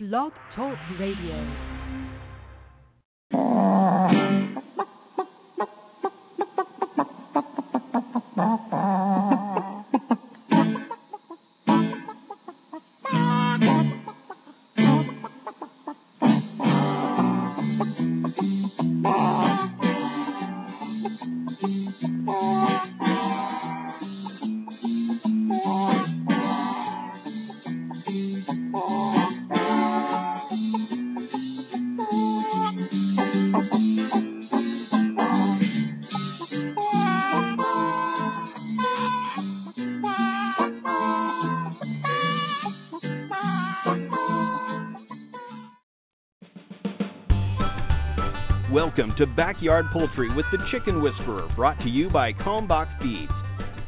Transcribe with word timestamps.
Blog 0.00 0.32
Talk 0.56 0.78
Radio. 0.98 1.36
Backyard 49.40 49.86
Poultry 49.90 50.28
with 50.34 50.44
the 50.52 50.58
Chicken 50.70 51.00
Whisperer, 51.00 51.48
brought 51.56 51.78
to 51.78 51.88
you 51.88 52.10
by 52.10 52.30
Kalmbach 52.30 52.90
Feeds. 53.00 53.32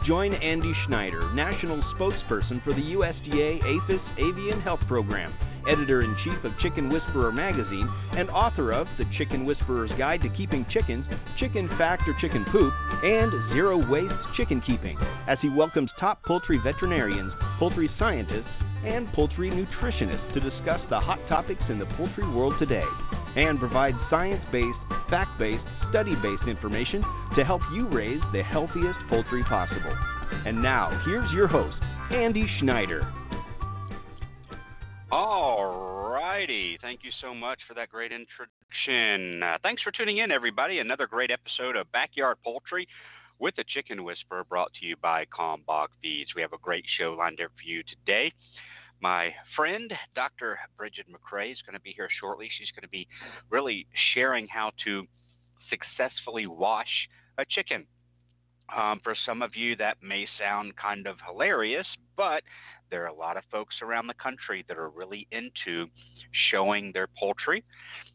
Join 0.06 0.32
Andy 0.32 0.72
Schneider, 0.86 1.30
National 1.34 1.76
Spokesperson 1.94 2.64
for 2.64 2.72
the 2.72 2.80
USDA 2.80 3.60
APHIS 3.60 4.00
Avian 4.16 4.62
Health 4.62 4.80
Program, 4.88 5.34
Editor 5.68 6.00
in 6.00 6.16
Chief 6.24 6.42
of 6.42 6.58
Chicken 6.62 6.88
Whisperer 6.88 7.32
Magazine, 7.32 7.86
and 8.16 8.30
author 8.30 8.72
of 8.72 8.86
The 8.96 9.04
Chicken 9.18 9.44
Whisperer's 9.44 9.90
Guide 9.98 10.22
to 10.22 10.30
Keeping 10.30 10.64
Chickens, 10.72 11.04
Chicken 11.38 11.68
Fact 11.76 12.08
or 12.08 12.16
Chicken 12.18 12.46
Poop, 12.50 12.72
and 13.04 13.30
Zero 13.52 13.76
Waste 13.90 14.14
Chicken 14.38 14.62
Keeping, 14.66 14.96
as 15.28 15.36
he 15.42 15.50
welcomes 15.50 15.90
top 16.00 16.24
poultry 16.24 16.58
veterinarians, 16.64 17.30
poultry 17.58 17.90
scientists, 17.98 18.48
and 18.86 19.06
poultry 19.12 19.50
nutritionists 19.50 20.32
to 20.32 20.40
discuss 20.40 20.80
the 20.88 20.98
hot 20.98 21.20
topics 21.28 21.62
in 21.68 21.78
the 21.78 21.86
poultry 21.98 22.26
world 22.26 22.54
today 22.58 22.88
and 23.36 23.58
provide 23.58 23.94
science 24.10 24.42
based, 24.52 24.78
fact 25.10 25.38
based, 25.38 25.64
study 25.90 26.14
based 26.22 26.48
information 26.48 27.02
to 27.36 27.44
help 27.44 27.62
you 27.72 27.88
raise 27.88 28.20
the 28.32 28.42
healthiest 28.42 28.98
poultry 29.08 29.42
possible. 29.44 29.96
And 30.46 30.62
now, 30.62 31.02
here's 31.04 31.30
your 31.32 31.46
host, 31.46 31.76
Andy 32.10 32.46
Schneider. 32.58 33.10
All 35.10 36.10
righty. 36.10 36.78
Thank 36.80 37.00
you 37.02 37.10
so 37.20 37.34
much 37.34 37.58
for 37.68 37.74
that 37.74 37.90
great 37.90 38.12
introduction. 38.12 39.42
Uh, 39.42 39.58
thanks 39.62 39.82
for 39.82 39.92
tuning 39.92 40.18
in, 40.18 40.30
everybody. 40.30 40.78
Another 40.78 41.06
great 41.06 41.30
episode 41.30 41.76
of 41.76 41.90
Backyard 41.92 42.38
Poultry 42.42 42.88
with 43.38 43.54
the 43.56 43.64
Chicken 43.74 44.04
Whisperer 44.04 44.44
brought 44.44 44.72
to 44.80 44.86
you 44.86 44.96
by 45.02 45.26
Kalmbach 45.26 45.88
Feeds. 46.00 46.30
We 46.34 46.42
have 46.42 46.52
a 46.54 46.58
great 46.58 46.84
show 46.98 47.14
lined 47.18 47.40
up 47.40 47.50
for 47.56 47.68
you 47.68 47.82
today. 47.82 48.32
My 49.02 49.30
friend, 49.56 49.92
Dr. 50.14 50.60
Brigid 50.78 51.06
McCrea, 51.10 51.50
is 51.50 51.58
going 51.66 51.74
to 51.74 51.80
be 51.80 51.92
here 51.92 52.08
shortly. 52.20 52.48
She's 52.56 52.70
going 52.70 52.84
to 52.84 52.88
be 52.88 53.08
really 53.50 53.84
sharing 54.14 54.46
how 54.46 54.70
to 54.84 55.02
successfully 55.68 56.46
wash 56.46 57.08
a 57.36 57.44
chicken. 57.44 57.84
Um, 58.74 59.00
for 59.02 59.16
some 59.26 59.42
of 59.42 59.56
you, 59.56 59.74
that 59.76 59.96
may 60.02 60.26
sound 60.38 60.76
kind 60.76 61.08
of 61.08 61.16
hilarious, 61.26 61.86
but 62.16 62.44
there 62.92 63.02
are 63.02 63.08
a 63.08 63.14
lot 63.14 63.36
of 63.36 63.42
folks 63.50 63.74
around 63.82 64.06
the 64.06 64.14
country 64.14 64.64
that 64.68 64.78
are 64.78 64.90
really 64.90 65.26
into 65.32 65.86
showing 66.52 66.92
their 66.92 67.08
poultry. 67.18 67.64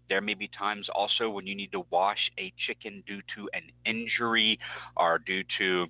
There 0.07 0.21
may 0.21 0.35
be 0.35 0.49
times 0.57 0.87
also 0.95 1.29
when 1.29 1.45
you 1.45 1.53
need 1.55 1.73
to 1.73 1.83
wash 1.89 2.31
a 2.39 2.53
chicken 2.65 3.03
due 3.05 3.21
to 3.35 3.49
an 3.51 3.63
injury 3.85 4.57
or 4.95 5.19
due 5.19 5.43
to 5.57 5.87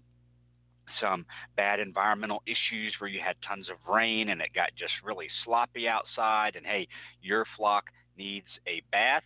some 1.02 1.25
bad 1.56 1.80
environmental 1.80 2.42
issues 2.46 2.96
where 3.00 3.09
you 3.09 3.20
had 3.20 3.36
tons 3.48 3.70
of 3.70 3.78
rain 3.92 4.30
and 4.30 4.42
it 4.42 4.53
got 4.53 4.70
just 4.78 4.94
really 5.03 5.28
sloppy 5.44 5.88
outside, 5.88 6.56
and 6.56 6.66
hey, 6.66 6.88
your 7.22 7.46
flock 7.56 7.86
needs 8.18 8.48
a 8.68 8.81
bath. 8.92 9.24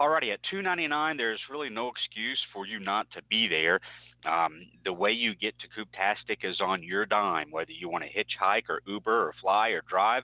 Alrighty, 0.00 0.32
at 0.32 0.40
two 0.50 0.62
ninety 0.62 0.88
nine, 0.88 1.16
there's 1.16 1.40
really 1.50 1.70
no 1.70 1.88
excuse 1.88 2.38
for 2.52 2.66
you 2.66 2.80
not 2.80 3.06
to 3.12 3.22
be 3.28 3.48
there. 3.48 3.80
Um, 4.24 4.66
the 4.84 4.92
way 4.92 5.12
you 5.12 5.34
get 5.34 5.54
to 5.60 5.68
Cooptastic 5.68 6.44
is 6.48 6.60
on 6.60 6.82
your 6.82 7.06
dime, 7.06 7.50
whether 7.50 7.72
you 7.72 7.88
want 7.88 8.04
to 8.04 8.10
hitchhike 8.10 8.68
or 8.68 8.80
Uber 8.86 9.28
or 9.28 9.34
fly 9.40 9.70
or 9.70 9.82
drive 9.88 10.22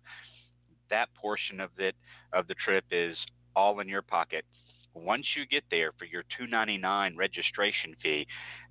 that 0.90 1.08
portion 1.14 1.60
of 1.60 1.70
it 1.78 1.94
of 2.32 2.46
the 2.46 2.54
trip 2.54 2.84
is 2.90 3.16
all 3.54 3.80
in 3.80 3.88
your 3.88 4.02
pocket. 4.02 4.44
Once 4.94 5.26
you 5.36 5.46
get 5.46 5.64
there 5.70 5.92
for 5.98 6.04
your 6.04 6.24
$2.99 6.40 7.16
registration 7.16 7.94
fee, 8.02 8.26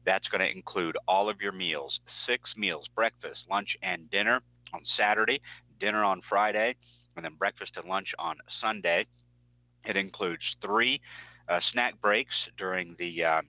that's 0.05 0.27
going 0.27 0.41
to 0.41 0.51
include 0.51 0.97
all 1.07 1.29
of 1.29 1.41
your 1.41 1.51
meals, 1.51 1.99
six 2.27 2.49
meals, 2.57 2.85
breakfast, 2.95 3.39
lunch, 3.49 3.77
and 3.81 4.09
dinner 4.11 4.41
on 4.73 4.81
Saturday, 4.97 5.41
dinner 5.79 6.03
on 6.03 6.21
Friday, 6.27 6.75
and 7.15 7.25
then 7.25 7.35
breakfast 7.37 7.71
and 7.75 7.87
lunch 7.87 8.09
on 8.19 8.35
Sunday. 8.61 9.05
It 9.87 9.95
includes 9.95 10.43
three 10.61 11.01
uh, 11.49 11.59
snack 11.71 11.99
breaks 12.01 12.35
during 12.57 12.95
the 12.99 13.23
uh, 13.23 13.41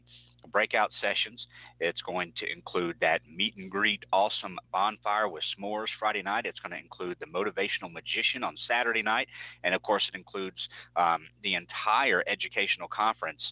breakout 0.52 0.90
sessions. 1.00 1.46
It's 1.80 2.00
going 2.02 2.32
to 2.38 2.50
include 2.50 2.96
that 3.00 3.20
meet 3.28 3.56
and 3.56 3.70
greet 3.70 4.04
awesome 4.12 4.56
bonfire 4.72 5.28
with 5.28 5.42
s'mores 5.58 5.88
Friday 5.98 6.22
night. 6.22 6.46
It's 6.46 6.60
going 6.60 6.72
to 6.72 6.78
include 6.78 7.16
the 7.20 7.26
motivational 7.26 7.92
magician 7.92 8.42
on 8.42 8.56
Saturday 8.66 9.02
night. 9.02 9.28
And 9.64 9.74
of 9.74 9.82
course, 9.82 10.04
it 10.12 10.16
includes 10.16 10.56
um, 10.96 11.26
the 11.42 11.54
entire 11.54 12.22
educational 12.26 12.88
conference 12.88 13.42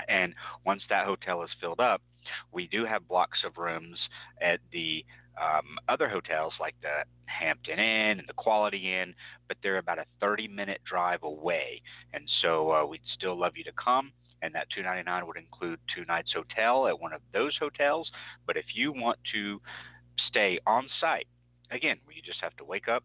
And 0.08 0.34
once 0.64 0.82
that 0.88 1.06
hotel 1.06 1.42
is 1.42 1.50
filled 1.60 1.80
up, 1.80 2.02
we 2.52 2.66
do 2.66 2.84
have 2.84 3.06
blocks 3.06 3.38
of 3.44 3.58
rooms 3.58 3.98
at 4.40 4.60
the 4.72 5.04
um, 5.40 5.78
other 5.88 6.08
hotels 6.08 6.54
like 6.60 6.74
the 6.82 7.04
Hampton 7.26 7.78
Inn 7.78 8.18
and 8.18 8.28
the 8.28 8.34
Quality 8.34 8.94
Inn, 8.94 9.14
but 9.48 9.56
they're 9.62 9.78
about 9.78 9.98
a 9.98 10.04
30 10.20 10.48
minute 10.48 10.80
drive 10.84 11.22
away. 11.22 11.82
And 12.12 12.28
so 12.42 12.72
uh, 12.72 12.86
we'd 12.86 13.00
still 13.14 13.38
love 13.38 13.52
you 13.56 13.64
to 13.64 13.72
come. 13.72 14.12
And 14.42 14.54
that 14.54 14.68
299 14.74 15.26
would 15.26 15.38
include 15.38 15.80
two 15.94 16.04
nights 16.04 16.32
hotel 16.34 16.86
at 16.86 17.00
one 17.00 17.12
of 17.12 17.20
those 17.32 17.56
hotels. 17.58 18.10
But 18.46 18.56
if 18.56 18.66
you 18.74 18.92
want 18.92 19.18
to 19.32 19.60
stay 20.28 20.58
on 20.66 20.88
site. 21.00 21.26
Again, 21.70 21.98
you 22.14 22.22
just 22.22 22.40
have 22.42 22.56
to 22.56 22.64
wake 22.64 22.88
up, 22.88 23.02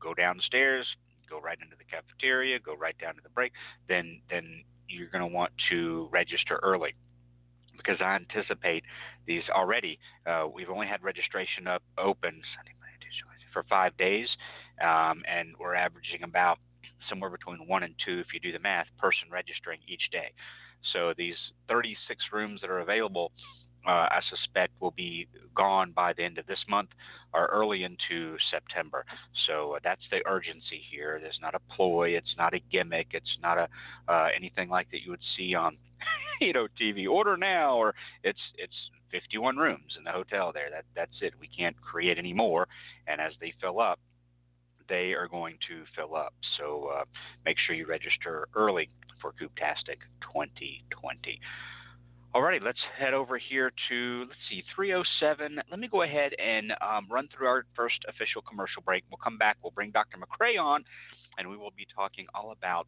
go 0.00 0.14
downstairs, 0.14 0.86
go 1.28 1.40
right 1.40 1.58
into 1.60 1.76
the 1.76 1.84
cafeteria, 1.84 2.58
go 2.58 2.74
right 2.74 2.96
down 2.98 3.14
to 3.14 3.20
the 3.22 3.28
break, 3.30 3.52
then 3.88 4.20
then 4.30 4.64
you're 4.88 5.08
going 5.08 5.22
to 5.22 5.34
want 5.34 5.52
to 5.70 6.08
register 6.10 6.58
early 6.62 6.94
because 7.82 8.00
I 8.00 8.14
anticipate 8.14 8.84
these 9.26 9.42
already. 9.54 9.98
Uh, 10.26 10.46
we've 10.52 10.70
only 10.70 10.86
had 10.86 11.02
registration 11.02 11.66
up 11.66 11.82
open 11.98 12.42
for 13.52 13.64
five 13.68 13.96
days, 13.96 14.28
um, 14.80 15.22
and 15.28 15.54
we're 15.58 15.74
averaging 15.74 16.22
about 16.22 16.58
somewhere 17.08 17.30
between 17.30 17.66
one 17.66 17.82
and 17.82 17.94
two, 18.04 18.20
if 18.20 18.26
you 18.32 18.40
do 18.40 18.52
the 18.52 18.58
math, 18.58 18.86
person 18.98 19.28
registering 19.30 19.80
each 19.88 20.10
day. 20.12 20.32
So 20.92 21.12
these 21.16 21.36
36 21.68 22.22
rooms 22.32 22.60
that 22.60 22.70
are 22.70 22.80
available 22.80 23.32
uh, 23.86 23.90
I 23.90 24.20
suspect 24.28 24.72
will 24.80 24.90
be 24.90 25.26
gone 25.54 25.92
by 25.92 26.12
the 26.12 26.22
end 26.22 26.38
of 26.38 26.46
this 26.46 26.64
month 26.68 26.90
or 27.32 27.46
early 27.46 27.84
into 27.84 28.36
September. 28.50 29.04
So 29.46 29.76
uh, 29.76 29.78
that's 29.82 30.02
the 30.10 30.20
urgency 30.26 30.80
here. 30.90 31.18
There's 31.20 31.38
not 31.40 31.54
a 31.54 31.74
ploy. 31.74 32.10
It's 32.10 32.34
not 32.36 32.54
a 32.54 32.60
gimmick. 32.70 33.08
It's 33.12 33.38
not 33.42 33.58
a 33.58 33.68
uh, 34.08 34.28
anything 34.36 34.68
like 34.68 34.90
that 34.90 35.02
you 35.02 35.10
would 35.10 35.22
see 35.36 35.54
on 35.54 35.76
you 36.40 36.52
know 36.52 36.68
TV. 36.80 37.08
Order 37.08 37.36
now, 37.36 37.76
or 37.76 37.94
it's 38.22 38.40
it's 38.58 38.74
51 39.10 39.56
rooms 39.56 39.96
in 39.96 40.04
the 40.04 40.12
hotel 40.12 40.52
there. 40.52 40.70
That 40.70 40.84
that's 40.94 41.22
it. 41.22 41.34
We 41.40 41.48
can't 41.48 41.80
create 41.80 42.18
any 42.18 42.32
more. 42.32 42.68
And 43.06 43.20
as 43.20 43.32
they 43.40 43.54
fill 43.60 43.80
up, 43.80 43.98
they 44.88 45.12
are 45.12 45.28
going 45.28 45.56
to 45.68 45.84
fill 45.96 46.16
up. 46.16 46.34
So 46.58 46.90
uh, 46.94 47.04
make 47.44 47.56
sure 47.58 47.74
you 47.74 47.86
register 47.86 48.48
early 48.54 48.90
for 49.20 49.32
Cooptastic 49.32 50.00
2020. 50.22 51.40
Alrighty, 52.32 52.62
let's 52.62 52.78
head 52.96 53.12
over 53.12 53.38
here 53.38 53.72
to 53.88 54.24
let's 54.28 54.38
see 54.48 54.62
307. 54.76 55.60
Let 55.68 55.80
me 55.80 55.88
go 55.88 56.02
ahead 56.02 56.30
and 56.38 56.72
um, 56.80 57.08
run 57.10 57.26
through 57.26 57.48
our 57.48 57.64
first 57.74 58.04
official 58.08 58.40
commercial 58.40 58.82
break. 58.82 59.02
We'll 59.10 59.18
come 59.18 59.36
back. 59.36 59.56
We'll 59.64 59.72
bring 59.72 59.90
Dr. 59.90 60.16
McCrea 60.16 60.62
on, 60.62 60.84
and 61.38 61.50
we 61.50 61.56
will 61.56 61.72
be 61.76 61.88
talking 61.92 62.26
all 62.32 62.52
about 62.52 62.86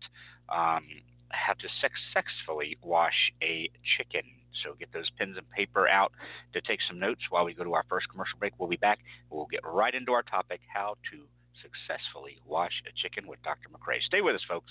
um, 0.48 0.86
how 1.30 1.54
to 1.54 1.68
successfully 1.82 2.78
wash 2.84 3.32
a 3.42 3.68
chicken. 3.98 4.22
So 4.62 4.74
get 4.78 4.92
those 4.92 5.10
pens 5.18 5.36
and 5.36 5.50
paper 5.50 5.88
out 5.88 6.12
to 6.52 6.60
take 6.60 6.78
some 6.86 7.00
notes 7.00 7.22
while 7.28 7.44
we 7.44 7.52
go 7.52 7.64
to 7.64 7.74
our 7.74 7.84
first 7.88 8.08
commercial 8.10 8.38
break. 8.38 8.52
We'll 8.60 8.68
be 8.68 8.76
back. 8.76 9.00
We'll 9.28 9.50
get 9.50 9.62
right 9.64 9.92
into 9.92 10.12
our 10.12 10.22
topic: 10.22 10.60
how 10.72 10.94
to 11.10 11.26
successfully 11.58 12.38
wash 12.46 12.80
a 12.86 12.92
chicken 12.94 13.26
with 13.26 13.42
Dr. 13.42 13.70
McCrea. 13.70 14.02
Stay 14.02 14.20
with 14.20 14.36
us, 14.36 14.44
folks. 14.48 14.70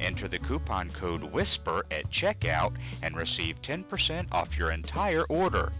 Enter 0.00 0.28
the 0.28 0.38
coupon 0.46 0.92
code 1.00 1.22
WHISPER 1.22 1.84
at 1.90 2.04
checkout 2.22 2.72
and 3.02 3.16
receive 3.16 3.56
10% 3.68 4.32
off 4.32 4.48
your 4.56 4.72
entire 4.72 5.24
order. 5.24 5.72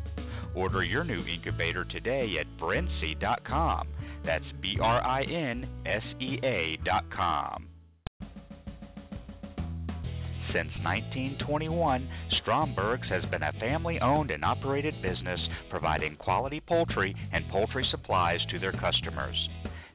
Order 0.55 0.83
your 0.83 1.05
new 1.05 1.25
incubator 1.25 1.85
today 1.85 2.37
at 2.41 2.61
Brinsea.com. 2.61 3.89
That's 4.25 4.45
B 4.61 4.79
R 4.81 5.05
I 5.05 5.23
N 5.23 5.69
S 5.87 6.03
E 6.21 6.39
A.com. 6.43 7.69
Since 10.53 10.73
1921, 10.83 12.09
Stromberg's 12.41 13.09
has 13.11 13.23
been 13.27 13.43
a 13.43 13.53
family 13.61 14.01
owned 14.01 14.31
and 14.31 14.43
operated 14.43 14.95
business 15.03 15.39
providing 15.69 16.17
quality 16.17 16.59
poultry 16.59 17.15
and 17.33 17.47
poultry 17.51 17.87
supplies 17.91 18.41
to 18.51 18.59
their 18.59 18.73
customers. 18.73 19.37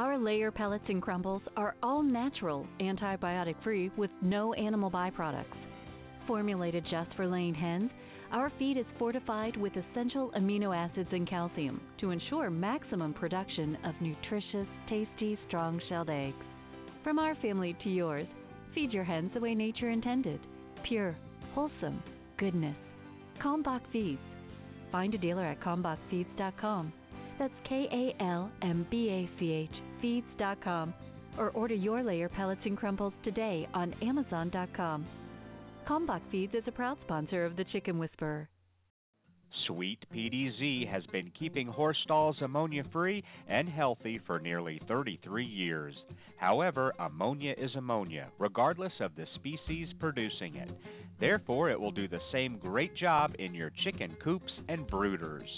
our 0.00 0.16
layer 0.16 0.50
pellets 0.50 0.84
and 0.88 1.02
crumbles 1.02 1.42
are 1.58 1.74
all 1.82 2.02
natural, 2.02 2.66
antibiotic 2.80 3.54
free, 3.62 3.90
with 3.98 4.08
no 4.22 4.54
animal 4.54 4.90
byproducts. 4.90 5.44
Formulated 6.26 6.82
just 6.90 7.12
for 7.16 7.28
laying 7.28 7.52
hens, 7.52 7.90
our 8.32 8.50
feed 8.58 8.78
is 8.78 8.86
fortified 8.98 9.58
with 9.58 9.74
essential 9.76 10.32
amino 10.38 10.74
acids 10.74 11.10
and 11.12 11.28
calcium 11.28 11.82
to 12.00 12.12
ensure 12.12 12.48
maximum 12.48 13.12
production 13.12 13.76
of 13.84 13.94
nutritious, 14.00 14.66
tasty, 14.88 15.38
strong 15.48 15.78
shelled 15.90 16.08
eggs. 16.08 16.46
From 17.04 17.18
our 17.18 17.34
family 17.34 17.76
to 17.84 17.90
yours, 17.90 18.26
feed 18.74 18.94
your 18.94 19.04
hens 19.04 19.30
the 19.34 19.40
way 19.40 19.54
nature 19.54 19.90
intended 19.90 20.40
pure, 20.82 21.14
wholesome 21.54 22.02
goodness. 22.38 22.76
Kalmbach 23.38 23.82
Feeds. 23.92 24.18
Find 24.90 25.12
a 25.12 25.18
dealer 25.18 25.44
at 25.44 25.60
kalmbachfeeds.com. 25.60 26.90
That's 27.38 27.52
K 27.68 27.86
A 27.92 28.22
L 28.22 28.50
M 28.62 28.86
B 28.90 29.10
A 29.10 29.38
C 29.38 29.52
H 29.52 29.89
feeds.com 30.00 30.94
or 31.38 31.50
order 31.50 31.74
your 31.74 32.02
layer 32.02 32.28
pellets 32.28 32.60
and 32.64 32.76
crumbles 32.76 33.14
today 33.24 33.68
on 33.74 33.94
amazon.com. 34.02 35.06
Kalmbach 35.88 36.22
Feeds 36.30 36.54
is 36.54 36.64
a 36.66 36.72
proud 36.72 36.98
sponsor 37.04 37.44
of 37.44 37.56
the 37.56 37.64
Chicken 37.64 37.98
Whisperer. 37.98 38.48
Sweet 39.66 40.04
PDZ 40.14 40.88
has 40.88 41.04
been 41.06 41.32
keeping 41.36 41.66
horse 41.66 41.98
stalls 42.04 42.36
ammonia 42.40 42.84
free 42.92 43.24
and 43.48 43.68
healthy 43.68 44.20
for 44.24 44.38
nearly 44.38 44.80
33 44.86 45.44
years. 45.44 45.94
However, 46.36 46.94
ammonia 47.00 47.54
is 47.58 47.74
ammonia, 47.74 48.28
regardless 48.38 48.92
of 49.00 49.16
the 49.16 49.26
species 49.34 49.88
producing 49.98 50.54
it. 50.54 50.70
Therefore, 51.18 51.68
it 51.68 51.80
will 51.80 51.90
do 51.90 52.06
the 52.06 52.20
same 52.30 52.58
great 52.58 52.94
job 52.94 53.34
in 53.38 53.52
your 53.52 53.72
chicken 53.82 54.16
coops 54.22 54.52
and 54.68 54.86
brooders. 54.88 55.48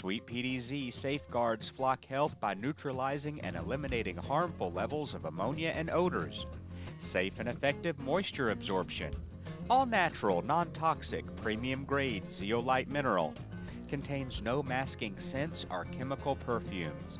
Sweet 0.00 0.24
PDZ 0.26 0.92
safeguards 1.02 1.62
flock 1.76 1.98
health 2.08 2.32
by 2.40 2.54
neutralizing 2.54 3.40
and 3.40 3.56
eliminating 3.56 4.16
harmful 4.16 4.72
levels 4.72 5.10
of 5.14 5.24
ammonia 5.24 5.72
and 5.74 5.90
odors. 5.90 6.34
Safe 7.12 7.32
and 7.38 7.48
effective 7.48 7.98
moisture 7.98 8.50
absorption. 8.50 9.14
All 9.70 9.86
natural, 9.86 10.42
non 10.42 10.72
toxic, 10.74 11.24
premium 11.42 11.84
grade 11.84 12.22
zeolite 12.38 12.88
mineral. 12.88 13.34
Contains 13.90 14.32
no 14.42 14.62
masking 14.62 15.16
scents 15.32 15.56
or 15.70 15.86
chemical 15.96 16.36
perfumes. 16.36 17.18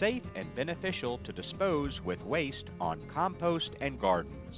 Safe 0.00 0.22
and 0.34 0.54
beneficial 0.56 1.18
to 1.18 1.32
dispose 1.32 1.92
with 2.04 2.20
waste 2.22 2.64
on 2.80 3.00
compost 3.14 3.70
and 3.80 4.00
gardens. 4.00 4.54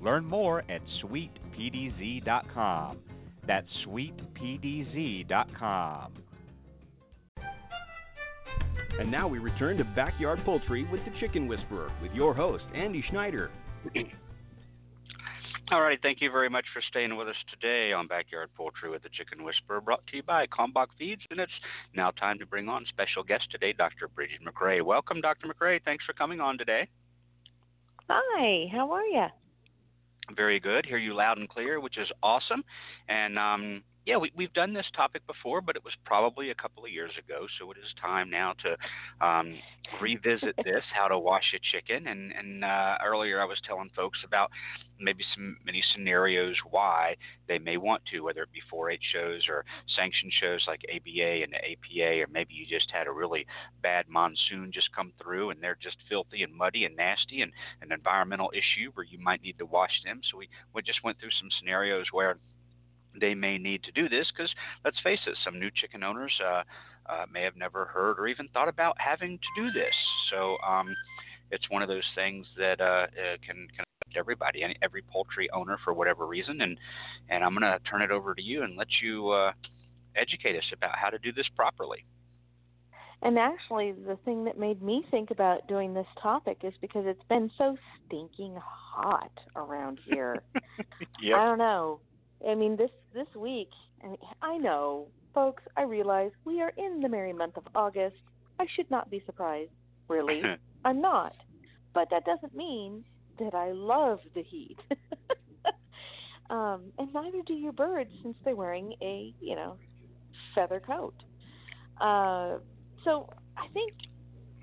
Learn 0.00 0.24
more 0.24 0.60
at 0.70 0.82
sweetpdz.com. 1.02 2.98
That's 3.46 3.68
sweetpdz.com. 3.86 6.12
And 9.00 9.10
now 9.10 9.26
we 9.26 9.38
return 9.38 9.78
to 9.78 9.84
Backyard 9.84 10.40
Poultry 10.44 10.86
with 10.92 11.00
the 11.06 11.10
Chicken 11.20 11.48
Whisperer 11.48 11.90
with 12.02 12.12
your 12.12 12.34
host, 12.34 12.64
Andy 12.74 13.02
Schneider. 13.08 13.50
All 15.72 15.80
right, 15.80 15.98
thank 16.02 16.20
you 16.20 16.30
very 16.30 16.50
much 16.50 16.66
for 16.74 16.82
staying 16.90 17.16
with 17.16 17.26
us 17.26 17.36
today 17.50 17.94
on 17.94 18.06
Backyard 18.08 18.50
Poultry 18.54 18.90
with 18.90 19.02
the 19.02 19.08
Chicken 19.08 19.42
Whisperer, 19.42 19.80
brought 19.80 20.06
to 20.08 20.18
you 20.18 20.22
by 20.22 20.46
Kalmbach 20.48 20.88
Feeds. 20.98 21.22
And 21.30 21.40
it's 21.40 21.50
now 21.96 22.10
time 22.10 22.38
to 22.40 22.46
bring 22.46 22.68
on 22.68 22.84
special 22.90 23.22
guest 23.22 23.44
today, 23.50 23.72
Dr. 23.72 24.06
Brigid 24.06 24.40
McCrea. 24.46 24.84
Welcome, 24.84 25.22
Dr. 25.22 25.46
McCrea. 25.46 25.80
Thanks 25.82 26.04
for 26.04 26.12
coming 26.12 26.42
on 26.42 26.58
today. 26.58 26.86
Hi, 28.10 28.66
how 28.70 28.90
are 28.92 29.06
you? 29.06 29.28
Very 30.36 30.60
good. 30.60 30.84
Hear 30.84 30.98
you 30.98 31.14
loud 31.14 31.38
and 31.38 31.48
clear, 31.48 31.80
which 31.80 31.96
is 31.96 32.08
awesome. 32.22 32.62
And 33.08 33.38
um, 33.38 33.82
yeah, 34.06 34.16
we, 34.16 34.32
we've 34.34 34.52
done 34.52 34.72
this 34.72 34.86
topic 34.96 35.26
before, 35.26 35.60
but 35.60 35.76
it 35.76 35.84
was 35.84 35.92
probably 36.04 36.50
a 36.50 36.54
couple 36.54 36.84
of 36.84 36.90
years 36.90 37.12
ago. 37.18 37.46
So 37.58 37.70
it 37.70 37.76
is 37.76 37.92
time 38.00 38.30
now 38.30 38.54
to 38.62 39.26
um, 39.26 39.54
revisit 40.00 40.56
this: 40.64 40.84
how 40.94 41.08
to 41.08 41.18
wash 41.18 41.54
a 41.54 41.58
chicken. 41.58 42.06
And, 42.06 42.32
and 42.32 42.64
uh, 42.64 42.96
earlier 43.04 43.40
I 43.40 43.44
was 43.44 43.58
telling 43.66 43.90
folks 43.94 44.18
about 44.24 44.50
maybe 44.98 45.24
some 45.34 45.56
many 45.64 45.82
scenarios 45.94 46.56
why 46.70 47.16
they 47.48 47.58
may 47.58 47.76
want 47.76 48.02
to, 48.12 48.20
whether 48.20 48.42
it 48.42 48.52
be 48.52 48.60
4-H 48.72 49.00
shows 49.12 49.42
or 49.48 49.64
sanctioned 49.96 50.32
shows 50.40 50.64
like 50.66 50.80
ABA 50.94 51.42
and 51.42 51.52
the 51.52 51.56
APA, 51.56 52.22
or 52.22 52.26
maybe 52.30 52.54
you 52.54 52.66
just 52.66 52.90
had 52.92 53.06
a 53.06 53.12
really 53.12 53.46
bad 53.82 54.06
monsoon 54.08 54.70
just 54.72 54.94
come 54.94 55.12
through 55.22 55.50
and 55.50 55.62
they're 55.62 55.78
just 55.82 55.96
filthy 56.08 56.42
and 56.42 56.54
muddy 56.54 56.84
and 56.84 56.96
nasty 56.96 57.40
and 57.42 57.52
an 57.82 57.92
environmental 57.92 58.52
issue 58.54 58.90
where 58.94 59.06
you 59.06 59.18
might 59.18 59.42
need 59.42 59.58
to 59.58 59.66
wash 59.66 60.02
them. 60.04 60.20
So 60.30 60.38
we, 60.38 60.48
we 60.74 60.82
just 60.82 61.02
went 61.02 61.18
through 61.18 61.30
some 61.40 61.48
scenarios 61.58 62.06
where 62.12 62.36
they 63.18 63.34
may 63.34 63.58
need 63.58 63.82
to 63.84 63.92
do 63.92 64.08
this 64.08 64.26
because 64.34 64.52
let's 64.84 64.98
face 65.02 65.20
it, 65.26 65.36
some 65.44 65.58
new 65.58 65.70
chicken 65.74 66.02
owners 66.02 66.32
uh, 66.44 66.62
uh, 67.10 67.26
may 67.32 67.42
have 67.42 67.56
never 67.56 67.86
heard 67.86 68.18
or 68.18 68.26
even 68.28 68.48
thought 68.48 68.68
about 68.68 68.96
having 68.98 69.38
to 69.38 69.62
do 69.62 69.70
this. 69.72 69.94
So 70.30 70.56
um, 70.66 70.94
it's 71.50 71.68
one 71.70 71.82
of 71.82 71.88
those 71.88 72.06
things 72.14 72.46
that 72.56 72.80
uh, 72.80 72.84
uh 72.84 73.36
can, 73.44 73.66
can 73.74 73.84
affect 74.02 74.16
everybody, 74.16 74.64
every 74.82 75.02
poultry 75.02 75.48
owner 75.52 75.78
for 75.84 75.92
whatever 75.92 76.26
reason. 76.26 76.60
And 76.60 76.78
and 77.28 77.42
I'm 77.44 77.54
going 77.54 77.62
to 77.62 77.78
turn 77.90 78.02
it 78.02 78.10
over 78.10 78.34
to 78.34 78.42
you 78.42 78.62
and 78.62 78.76
let 78.76 78.88
you 79.02 79.30
uh, 79.30 79.52
educate 80.16 80.56
us 80.56 80.64
about 80.72 80.96
how 80.96 81.10
to 81.10 81.18
do 81.18 81.32
this 81.32 81.46
properly. 81.56 82.04
And 83.22 83.38
actually, 83.38 83.92
the 83.92 84.16
thing 84.24 84.44
that 84.44 84.58
made 84.58 84.80
me 84.80 85.04
think 85.10 85.30
about 85.30 85.68
doing 85.68 85.92
this 85.92 86.06
topic 86.22 86.60
is 86.62 86.72
because 86.80 87.04
it's 87.06 87.22
been 87.28 87.50
so 87.58 87.76
stinking 88.06 88.56
hot 88.62 89.30
around 89.56 90.00
here. 90.06 90.42
yep. 91.22 91.36
I 91.36 91.44
don't 91.44 91.58
know. 91.58 92.00
I 92.48 92.54
mean, 92.54 92.76
this 92.76 92.90
this 93.14 93.26
week, 93.36 93.70
I, 94.02 94.08
mean, 94.08 94.18
I 94.42 94.56
know, 94.56 95.08
folks. 95.34 95.62
I 95.76 95.82
realize 95.82 96.30
we 96.44 96.60
are 96.60 96.72
in 96.76 97.00
the 97.00 97.08
merry 97.08 97.32
month 97.32 97.56
of 97.56 97.64
August. 97.74 98.16
I 98.58 98.66
should 98.74 98.90
not 98.90 99.10
be 99.10 99.22
surprised. 99.26 99.70
Really, 100.08 100.42
I'm 100.84 101.00
not. 101.00 101.34
But 101.92 102.08
that 102.10 102.24
doesn't 102.24 102.54
mean 102.54 103.04
that 103.38 103.54
I 103.54 103.72
love 103.72 104.20
the 104.34 104.42
heat. 104.42 104.78
um, 106.50 106.84
and 106.98 107.12
neither 107.12 107.42
do 107.46 107.54
your 107.54 107.72
birds, 107.72 108.10
since 108.22 108.36
they're 108.44 108.56
wearing 108.56 108.94
a 109.02 109.34
you 109.40 109.56
know 109.56 109.76
feather 110.54 110.80
coat. 110.80 111.14
Uh, 112.00 112.58
so 113.04 113.28
I 113.56 113.66
think 113.72 113.92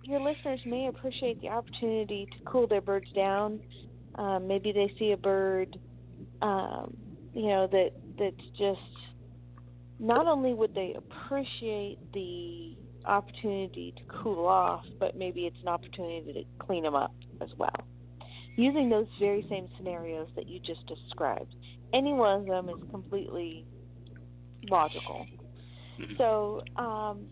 your 0.03 0.21
listeners 0.21 0.59
may 0.65 0.87
appreciate 0.87 1.41
the 1.41 1.49
opportunity 1.49 2.27
to 2.31 2.45
cool 2.45 2.67
their 2.67 2.81
birds 2.81 3.11
down. 3.13 3.59
Um, 4.15 4.47
maybe 4.47 4.71
they 4.71 4.91
see 4.97 5.11
a 5.11 5.17
bird 5.17 5.77
um, 6.41 6.95
you 7.37 7.49
know 7.49 7.67
that 7.67 7.91
that's 8.17 8.47
just 8.57 8.79
not 9.99 10.25
only 10.25 10.55
would 10.55 10.73
they 10.73 10.95
appreciate 10.97 11.99
the 12.11 12.75
opportunity 13.05 13.93
to 13.95 14.01
cool 14.23 14.47
off, 14.47 14.83
but 14.99 15.15
maybe 15.15 15.45
it's 15.45 15.57
an 15.61 15.67
opportunity 15.67 16.33
to 16.33 16.65
clean 16.65 16.81
them 16.81 16.95
up 16.95 17.13
as 17.39 17.49
well. 17.57 17.85
Using 18.55 18.89
those 18.89 19.05
very 19.19 19.45
same 19.51 19.67
scenarios 19.77 20.27
that 20.35 20.47
you 20.47 20.59
just 20.59 20.83
described, 20.87 21.53
any 21.93 22.11
one 22.11 22.41
of 22.41 22.47
them 22.47 22.69
is 22.69 22.89
completely 22.89 23.65
logical. 24.67 25.27
Mm-hmm. 25.99 26.13
So, 26.17 26.63
um, 26.75 27.27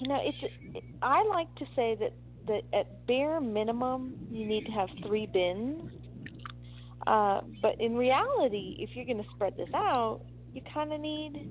you 0.00 0.08
know, 0.08 0.18
it's. 0.22 0.36
It, 0.74 0.84
I 1.00 1.24
like 1.24 1.52
to 1.56 1.64
say 1.74 1.96
that 1.98 2.12
that 2.46 2.78
at 2.78 3.06
bare 3.06 3.40
minimum 3.40 4.14
you 4.30 4.46
need 4.46 4.66
to 4.66 4.72
have 4.72 4.88
three 5.06 5.26
bins 5.26 5.90
uh, 7.08 7.40
but 7.62 7.80
in 7.80 7.96
reality, 7.96 8.76
if 8.80 8.90
you're 8.92 9.06
going 9.06 9.16
to 9.16 9.28
spread 9.34 9.56
this 9.56 9.70
out, 9.74 10.20
you 10.52 10.60
kind 10.74 10.92
of 10.92 11.00
need 11.00 11.50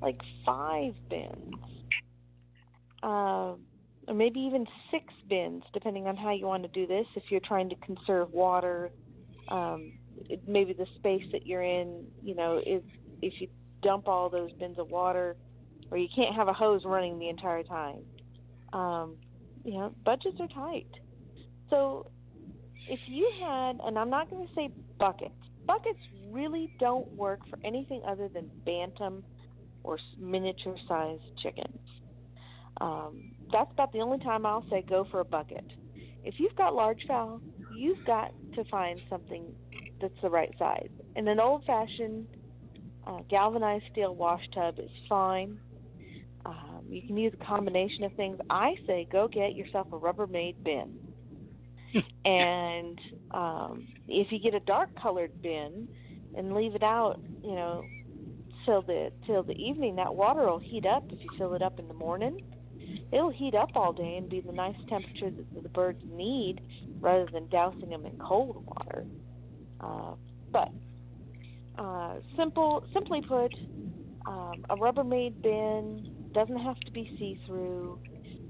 like 0.00 0.20
five 0.44 0.94
bins, 1.10 1.54
uh, 3.02 3.54
or 4.06 4.14
maybe 4.14 4.38
even 4.38 4.64
six 4.92 5.12
bins, 5.28 5.64
depending 5.74 6.06
on 6.06 6.16
how 6.16 6.32
you 6.32 6.46
want 6.46 6.62
to 6.62 6.68
do 6.68 6.86
this. 6.86 7.06
If 7.16 7.24
you're 7.28 7.40
trying 7.40 7.68
to 7.70 7.76
conserve 7.76 8.30
water, 8.32 8.90
um, 9.48 9.92
maybe 10.46 10.72
the 10.72 10.86
space 10.96 11.24
that 11.32 11.44
you're 11.44 11.64
in, 11.64 12.06
you 12.22 12.36
know, 12.36 12.60
if 12.64 12.84
if 13.22 13.40
you 13.40 13.48
dump 13.82 14.06
all 14.06 14.30
those 14.30 14.52
bins 14.52 14.78
of 14.78 14.90
water, 14.90 15.36
or 15.90 15.98
you 15.98 16.08
can't 16.14 16.36
have 16.36 16.46
a 16.46 16.52
hose 16.52 16.82
running 16.84 17.18
the 17.18 17.28
entire 17.28 17.64
time. 17.64 18.02
Um, 18.72 19.16
you 19.64 19.74
know, 19.74 19.92
budgets 20.04 20.36
are 20.38 20.48
tight. 20.48 20.86
So 21.68 22.10
if 22.88 23.00
you 23.06 23.30
had, 23.40 23.78
and 23.84 23.98
I'm 23.98 24.10
not 24.10 24.30
going 24.30 24.46
to 24.46 24.54
say 24.54 24.70
buckets, 24.98 25.34
buckets 25.66 25.98
really 26.30 26.74
don't 26.78 27.10
work 27.12 27.40
for 27.50 27.58
anything 27.64 28.02
other 28.06 28.28
than 28.28 28.50
bantam 28.64 29.24
or 29.82 29.98
miniature 30.18 30.76
sized 30.88 31.22
chickens. 31.42 31.78
Um, 32.80 33.32
that's 33.52 33.70
about 33.72 33.92
the 33.92 34.00
only 34.00 34.18
time 34.18 34.44
I'll 34.44 34.66
say 34.70 34.82
go 34.82 35.06
for 35.10 35.20
a 35.20 35.24
bucket. 35.24 35.64
If 36.24 36.34
you've 36.38 36.56
got 36.56 36.74
large 36.74 37.00
fowl, 37.06 37.40
you've 37.74 38.04
got 38.04 38.32
to 38.54 38.64
find 38.64 39.00
something 39.08 39.44
that's 40.00 40.20
the 40.22 40.28
right 40.28 40.52
size. 40.58 40.90
And 41.14 41.28
an 41.28 41.40
old 41.40 41.64
fashioned 41.64 42.26
uh, 43.06 43.20
galvanized 43.30 43.84
steel 43.92 44.14
wash 44.14 44.42
tub 44.52 44.78
is 44.78 44.90
fine. 45.08 45.58
Um, 46.44 46.82
you 46.88 47.02
can 47.02 47.16
use 47.16 47.32
a 47.40 47.44
combination 47.44 48.04
of 48.04 48.12
things. 48.14 48.38
I 48.50 48.74
say 48.86 49.08
go 49.10 49.28
get 49.28 49.54
yourself 49.54 49.88
a 49.92 49.98
Rubbermaid 49.98 50.62
bin. 50.64 51.05
and 52.24 53.00
um, 53.30 53.88
if 54.08 54.30
you 54.30 54.38
get 54.38 54.54
a 54.54 54.60
dark 54.60 54.90
colored 55.00 55.42
bin 55.42 55.88
and 56.36 56.54
leave 56.54 56.74
it 56.74 56.82
out, 56.82 57.20
you 57.42 57.54
know, 57.54 57.84
till 58.64 58.82
the 58.82 59.10
till 59.26 59.42
the 59.42 59.54
evening, 59.54 59.96
that 59.96 60.14
water 60.14 60.46
will 60.46 60.58
heat 60.58 60.84
up 60.86 61.04
if 61.10 61.20
you 61.20 61.28
fill 61.38 61.54
it 61.54 61.62
up 61.62 61.78
in 61.78 61.88
the 61.88 61.94
morning. 61.94 62.44
It'll 63.12 63.30
heat 63.30 63.54
up 63.54 63.70
all 63.74 63.92
day 63.92 64.16
and 64.16 64.28
be 64.28 64.40
the 64.40 64.52
nice 64.52 64.76
temperature 64.88 65.30
that 65.30 65.62
the 65.62 65.68
birds 65.68 66.02
need, 66.04 66.60
rather 67.00 67.26
than 67.32 67.48
dousing 67.48 67.88
them 67.88 68.04
in 68.04 68.18
cold 68.18 68.64
water. 68.66 69.04
Uh, 69.80 70.14
but 70.52 70.70
uh, 71.78 72.14
simple, 72.36 72.84
simply 72.92 73.22
put, 73.22 73.54
um, 74.26 74.64
a 74.70 74.76
Rubbermaid 74.76 75.42
bin 75.42 76.30
doesn't 76.32 76.58
have 76.58 76.78
to 76.80 76.90
be 76.90 77.14
see-through. 77.18 77.98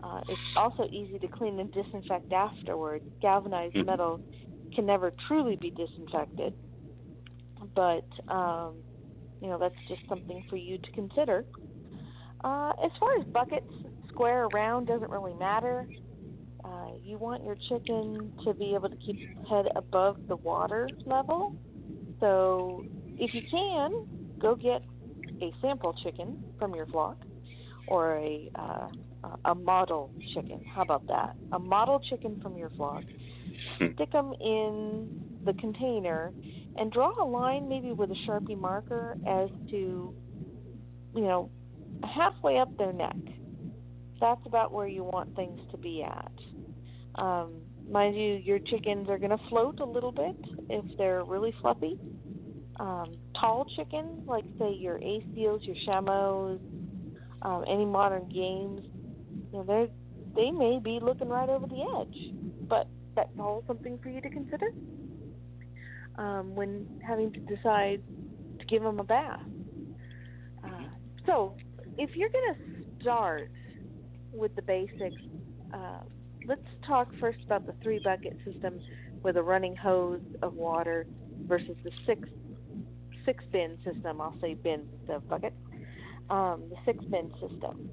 Uh, 0.02 0.20
it's 0.28 0.40
also 0.56 0.84
easy 0.90 1.18
to 1.18 1.28
clean 1.28 1.58
and 1.58 1.72
disinfect 1.72 2.32
afterward. 2.32 3.02
Galvanized 3.20 3.74
mm-hmm. 3.74 3.86
metal 3.86 4.20
can 4.74 4.86
never 4.86 5.12
truly 5.26 5.56
be 5.56 5.70
disinfected, 5.70 6.54
but 7.74 8.04
um, 8.28 8.74
you 9.40 9.48
know 9.48 9.58
that's 9.58 9.74
just 9.88 10.00
something 10.08 10.44
for 10.48 10.56
you 10.56 10.78
to 10.78 10.90
consider. 10.92 11.44
Uh, 12.44 12.72
as 12.84 12.90
far 13.00 13.18
as 13.18 13.24
buckets, 13.26 13.72
square 14.08 14.44
or 14.44 14.48
round 14.48 14.86
doesn't 14.86 15.10
really 15.10 15.34
matter. 15.34 15.86
Uh, 16.64 16.88
you 17.02 17.16
want 17.16 17.44
your 17.44 17.56
chicken 17.68 18.32
to 18.44 18.52
be 18.54 18.74
able 18.74 18.88
to 18.88 18.96
keep 18.96 19.16
its 19.20 19.48
head 19.48 19.66
above 19.76 20.16
the 20.28 20.36
water 20.36 20.88
level. 21.04 21.54
So 22.20 22.84
if 23.18 23.34
you 23.34 23.42
can, 23.50 24.06
go 24.38 24.54
get 24.54 24.82
a 25.40 25.52
sample 25.60 25.94
chicken 26.02 26.42
from 26.58 26.74
your 26.74 26.86
flock 26.86 27.18
or 27.88 28.16
a 28.16 28.50
uh, 28.54 28.88
a 29.44 29.54
model 29.54 30.10
chicken. 30.34 30.64
How 30.74 30.82
about 30.82 31.06
that? 31.08 31.36
A 31.52 31.58
model 31.58 32.00
chicken 32.00 32.40
from 32.42 32.56
your 32.56 32.70
flock. 32.70 33.02
Hmm. 33.78 33.94
Stick 33.94 34.12
them 34.12 34.32
in 34.40 35.08
the 35.44 35.54
container 35.54 36.32
and 36.76 36.92
draw 36.92 37.12
a 37.22 37.24
line, 37.24 37.68
maybe 37.68 37.92
with 37.92 38.10
a 38.10 38.16
sharpie 38.26 38.58
marker, 38.58 39.16
as 39.26 39.48
to 39.70 40.14
you 41.14 41.22
know 41.22 41.50
halfway 42.04 42.58
up 42.58 42.76
their 42.76 42.92
neck. 42.92 43.16
That's 44.20 44.40
about 44.46 44.72
where 44.72 44.88
you 44.88 45.04
want 45.04 45.34
things 45.36 45.60
to 45.70 45.76
be 45.76 46.02
at. 46.02 46.32
Um, 47.16 47.60
mind 47.90 48.16
you, 48.16 48.34
your 48.34 48.58
chickens 48.58 49.08
are 49.08 49.18
going 49.18 49.30
to 49.30 49.40
float 49.48 49.80
a 49.80 49.84
little 49.84 50.12
bit 50.12 50.36
if 50.68 50.84
they're 50.98 51.24
really 51.24 51.54
fluffy. 51.60 51.98
Um, 52.78 53.16
tall 53.38 53.66
chickens, 53.76 54.26
like 54.26 54.44
say 54.58 54.72
your 54.72 54.98
A 54.98 55.24
seals, 55.34 55.62
your 55.64 55.76
Shamos, 55.86 56.60
um, 57.42 57.64
any 57.68 57.84
modern 57.84 58.28
games, 58.28 58.80
you 59.56 59.64
know, 59.64 59.88
they 60.34 60.42
they 60.42 60.50
may 60.50 60.78
be 60.82 60.98
looking 61.00 61.28
right 61.28 61.48
over 61.48 61.66
the 61.66 61.82
edge, 61.98 62.34
but 62.68 62.86
that's 63.14 63.30
all 63.38 63.64
something 63.66 63.98
for 64.02 64.10
you 64.10 64.20
to 64.20 64.28
consider 64.28 64.66
um, 66.18 66.54
when 66.54 66.86
having 67.06 67.32
to 67.32 67.40
decide 67.40 68.02
to 68.58 68.66
give 68.66 68.82
them 68.82 69.00
a 69.00 69.04
bath. 69.04 69.40
Uh, 70.62 70.88
so, 71.24 71.54
if 71.96 72.10
you're 72.14 72.28
going 72.28 72.54
to 72.54 73.02
start 73.02 73.50
with 74.32 74.54
the 74.56 74.62
basics, 74.62 75.22
uh, 75.72 76.00
let's 76.46 76.60
talk 76.86 77.08
first 77.18 77.38
about 77.46 77.66
the 77.66 77.72
three 77.82 78.00
bucket 78.04 78.36
system 78.44 78.78
with 79.22 79.38
a 79.38 79.42
running 79.42 79.74
hose 79.74 80.20
of 80.42 80.52
water 80.54 81.06
versus 81.46 81.76
the 81.82 81.90
six 82.06 82.28
six 83.24 83.42
bin 83.52 83.78
system. 83.84 84.20
I'll 84.20 84.36
say 84.40 84.54
bin 84.54 84.86
of 85.08 85.26
bucket 85.28 85.54
um, 86.30 86.64
the 86.68 86.76
six 86.84 87.04
bin 87.04 87.30
system. 87.40 87.90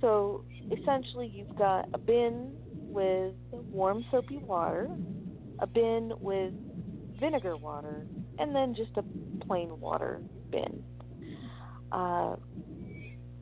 So 0.00 0.44
essentially, 0.70 1.30
you've 1.32 1.56
got 1.56 1.88
a 1.94 1.98
bin 1.98 2.52
with 2.72 3.34
warm 3.50 4.04
soapy 4.10 4.38
water, 4.38 4.88
a 5.58 5.66
bin 5.66 6.12
with 6.20 6.52
vinegar 7.20 7.56
water, 7.56 8.06
and 8.38 8.54
then 8.54 8.74
just 8.74 8.90
a 8.96 9.44
plain 9.46 9.78
water 9.80 10.20
bin. 10.50 10.82
Uh, 11.92 12.36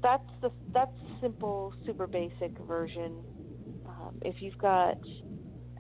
that's 0.03 0.29
the 0.43 0.51
that's 0.73 0.93
simple, 1.21 1.73
super 1.87 2.07
basic 2.07 2.57
version. 2.67 3.17
Um, 3.87 4.19
if 4.23 4.43
you've 4.43 4.59
got 4.59 4.99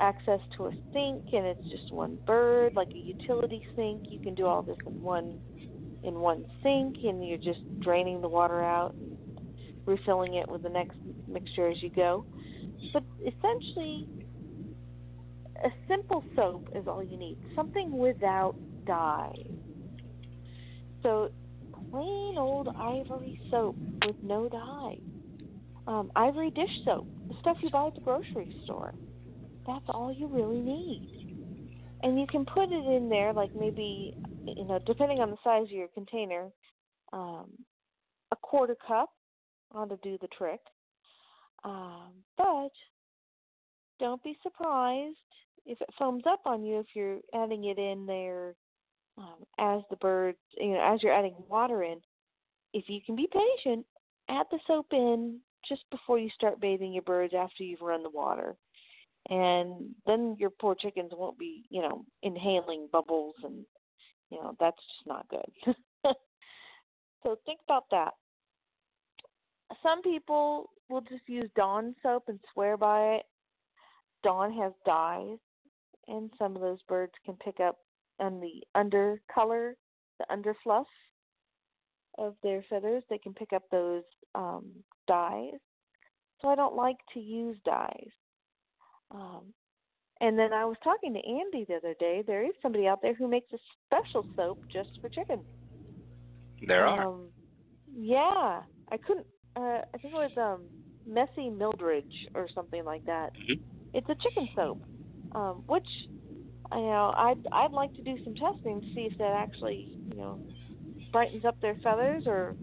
access 0.01 0.41
to 0.57 0.67
a 0.67 0.71
sink 0.93 1.27
and 1.33 1.47
it's 1.47 1.65
just 1.71 1.93
one 1.93 2.19
bird, 2.27 2.75
like 2.75 2.89
a 2.89 2.99
utility 2.99 3.67
sink, 3.77 4.05
you 4.09 4.19
can 4.21 4.35
do 4.35 4.47
all 4.47 4.63
this 4.63 4.77
in 4.87 5.01
one 5.03 5.39
in 6.03 6.15
one 6.15 6.45
sink 6.63 6.97
and 7.05 7.27
you're 7.27 7.39
just 7.39 7.61
draining 7.81 8.21
the 8.21 8.29
water 8.29 8.63
out 8.63 8.95
and 8.95 9.14
refilling 9.87 10.35
it 10.35 10.49
with 10.49 10.63
the 10.63 10.69
next 10.69 10.97
mixture 11.29 11.69
as 11.69 11.83
you 11.83 11.91
go. 11.91 12.25
But 12.93 13.03
essentially, 13.21 14.07
a 15.65 15.69
simple 15.89 16.25
soap 16.37 16.69
is 16.75 16.87
all 16.87 17.03
you 17.03 17.17
need. 17.17 17.39
Something 17.55 17.99
without 17.99 18.55
dye. 18.87 19.35
So, 21.03 21.31
plain 21.91 22.37
old 22.39 22.69
ivory 22.79 23.41
soap 23.51 23.77
with 24.07 24.17
no 24.23 24.49
dye. 24.49 24.99
Um, 25.87 26.11
ivory 26.17 26.51
dish 26.51 26.71
soap, 26.85 27.07
the 27.29 27.35
stuff 27.41 27.59
you 27.63 27.71
buy 27.71 27.89
at 27.89 27.95
the 27.95 28.01
grocery 28.01 28.55
store. 28.65 28.95
That's 29.67 29.85
all 29.89 30.15
you 30.17 30.29
really 30.29 30.61
need. 30.61 31.03
And 32.03 32.19
you 32.19 32.27
can 32.27 32.45
put 32.45 32.71
it 32.71 32.97
in 32.97 33.09
there, 33.09 33.33
like 33.33 33.51
maybe 33.55 34.15
you 34.47 34.65
know, 34.65 34.79
depending 34.87 35.21
on 35.21 35.31
the 35.31 35.37
size 35.43 35.65
of 35.65 35.71
your 35.71 35.89
container, 35.89 36.51
um, 37.13 37.51
a 38.33 38.37
quarter 38.37 38.77
cup 38.87 39.11
ought 39.75 39.91
to 39.91 39.99
do 40.03 40.19
the 40.21 40.29
trick. 40.29 40.61
Um, 41.65 42.13
but 42.37 42.71
don't 43.99 44.23
be 44.23 44.37
surprised 44.43 45.17
if 45.67 45.81
it 45.81 45.89
foams 45.99 46.25
up 46.29 46.43
on 46.45 46.65
you 46.65 46.79
if 46.79 46.87
you're 46.95 47.19
adding 47.35 47.65
it 47.65 47.79
in 47.79 48.07
there 48.07 48.55
um, 49.17 49.45
as 49.59 49.81
the 49.91 49.97
bird, 49.97 50.37
you 50.59 50.73
know, 50.73 50.93
as 50.95 51.03
you're 51.03 51.15
adding 51.15 51.35
water 51.49 51.83
in. 51.83 52.01
If 52.73 52.89
you 52.89 53.01
can 53.05 53.17
be 53.17 53.29
patient, 53.33 53.87
add 54.29 54.47
the 54.51 54.59
soap 54.67 54.87
in 54.93 55.39
just 55.69 55.83
before 55.91 56.19
you 56.19 56.29
start 56.31 56.61
bathing 56.61 56.93
your 56.93 57.03
birds 57.03 57.33
after 57.37 57.63
you've 57.63 57.81
run 57.81 58.03
the 58.03 58.11
water. 58.11 58.57
And 59.31 59.95
then 60.07 60.37
your 60.39 60.51
poor 60.51 60.75
chickens 60.75 61.13
won't 61.13 61.39
be, 61.39 61.65
you 61.71 61.81
know, 61.81 62.05
inhaling 62.23 62.89
bubbles 62.93 63.37
and 63.43 63.65
you 64.31 64.39
know, 64.39 64.57
that's 64.59 64.77
just 64.77 65.07
not 65.07 65.29
good. 65.29 65.77
so 67.23 67.39
think 67.47 67.61
about 67.67 67.85
that. 67.91 68.15
Some 69.83 70.03
people 70.03 70.71
will 70.89 71.01
just 71.01 71.23
use 71.27 71.49
Dawn 71.57 71.95
soap 72.03 72.25
and 72.29 72.39
swear 72.53 72.77
by 72.77 73.15
it. 73.15 73.23
Dawn 74.23 74.53
has 74.55 74.73
dyes, 74.87 75.39
and 76.09 76.31
some 76.39 76.57
of 76.57 76.63
those 76.63 76.83
birds 76.89 77.13
can 77.25 77.37
pick 77.37 77.61
up 77.61 77.79
on 78.21 78.41
the 78.41 78.63
under 78.75 79.21
color, 79.33 79.77
the 80.19 80.33
under 80.33 80.55
fluff 80.63 80.87
of 82.19 82.35
their 82.43 82.65
feathers. 82.71 83.03
They 83.09 83.19
can 83.19 83.35
pick 83.35 83.53
up 83.53 83.65
those 83.71 84.05
um, 84.35 84.71
dyes. 85.07 85.59
So 86.41 86.49
I 86.49 86.55
don't 86.55 86.77
like 86.77 86.99
to 87.15 87.21
use 87.21 87.57
dyes. 87.65 88.11
Um, 89.11 89.53
and 90.21 90.39
then 90.39 90.53
I 90.53 90.65
was 90.65 90.77
talking 90.83 91.13
to 91.13 91.21
Andy 91.21 91.65
the 91.69 91.77
other 91.77 91.95
day. 91.99 92.23
There 92.27 92.45
is 92.45 92.53
somebody 92.63 92.87
out 92.87 93.03
there 93.03 93.15
who 93.15 93.29
makes 93.29 93.53
a 93.53 93.59
special 93.87 94.27
soap 94.37 94.63
just 94.73 94.91
for 95.01 95.09
chickens. 95.09 95.45
There 96.67 96.87
are. 96.87 97.07
Um, 97.07 97.29
yeah, 97.95 98.63
I 98.91 98.97
couldn't. 98.97 99.27
Uh, 99.57 99.81
I 99.95 99.99
think 100.01 100.15
it 100.15 100.17
was 100.17 100.33
um, 100.37 100.63
Messy 101.07 101.51
Mildridge 101.51 102.29
or 102.35 102.49
something 102.55 102.85
like 102.85 103.05
that. 103.07 103.33
Mm-hmm. 103.35 103.63
It's 103.95 104.09
a 104.09 104.15
chicken 104.17 104.49
soap, 104.55 104.83
um, 105.33 105.63
which 105.67 105.87
you 106.73 106.81
know 106.81 107.15
I'd 107.17 107.47
I'd 107.53 107.73
like 107.73 107.95
to 107.95 108.03
do 108.03 108.17
some 108.25 108.35
testing 108.35 108.81
to 108.81 108.87
see 108.95 109.09
if 109.11 109.17
that 109.19 109.33
actually 109.37 109.97
you 110.11 110.17
know 110.17 110.41
brightens 111.13 111.45
up 111.45 111.61
their 111.61 111.77
feathers 111.83 112.25
or 112.27 112.57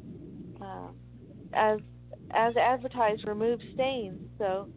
uh, 0.62 0.90
as 1.54 1.80
as 2.32 2.56
advertised 2.58 3.26
removes 3.26 3.64
stains. 3.74 4.20
So, 4.38 4.68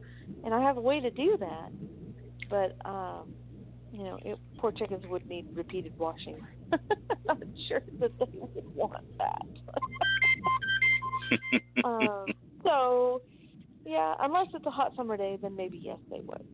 and 0.45 0.55
I 0.55 0.63
have 0.63 0.77
a 0.77 0.81
way 0.81 1.01
to 1.01 1.11
do 1.11 1.37
that 1.41 1.71
but 2.55 2.77
um, 2.85 3.35
you 3.93 4.05
know, 4.05 4.19
it, 4.25 4.39
poor 4.59 4.73
chickens 4.73 5.05
would 5.07 5.27
need 5.27 5.47
repeated 5.55 5.97
washing. 5.99 6.39
I'm 7.29 7.55
sure 7.69 7.83
that 8.01 8.17
they 8.19 8.27
would 8.33 8.75
want 8.75 9.19
that. 9.19 9.47
um, 11.85 12.27
so, 12.63 13.23
yeah, 13.85 14.15
unless 14.21 14.47
it's 14.55 14.67
a 14.67 14.71
hot 14.71 14.93
summer 14.97 15.17
day, 15.17 15.39
then 15.41 15.57
maybe 15.57 15.79
yes, 15.79 15.99
they 16.11 16.21
would. 16.21 16.45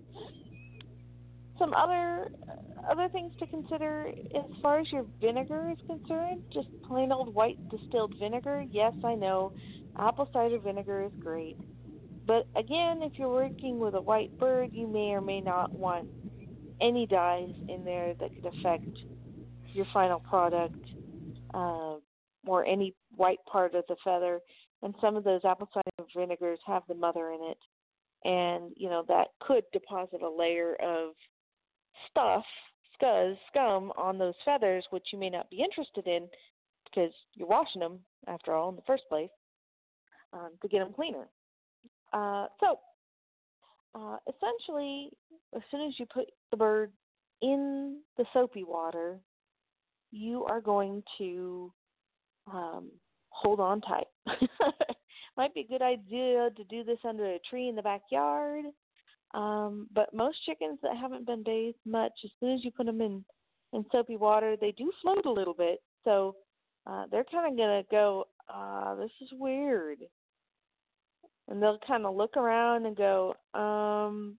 Some 1.59 1.74
other 1.74 2.28
other 2.90 3.09
things 3.11 3.33
to 3.38 3.46
consider 3.46 4.09
as 4.35 4.44
far 4.62 4.80
as 4.80 4.87
your 4.90 5.04
vinegar 5.20 5.70
is 5.70 5.76
concerned, 5.87 6.42
just 6.52 6.68
plain 6.87 7.12
old 7.12 7.35
white 7.35 7.59
distilled 7.70 8.14
vinegar. 8.18 8.64
Yes, 8.70 8.94
I 9.04 9.14
know, 9.14 9.52
apple 9.98 10.28
cider 10.33 10.59
vinegar 10.59 11.04
is 11.04 11.12
great. 11.20 11.56
But 12.26 12.46
again, 12.56 13.00
if 13.02 13.12
you're 13.16 13.28
working 13.28 13.78
with 13.78 13.94
a 13.94 14.00
white 14.00 14.30
bird, 14.38 14.70
you 14.72 14.87
may 14.87 15.11
or 15.11 15.20
may 15.20 15.40
not 15.40 15.76
want 15.78 16.06
any 16.80 17.06
dyes 17.06 17.50
in 17.68 17.85
there 17.85 18.14
that 18.20 18.30
could 18.35 18.46
affect 18.46 18.87
your 19.72 19.87
final 19.92 20.20
product 20.20 20.74
uh, 21.54 21.96
or 22.46 22.64
any 22.64 22.94
white 23.16 23.38
part 23.50 23.74
of 23.74 23.85
the 23.88 23.96
feather. 24.04 24.40
And 24.82 24.94
some 25.00 25.16
of 25.16 25.24
those 25.24 25.42
apple 25.44 25.68
cider 25.72 26.08
vinegars 26.16 26.58
have 26.66 26.82
the 26.88 26.94
mother 26.94 27.32
in 27.32 27.40
it, 27.42 27.58
and 28.24 28.72
you 28.76 28.88
know 28.88 29.04
that 29.08 29.28
could 29.40 29.64
deposit 29.72 30.22
a 30.22 30.30
layer 30.30 30.76
of 30.76 31.10
stuff, 32.10 32.44
scuzz, 33.00 33.36
scum 33.48 33.92
on 33.96 34.18
those 34.18 34.34
feathers, 34.44 34.84
which 34.90 35.08
you 35.12 35.18
may 35.18 35.30
not 35.30 35.50
be 35.50 35.62
interested 35.62 36.06
in 36.06 36.28
because 36.84 37.12
you're 37.34 37.48
washing 37.48 37.80
them 37.80 38.00
after 38.26 38.54
all 38.54 38.68
in 38.68 38.76
the 38.76 38.82
first 38.86 39.04
place 39.08 39.30
um, 40.32 40.50
to 40.62 40.68
get 40.68 40.80
them 40.80 40.92
cleaner. 40.92 41.28
Uh, 42.12 42.46
so 42.58 42.78
uh, 43.94 44.16
essentially, 44.28 45.10
as 45.54 45.62
soon 45.70 45.86
as 45.86 45.94
you 45.98 46.06
put 46.06 46.26
the 46.50 46.56
bird 46.56 46.92
in 47.42 47.98
the 48.16 48.24
soapy 48.32 48.64
water, 48.64 49.18
you 50.10 50.44
are 50.44 50.60
going 50.60 51.02
to 51.18 51.72
um, 52.52 52.90
hold 53.40 53.61
on 53.61 53.81
tight. 53.81 54.07
Might 55.37 55.55
be 55.55 55.61
a 55.61 55.66
good 55.66 55.83
idea 55.83 56.50
to 56.57 56.64
do 56.68 56.85
this 56.85 56.98
under 57.09 57.24
a 57.24 57.38
tree 57.48 57.68
in 57.68 57.76
the 57.76 57.83
backyard. 57.83 58.66
Um, 59.33 59.87
but 59.94 60.12
most 60.12 60.44
chickens 60.44 60.79
that 60.83 60.96
haven't 60.96 61.26
been 61.26 61.42
bathed 61.42 61.79
much, 61.87 62.12
as 62.24 62.31
soon 62.40 62.55
as 62.55 62.64
you 62.64 62.70
put 62.70 62.87
them 62.87 63.00
in 63.00 63.24
in 63.72 63.85
soapy 63.92 64.16
water, 64.16 64.57
they 64.61 64.72
do 64.72 64.90
float 65.00 65.24
a 65.26 65.31
little 65.31 65.55
bit. 65.55 65.81
So 66.03 66.35
uh, 66.87 67.05
they're 67.11 67.24
kind 67.24 67.53
of 67.53 67.57
gonna 67.57 67.85
go, 67.90 68.26
uh, 68.53 68.96
"This 68.96 69.12
is 69.20 69.29
weird," 69.33 70.00
and 71.46 71.62
they'll 71.62 71.79
kind 71.87 72.05
of 72.05 72.16
look 72.16 72.37
around 72.37 72.87
and 72.87 72.96
go, 72.96 73.37
um, 73.55 74.37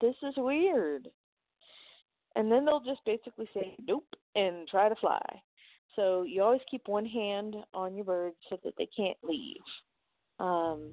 "This 0.00 0.16
is 0.22 0.34
weird," 0.38 1.10
and 2.34 2.50
then 2.50 2.64
they'll 2.64 2.80
just 2.80 3.04
basically 3.04 3.48
say, 3.52 3.76
"Nope," 3.86 4.08
and 4.34 4.66
try 4.68 4.88
to 4.88 4.96
fly. 4.96 5.42
So 5.96 6.22
you 6.22 6.42
always 6.42 6.60
keep 6.70 6.82
one 6.86 7.06
hand 7.06 7.56
on 7.72 7.96
your 7.96 8.04
bird 8.04 8.32
so 8.50 8.58
that 8.64 8.74
they 8.76 8.88
can't 8.94 9.16
leave. 9.22 9.56
Um, 10.38 10.90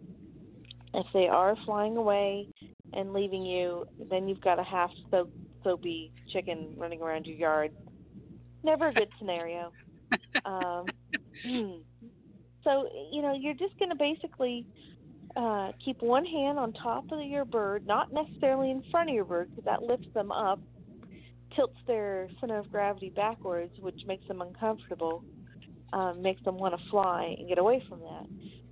if 0.94 1.06
they 1.14 1.28
are 1.28 1.56
flying 1.66 1.98
away 1.98 2.48
and 2.94 3.14
leaving 3.14 3.44
you, 3.44 3.86
then 4.10 4.28
you've 4.28 4.42
got 4.42 4.60
a 4.60 4.64
half 4.64 4.92
soap, 5.12 5.30
soapy 5.64 6.12
chicken 6.32 6.74
running 6.78 7.02
around 7.02 7.26
your 7.26 7.36
yard. 7.36 7.72
Never 8.64 8.90
a 8.90 8.94
good 8.94 9.10
scenario. 9.20 9.72
Um, 10.46 10.86
hmm. 11.46 11.72
so 12.64 12.88
you 13.12 13.22
know 13.22 13.34
you're 13.34 13.54
just 13.54 13.78
going 13.80 13.90
to 13.90 13.96
basically 13.96 14.66
uh, 15.36 15.72
keep 15.84 16.02
one 16.02 16.26
hand 16.26 16.60
on 16.60 16.74
top 16.74 17.06
of 17.12 17.22
your 17.22 17.46
bird, 17.46 17.88
not 17.88 18.14
necessarily 18.14 18.72
in 18.72 18.84
front 18.92 19.10
of 19.10 19.16
your 19.16 19.26
bird 19.26 19.50
because 19.50 19.66
that 19.66 19.82
lifts 19.82 20.08
them 20.14 20.32
up, 20.32 20.60
tilts 21.56 21.78
their 21.88 22.30
center 22.40 22.58
of 22.58 22.72
gravity 22.72 23.10
backwards, 23.10 23.74
which 23.80 24.02
makes 24.06 24.28
them 24.28 24.42
uncomfortable, 24.42 25.24
um, 25.92 26.22
makes 26.22 26.44
them 26.44 26.58
want 26.58 26.76
to 26.76 26.90
fly 26.90 27.36
and 27.38 27.48
get 27.48 27.58
away 27.58 27.84
from 27.88 28.00
that. 28.00 28.26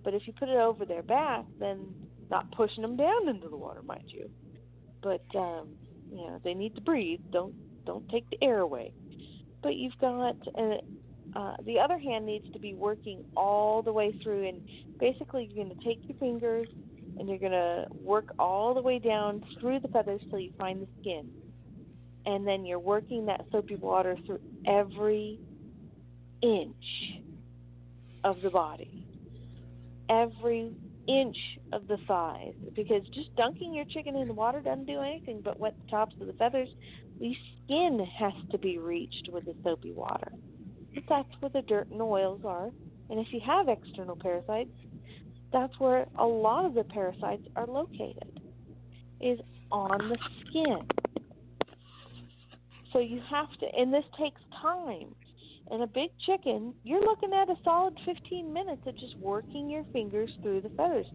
But 0.04 0.14
if 0.14 0.28
you 0.28 0.34
put 0.34 0.50
it 0.50 0.58
over 0.58 0.86
their 0.86 1.04
back, 1.04 1.46
then 1.60 1.86
not 2.30 2.52
pushing 2.52 2.82
them 2.82 2.96
down 2.96 3.28
into 3.28 3.50
the 3.50 3.58
water, 3.58 3.82
mind 3.82 4.06
you. 4.08 4.30
But 5.04 5.24
um, 5.36 5.70
you 6.12 6.18
know 6.18 6.40
they 6.44 6.54
need 6.54 6.76
to 6.76 6.82
breathe. 6.82 7.20
Don't 7.32 7.54
don't 7.86 8.08
take 8.10 8.30
the 8.30 8.38
air 8.42 8.60
away. 8.60 8.94
But 9.62 9.76
you've 9.76 9.98
got 10.00 10.38
uh, 10.58 10.78
uh, 11.36 11.56
the 11.66 11.80
other 11.80 11.98
hand 11.98 12.26
needs 12.26 12.52
to 12.54 12.60
be 12.60 12.74
working 12.74 13.24
all 13.36 13.82
the 13.82 13.94
way 13.94 14.18
through, 14.24 14.48
and 14.48 14.62
basically 15.00 15.50
you're 15.52 15.66
going 15.66 15.78
to 15.78 15.86
take 15.86 16.00
your 16.08 16.18
fingers 16.18 16.68
and 17.20 17.28
you're 17.28 17.38
going 17.38 17.52
to 17.52 17.86
work 18.02 18.34
all 18.40 18.74
the 18.74 18.82
way 18.82 18.98
down 18.98 19.44
through 19.60 19.80
the 19.80 19.88
feathers 19.90 20.22
till 20.30 20.40
you 20.40 20.52
find 20.58 20.82
the 20.82 20.88
skin, 21.00 21.30
and 22.26 22.48
then 22.48 22.66
you're 22.66 22.80
working 22.80 23.26
that 23.26 23.46
soapy 23.52 23.76
water 23.76 24.18
through 24.26 24.40
every 24.68 25.40
inch 26.42 27.22
of 28.24 28.42
the 28.42 28.50
body, 28.50 29.06
every 30.10 30.74
inch 31.08 31.38
of 31.74 31.88
the 31.88 31.98
thighs 32.08 32.54
because 32.76 33.02
just 33.14 33.36
dunking 33.36 33.74
your 33.74 33.86
chicken 33.86 34.16
in 34.16 34.28
the 34.28 34.34
water 34.34 34.62
doesn't 34.62 34.86
do 34.86 35.02
anything 35.02 35.42
but 35.44 35.60
wet 35.60 35.74
the 35.84 35.92
tops 35.92 36.16
of 36.22 36.28
the 36.28 36.34
feathers. 36.34 36.70
The 37.20 37.36
skin 37.66 38.06
has 38.18 38.34
to 38.52 38.58
be 38.58 38.78
reached 38.78 39.30
with 39.32 39.46
the 39.46 39.56
soapy 39.64 39.92
water. 39.92 40.32
But 40.94 41.04
that's 41.08 41.30
where 41.40 41.50
the 41.50 41.62
dirt 41.62 41.88
and 41.92 42.02
oils 42.02 42.42
are. 42.46 42.70
And 43.10 43.20
if 43.20 43.28
you 43.32 43.40
have 43.46 43.68
external 43.68 44.16
parasites, 44.16 44.70
that's 45.52 45.78
where 45.80 46.06
a 46.18 46.26
lot 46.26 46.66
of 46.66 46.74
the 46.74 46.84
parasites 46.84 47.44
are 47.56 47.68
located, 47.68 48.40
is 49.20 49.40
on 49.72 50.10
the 50.10 50.18
skin. 50.48 50.88
So 52.94 53.00
you 53.00 53.22
have 53.30 53.50
to, 53.60 53.66
and 53.78 53.94
this 53.94 54.04
takes 54.20 54.42
time. 54.62 55.16
And 55.70 55.84
a 55.84 55.88
big 55.88 56.10
chicken, 56.26 56.74
you're 56.84 57.04
looking 57.04 57.32
at 57.34 57.50
a 57.50 57.56
solid 57.64 57.98
15 58.06 58.52
minutes 58.52 58.82
of 58.86 58.98
just 58.98 59.18
working 59.18 59.70
your 59.70 59.86
fingers 59.94 60.30
through 60.42 60.62
the 60.62 60.70
feathers. 60.70 61.06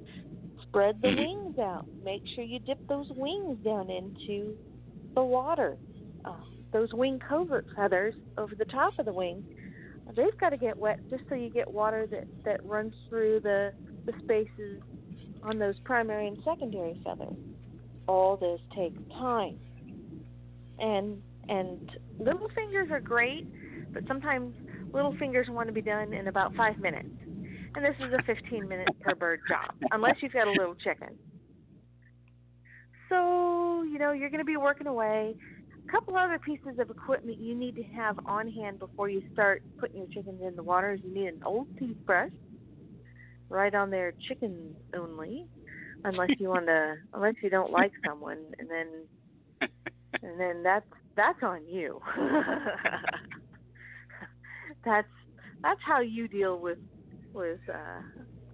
Spread 0.62 1.02
the 1.02 1.08
wings 1.08 1.58
out. 1.58 1.86
Make 2.02 2.22
sure 2.34 2.44
you 2.44 2.58
dip 2.60 2.86
those 2.88 3.08
wings 3.10 3.58
down 3.62 3.90
into 3.90 4.56
the 5.14 5.22
water. 5.22 5.76
Uh, 6.24 6.36
those 6.72 6.92
wing 6.94 7.20
covert 7.28 7.66
feathers 7.76 8.14
over 8.38 8.54
the 8.54 8.64
top 8.66 8.98
of 8.98 9.04
the 9.04 9.12
wing, 9.12 9.44
they've 10.16 10.38
got 10.38 10.50
to 10.50 10.56
get 10.56 10.76
wet 10.76 11.00
just 11.10 11.24
so 11.28 11.34
you 11.34 11.50
get 11.50 11.70
water 11.70 12.06
that, 12.10 12.26
that 12.44 12.64
runs 12.64 12.94
through 13.08 13.40
the, 13.40 13.72
the 14.06 14.12
spaces 14.24 14.80
on 15.42 15.58
those 15.58 15.74
primary 15.84 16.28
and 16.28 16.38
secondary 16.44 16.98
feathers. 17.04 17.36
All 18.08 18.36
this 18.36 18.60
takes 18.74 18.98
time. 19.18 19.58
And 20.78 21.22
and 21.48 21.90
little 22.18 22.48
fingers 22.54 22.88
are 22.90 23.00
great 23.00 23.46
but 23.96 24.06
sometimes 24.06 24.54
little 24.92 25.16
fingers 25.18 25.46
want 25.48 25.68
to 25.68 25.72
be 25.72 25.80
done 25.80 26.12
in 26.12 26.28
about 26.28 26.54
five 26.54 26.78
minutes. 26.78 27.08
And 27.24 27.82
this 27.82 27.94
is 27.98 28.12
a 28.12 28.22
15 28.24 28.68
minute 28.68 28.88
per 29.00 29.14
bird 29.14 29.40
job, 29.48 29.74
unless 29.90 30.16
you've 30.20 30.34
got 30.34 30.46
a 30.46 30.50
little 30.50 30.74
chicken. 30.74 31.16
So, 33.08 33.84
you 33.84 33.98
know, 33.98 34.12
you're 34.12 34.28
going 34.28 34.40
to 34.40 34.44
be 34.44 34.58
working 34.58 34.86
away. 34.86 35.34
A 35.88 35.90
couple 35.90 36.14
other 36.14 36.38
pieces 36.38 36.78
of 36.78 36.90
equipment 36.90 37.38
you 37.38 37.54
need 37.54 37.74
to 37.76 37.82
have 37.84 38.18
on 38.26 38.50
hand 38.50 38.78
before 38.78 39.08
you 39.08 39.22
start 39.32 39.62
putting 39.78 39.96
your 39.96 40.08
chickens 40.08 40.42
in 40.46 40.56
the 40.56 40.62
water 40.62 40.92
is 40.92 41.00
you 41.02 41.14
need 41.14 41.28
an 41.28 41.42
old 41.46 41.68
toothbrush, 41.78 42.32
right 43.48 43.74
on 43.74 43.90
there, 43.90 44.12
chickens 44.28 44.76
only, 44.94 45.46
unless 46.04 46.30
you 46.38 46.48
want 46.48 46.66
to, 46.66 46.96
unless 47.14 47.34
you 47.42 47.48
don't 47.48 47.70
like 47.70 47.92
someone, 48.06 48.38
and 48.58 48.68
then, 48.68 49.68
and 50.22 50.40
then 50.40 50.62
that's 50.62 50.86
that's 51.16 51.42
on 51.42 51.66
you. 51.66 52.00
that's 54.84 55.08
that's 55.62 55.80
how 55.84 56.00
you 56.00 56.28
deal 56.28 56.60
with 56.60 56.78
with 57.34 57.60
uh 57.72 58.00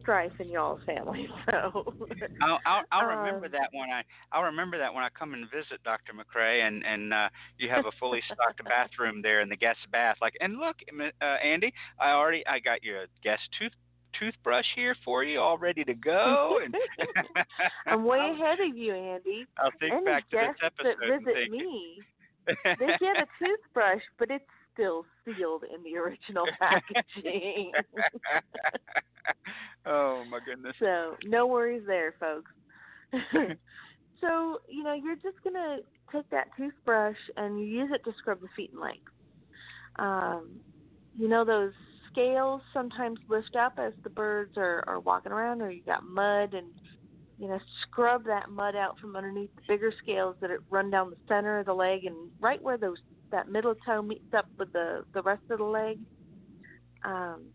strife 0.01 0.33
in 0.39 0.49
y'all's 0.49 0.81
family. 0.87 1.29
So 1.51 1.85
I'll 2.41 2.59
I'll, 2.67 2.83
I'll 2.93 3.07
remember 3.07 3.47
um, 3.47 3.53
that 3.53 3.69
when 3.73 3.91
I 3.91 4.03
I'll 4.33 4.45
remember 4.45 4.79
that 4.79 4.93
when 4.93 5.05
I 5.05 5.09
come 5.19 5.35
and 5.35 5.51
visit 5.51 5.83
Dr. 5.85 6.13
McCrea 6.13 6.67
and 6.67 6.85
and 6.85 7.13
uh, 7.13 7.29
you 7.59 7.69
have 7.69 7.87
a 7.87 7.93
fully 7.99 8.21
stocked 8.33 8.63
bathroom 8.65 9.23
there 9.23 9.41
in 9.41 9.49
the 9.49 9.57
guest 9.57 9.79
bath. 9.91 10.17
Like 10.21 10.35
and 10.41 10.59
look, 10.59 10.77
uh, 11.21 11.25
Andy, 11.45 11.73
I 12.01 12.11
already 12.11 12.47
I 12.47 12.59
got 12.59 12.83
your 12.83 13.07
guest 13.23 13.43
tooth 13.59 13.73
toothbrush 14.19 14.65
here 14.77 14.97
for 15.05 15.25
you, 15.25 15.41
all 15.41 15.59
ready 15.59 15.85
to 15.85 15.95
go. 15.95 16.59
And 16.65 16.75
I'm 17.87 18.05
way 18.05 18.19
ahead 18.19 18.61
of 18.61 18.77
you, 18.77 18.95
Andy. 18.95 19.47
I'll 19.59 19.71
think 19.81 19.93
Any 19.95 20.05
back 20.05 20.29
to 20.31 20.37
this 20.37 20.57
episode. 20.65 20.97
that 21.01 21.19
visit 21.25 21.51
me, 21.51 21.99
they 22.47 22.87
get 23.01 23.17
a 23.17 23.27
toothbrush, 23.45 24.03
but 24.19 24.31
it's 24.31 24.45
still 24.73 25.05
sealed 25.25 25.65
in 25.65 25.83
the 25.83 25.99
original 25.99 26.45
packaging. 26.59 27.73
oh 29.87 30.25
my 30.31 30.39
goodness. 30.45 30.75
So 30.79 31.17
no 31.25 31.47
worries 31.47 31.83
there, 31.87 32.15
folks. 32.19 32.51
so, 34.21 34.59
you 34.69 34.83
know, 34.83 34.95
you're 34.95 35.17
just 35.17 35.43
gonna 35.45 35.79
take 36.11 36.29
that 36.31 36.49
toothbrush 36.57 37.17
and 37.37 37.59
you 37.61 37.67
use 37.67 37.91
it 37.93 38.03
to 38.05 38.13
scrub 38.19 38.41
the 38.41 38.49
feet 38.57 38.71
and 38.73 38.81
legs. 38.81 39.13
Um, 39.97 40.49
you 41.19 41.29
know 41.29 41.45
those 41.45 41.73
scales 42.13 42.63
sometimes 42.73 43.19
lift 43.29 43.57
up 43.57 43.75
as 43.79 43.93
the 44.05 44.11
birds 44.11 44.57
are, 44.57 44.85
are 44.87 45.01
walking 45.01 45.33
around 45.33 45.63
or 45.63 45.71
you 45.71 45.83
got 45.83 46.05
mud 46.05 46.55
and 46.55 46.69
you 47.39 47.49
know, 47.49 47.59
scrub 47.83 48.25
that 48.27 48.51
mud 48.51 48.77
out 48.77 48.97
from 49.01 49.17
underneath 49.17 49.51
the 49.57 49.63
bigger 49.67 49.93
scales 50.01 50.37
that 50.41 50.51
it 50.51 50.61
run 50.71 50.91
down 50.91 51.11
the 51.11 51.17
center 51.27 51.59
of 51.59 51.67
the 51.67 51.75
leg 51.75 52.05
and 52.05 52.31
right 52.41 52.63
where 52.63 52.79
those 52.79 52.99
that 53.33 53.49
middle 53.49 53.75
toe 53.85 54.01
meets 54.01 54.33
up 54.33 54.47
with 54.59 54.73
the 54.73 55.05
the 55.13 55.23
rest 55.23 55.43
of 55.51 55.59
the 55.59 55.65
leg. 55.65 55.99
Um, 57.05 57.47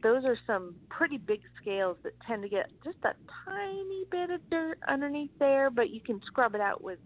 those 0.00 0.24
are 0.24 0.38
some 0.46 0.76
pretty 0.90 1.16
big 1.16 1.40
scales 1.60 1.96
that 2.04 2.12
tend 2.26 2.42
to 2.42 2.48
get 2.48 2.70
just 2.84 2.98
a 3.04 3.14
tiny 3.44 4.04
bit 4.12 4.30
of 4.30 4.40
dirt 4.48 4.78
underneath 4.86 5.30
there, 5.40 5.70
but 5.70 5.90
you 5.90 6.00
can 6.00 6.20
scrub 6.26 6.54
it 6.54 6.60
out 6.60 6.82
with, 6.82 6.98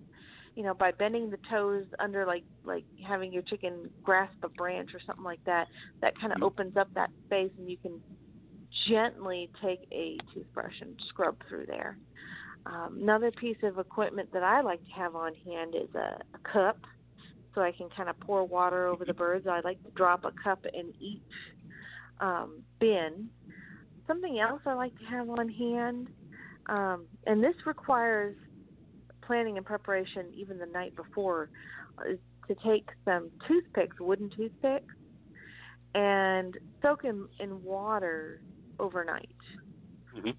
you 0.57 0.63
know, 0.63 0.75
by 0.75 0.91
bending 0.91 1.31
the 1.31 1.39
toes 1.51 1.85
under 2.01 2.27
like 2.27 2.43
like 2.65 2.85
having 3.07 3.33
your 3.33 3.43
chicken 3.43 3.91
grasp 4.03 4.43
a 4.43 4.49
branch 4.49 4.91
or 4.95 5.01
something 5.07 5.25
like 5.25 5.45
that. 5.45 5.69
That 6.01 6.19
kind 6.19 6.33
of 6.33 6.37
mm-hmm. 6.37 6.45
opens 6.45 6.77
up 6.77 6.89
that 6.95 7.11
space, 7.27 7.53
and 7.59 7.71
you 7.71 7.77
can 7.77 8.01
gently 8.89 9.51
take 9.63 9.87
a 9.93 10.19
toothbrush 10.35 10.81
and 10.81 10.99
scrub 11.09 11.37
through 11.49 11.67
there. 11.67 11.99
Um, 12.65 12.99
another 13.01 13.31
piece 13.31 13.59
of 13.63 13.79
equipment 13.79 14.33
that 14.33 14.43
I 14.43 14.63
like 14.63 14.85
to 14.87 14.93
have 14.93 15.15
on 15.15 15.35
hand 15.45 15.75
is 15.77 15.95
a, 15.95 16.19
a 16.35 16.53
cup 16.53 16.79
so 17.55 17.61
I 17.61 17.71
can 17.71 17.89
kind 17.97 18.09
of 18.09 18.19
pour 18.21 18.45
water 18.45 18.87
over 18.87 19.05
the 19.05 19.15
birds. 19.15 19.47
I 19.47 19.61
like 19.61 19.83
to 19.85 19.91
drop 19.91 20.25
a 20.25 20.33
cup 20.43 20.65
in 20.75 20.93
each 21.01 21.21
um, 22.21 22.63
bin. 22.81 23.29
something 24.07 24.41
else 24.41 24.63
I 24.67 24.73
like 24.73 24.99
to 24.99 25.05
have 25.05 25.29
on 25.29 25.49
hand, 25.49 26.09
um, 26.67 27.05
and 27.27 27.43
this 27.45 27.55
requires 27.67 28.35
planning 29.27 29.57
and 29.57 29.67
preparation 29.67 30.27
even 30.35 30.59
the 30.59 30.67
night 30.67 30.95
before, 30.97 31.51
is 32.09 32.19
to 32.49 32.55
take 32.65 32.89
some 33.05 33.31
toothpicks, 33.47 33.99
wooden 34.01 34.31
toothpicks, 34.31 34.95
and 35.95 36.57
soak 36.83 37.03
them 37.03 37.29
in 37.41 37.63
water 37.63 38.41
overnight. 38.79 39.29
Mm-hmm. 40.17 40.31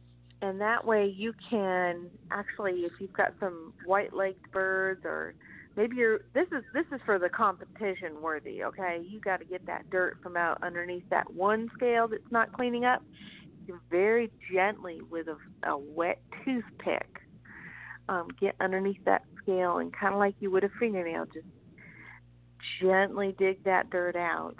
And 0.41 0.61
that 0.61 0.85
way 0.85 1.05
you 1.05 1.33
can 1.49 2.09
actually, 2.31 2.81
if 2.81 2.93
you've 2.99 3.13
got 3.13 3.33
some 3.39 3.73
white-legged 3.85 4.51
birds 4.51 5.03
or 5.03 5.33
maybe 5.75 5.95
you're 5.95 6.19
this 6.33 6.47
is 6.47 6.63
this 6.73 6.85
is 6.91 6.99
for 7.05 7.19
the 7.19 7.29
competition 7.29 8.19
worthy 8.19 8.63
okay 8.63 8.99
you 9.07 9.21
got 9.21 9.37
to 9.37 9.45
get 9.45 9.63
that 9.67 9.87
dirt 9.91 10.17
from 10.21 10.35
out 10.35 10.57
underneath 10.63 11.07
that 11.09 11.31
one 11.31 11.69
scale 11.75 12.07
that's 12.07 12.31
not 12.31 12.51
cleaning 12.51 12.83
up 12.83 13.03
you 13.67 13.79
very 13.89 14.29
gently 14.51 14.99
with 15.09 15.27
a, 15.27 15.69
a 15.69 15.77
wet 15.77 16.19
toothpick 16.43 17.21
um, 18.09 18.27
get 18.39 18.55
underneath 18.59 19.03
that 19.05 19.23
scale 19.41 19.77
and 19.77 19.93
kind 19.93 20.13
of 20.13 20.19
like 20.19 20.35
you 20.39 20.51
would 20.51 20.63
a 20.63 20.69
fingernail 20.79 21.25
just 21.25 21.45
gently 22.81 23.35
dig 23.37 23.63
that 23.63 23.89
dirt 23.89 24.15
out 24.15 24.55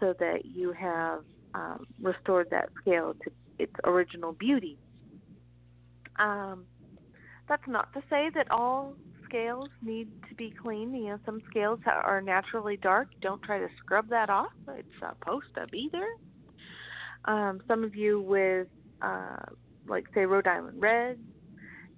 so 0.00 0.14
that 0.18 0.44
you 0.44 0.72
have 0.72 1.20
um, 1.54 1.86
restored 2.00 2.48
that 2.50 2.68
scale 2.80 3.14
to 3.24 3.30
its 3.58 3.72
original 3.84 4.32
beauty 4.32 4.78
um, 6.18 6.64
that's 7.48 7.66
not 7.66 7.92
to 7.92 8.00
say 8.10 8.30
that 8.34 8.50
all 8.50 8.94
scales 9.24 9.68
need 9.82 10.08
to 10.28 10.34
be 10.34 10.52
cleaned. 10.62 10.96
You 10.96 11.08
know, 11.08 11.18
some 11.24 11.42
scales 11.50 11.80
are 11.86 12.20
naturally 12.20 12.76
dark. 12.76 13.08
Don't 13.20 13.42
try 13.42 13.58
to 13.58 13.68
scrub 13.78 14.08
that 14.10 14.30
off. 14.30 14.52
It's 14.68 14.88
supposed 14.98 15.46
to 15.56 15.66
be 15.68 15.88
there. 15.92 16.14
Um, 17.24 17.60
some 17.66 17.84
of 17.84 17.94
you 17.94 18.20
with, 18.20 18.68
uh, 19.02 19.36
like, 19.88 20.04
say, 20.14 20.26
Rhode 20.26 20.46
Island 20.46 20.80
Red, 20.80 21.18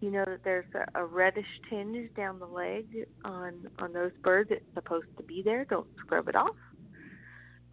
you 0.00 0.10
know 0.10 0.24
that 0.24 0.44
there's 0.44 0.66
a, 0.74 1.00
a 1.00 1.04
reddish 1.04 1.46
tinge 1.68 2.14
down 2.14 2.38
the 2.38 2.46
leg 2.46 2.86
on 3.24 3.68
on 3.78 3.92
those 3.92 4.12
birds. 4.22 4.50
It's 4.52 4.64
supposed 4.74 5.08
to 5.16 5.22
be 5.22 5.42
there. 5.42 5.64
Don't 5.64 5.88
scrub 5.98 6.28
it 6.28 6.36
off. 6.36 6.56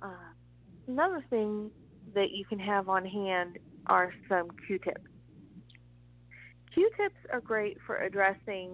Uh, 0.01 0.31
another 0.87 1.23
thing 1.29 1.69
that 2.13 2.31
you 2.31 2.45
can 2.45 2.59
have 2.59 2.89
on 2.89 3.05
hand 3.05 3.57
are 3.87 4.13
some 4.29 4.47
Q-tips. 4.65 5.01
Q-tips 6.73 7.15
are 7.31 7.41
great 7.41 7.77
for 7.85 7.97
addressing 7.97 8.71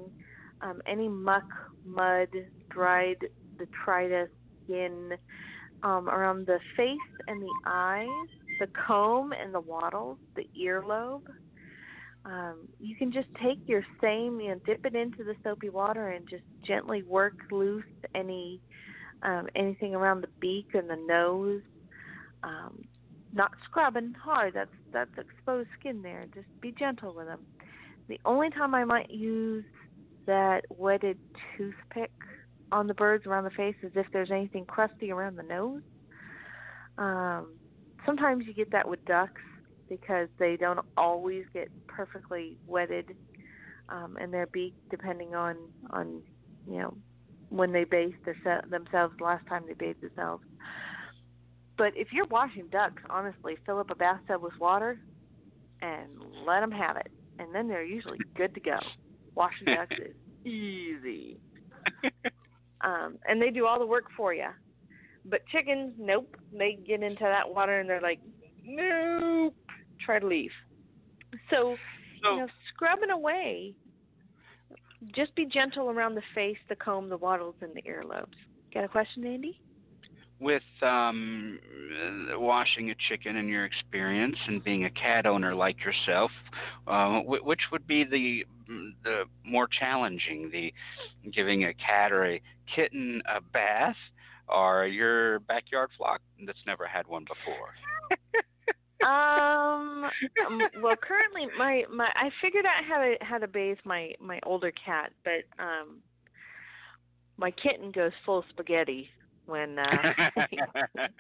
um, 0.62 0.82
any 0.86 1.08
muck, 1.08 1.46
mud, 1.86 2.30
dried 2.70 3.18
detritus, 3.58 4.30
skin 4.64 5.14
um, 5.84 6.10
around 6.10 6.48
the 6.48 6.60
face 6.78 6.98
and 7.28 7.42
the 7.42 7.54
eyes, 7.66 8.08
the 8.60 8.68
comb 8.88 9.34
and 9.34 9.54
the 9.54 9.60
wattles, 9.60 10.18
the 10.36 10.48
earlobe. 10.60 11.28
Um, 12.24 12.68
you 12.80 12.96
can 12.96 13.12
just 13.12 13.28
take 13.42 13.58
your 13.66 13.84
same, 14.02 14.40
you 14.40 14.50
know, 14.50 14.60
dip 14.66 14.86
it 14.86 14.96
into 14.96 15.24
the 15.24 15.36
soapy 15.44 15.70
water 15.70 16.10
and 16.10 16.28
just 16.30 16.44
gently 16.66 17.02
work 17.04 17.34
loose 17.52 17.84
any 18.14 18.62
um, 19.24 19.48
anything 19.56 19.96
around 19.96 20.22
the 20.22 20.30
beak 20.40 20.68
and 20.74 20.90
the 20.90 20.96
nose. 20.96 21.62
Um, 22.44 22.86
not 23.34 23.52
scrubbing 23.66 24.14
hard. 24.14 24.54
That's 24.54 24.70
that's 24.92 25.18
exposed 25.18 25.70
skin 25.80 26.02
there. 26.02 26.26
Just 26.34 26.48
be 26.60 26.72
gentle 26.72 27.16
with 27.16 27.28
them. 27.28 27.42
The 28.08 28.20
only 28.26 28.50
time 28.50 28.76
I 28.76 28.84
might 28.84 29.10
use 29.10 29.64
that 30.26 30.62
wetted 30.70 31.18
toothpick 31.58 32.12
on 32.72 32.88
the 32.88 32.94
birds 32.94 33.26
around 33.26 33.46
the 33.46 33.52
face 33.52 33.76
as 33.84 33.92
if 33.96 34.06
there's 34.14 34.32
anything 34.32 34.66
crusty 34.66 35.12
around 35.12 35.38
the 35.38 35.44
nose. 35.44 35.82
Um, 36.98 37.54
sometimes 38.06 38.46
you 38.46 38.54
get 38.54 38.72
that 38.72 38.88
with 38.88 39.04
ducks 39.06 39.42
because 39.92 40.30
they 40.40 40.56
don't 40.56 40.80
always 40.96 41.44
get 41.54 41.68
perfectly 41.86 42.58
wetted 42.66 43.14
um, 43.90 44.18
in 44.24 44.32
their 44.32 44.48
beak, 44.48 44.74
depending 44.90 45.36
on 45.36 45.58
on 45.90 46.22
you 46.66 46.80
know 46.80 46.96
when 47.50 47.74
they 47.74 47.84
bathe 47.84 48.14
their, 48.24 48.64
themselves. 48.70 49.14
The 49.18 49.24
last 49.26 49.46
time 49.48 49.64
they 49.68 49.74
bathed 49.74 50.02
themselves. 50.02 50.46
But 51.78 51.92
if 51.98 52.14
you're 52.14 52.26
washing 52.28 52.68
ducks, 52.72 53.04
honestly, 53.10 53.58
fill 53.66 53.80
up 53.80 53.90
a 53.92 53.96
bathtub 53.96 54.42
with 54.42 54.54
water 54.62 54.98
and 55.82 56.08
let 56.48 56.62
them 56.62 56.72
have 56.72 56.96
it, 56.96 57.12
and 57.38 57.54
then 57.54 57.68
they're 57.68 57.84
usually 57.84 58.20
good 58.38 58.54
to 58.54 58.62
go. 58.62 58.80
Washing 59.36 59.66
ducks 59.66 59.98
is 60.00 60.16
easy. 60.46 61.38
um, 62.82 63.18
and 63.28 63.42
they 63.42 63.50
do 63.50 63.66
all 63.68 63.78
the 63.78 63.86
work 63.86 64.06
for 64.16 64.34
you. 64.34 64.48
But 65.26 65.42
chickens, 65.52 65.96
nope. 66.00 66.38
They 66.58 66.80
get 66.88 67.04
into 67.04 67.24
that 67.24 67.54
water 67.54 67.80
and 67.80 67.90
they're 67.90 68.00
like, 68.00 68.20
nope. 68.64 69.54
Try 70.06 70.20
to 70.20 70.28
leave. 70.28 70.52
So, 71.50 71.76
so 72.24 72.32
you 72.32 72.40
know, 72.40 72.48
scrubbing 72.74 73.10
away. 73.10 73.74
Just 75.16 75.36
be 75.36 75.46
gentle 75.46 75.90
around 75.90 76.16
the 76.16 76.22
face, 76.36 76.58
the 76.70 76.76
comb, 76.76 77.10
the 77.10 77.18
wattles, 77.18 77.56
and 77.62 77.72
the 77.76 77.82
earlobes. 77.82 78.38
Got 78.74 78.84
a 78.84 78.88
question, 78.88 79.26
Andy? 79.26 79.60
with 80.42 80.64
um, 80.82 81.60
washing 82.32 82.90
a 82.90 82.96
chicken 83.08 83.36
in 83.36 83.48
your 83.48 83.64
experience 83.64 84.36
and 84.48 84.64
being 84.64 84.86
a 84.86 84.90
cat 84.90 85.28
owner 85.28 85.54
like 85.54 85.78
yourself, 85.86 86.32
uh, 86.88 87.20
which 87.20 87.62
would 87.72 87.86
be 87.88 88.04
the 88.04 88.44
the 89.04 89.24
more 89.46 89.68
challenging, 89.68 90.50
the 90.52 90.74
giving 91.32 91.66
a 91.66 91.74
cat 91.74 92.12
or 92.12 92.26
a 92.26 92.42
kitten 92.76 93.22
a 93.34 93.40
bath, 93.40 93.96
or 94.50 94.88
your 94.88 95.40
backyard 95.42 95.90
flock 95.96 96.22
that's 96.46 96.66
never 96.66 96.88
had 96.88 97.06
one 97.06 97.24
before? 97.24 98.42
um, 99.06 100.04
um 100.48 100.62
well 100.82 100.96
currently 100.96 101.48
my 101.58 101.84
my 101.94 102.10
I 102.16 102.30
figured 102.42 102.66
out 102.66 102.84
how 102.88 103.00
to 103.00 103.16
how 103.22 103.38
to 103.38 103.48
bathe 103.48 103.78
my 103.86 104.12
my 104.20 104.40
older 104.44 104.72
cat 104.72 105.12
but 105.24 105.44
um 105.64 106.00
my 107.38 107.52
kitten 107.52 107.92
goes 107.92 108.12
full 108.26 108.46
spaghetti 108.50 109.10
when 109.46 109.78
uh, 109.80 109.84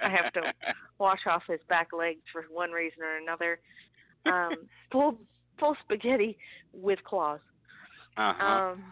I 0.03 0.09
have 0.09 0.31
to 0.33 0.53
wash 0.99 1.21
off 1.27 1.43
his 1.47 1.59
back 1.67 1.89
legs 1.97 2.21
for 2.31 2.45
one 2.49 2.71
reason 2.71 2.99
or 3.03 3.17
another. 3.17 3.59
Um, 4.25 4.67
full 4.91 5.17
full 5.59 5.75
spaghetti 5.83 6.37
with 6.73 7.03
claws. 7.03 7.39
Uh-huh. 8.17 8.45
Um, 8.45 8.83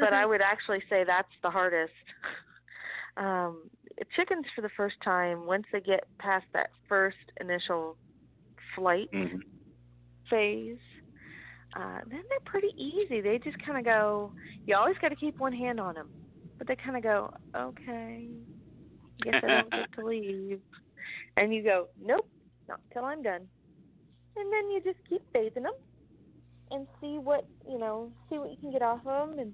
but 0.00 0.12
I 0.12 0.26
would 0.26 0.40
actually 0.40 0.82
say 0.90 1.04
that's 1.06 1.28
the 1.42 1.50
hardest. 1.50 1.92
Um, 3.16 3.62
chickens 4.16 4.46
for 4.54 4.62
the 4.62 4.70
first 4.76 4.96
time, 5.04 5.46
once 5.46 5.64
they 5.72 5.80
get 5.80 6.04
past 6.18 6.46
that 6.52 6.70
first 6.88 7.16
initial 7.40 7.96
flight 8.74 9.08
mm-hmm. 9.12 9.38
phase, 10.30 10.78
uh, 11.76 11.98
then 12.08 12.22
they're 12.28 12.40
pretty 12.44 12.74
easy. 12.76 13.20
They 13.20 13.38
just 13.38 13.64
kind 13.64 13.78
of 13.78 13.84
go. 13.84 14.32
You 14.66 14.76
always 14.76 14.96
got 15.00 15.08
to 15.08 15.16
keep 15.16 15.38
one 15.38 15.52
hand 15.52 15.80
on 15.80 15.94
them 15.94 16.08
but 16.58 16.66
they 16.66 16.76
kind 16.76 16.96
of 16.96 17.02
go, 17.02 17.32
okay, 17.56 18.26
guess 19.22 19.34
I 19.42 19.46
don't 19.46 19.70
get 19.70 19.92
to 19.96 20.06
leave. 20.06 20.60
And 21.36 21.54
you 21.54 21.62
go, 21.62 21.88
nope, 22.04 22.28
not 22.68 22.80
till 22.92 23.04
I'm 23.04 23.22
done. 23.22 23.46
And 24.36 24.52
then 24.52 24.70
you 24.70 24.80
just 24.84 24.98
keep 25.08 25.22
bathing 25.32 25.62
them 25.62 25.72
and 26.70 26.86
see 27.00 27.18
what 27.18 27.46
you 27.68 27.78
know, 27.78 28.10
see 28.28 28.38
what 28.38 28.50
you 28.50 28.56
can 28.60 28.72
get 28.72 28.82
off 28.82 29.00
of 29.06 29.30
them. 29.30 29.38
And 29.38 29.52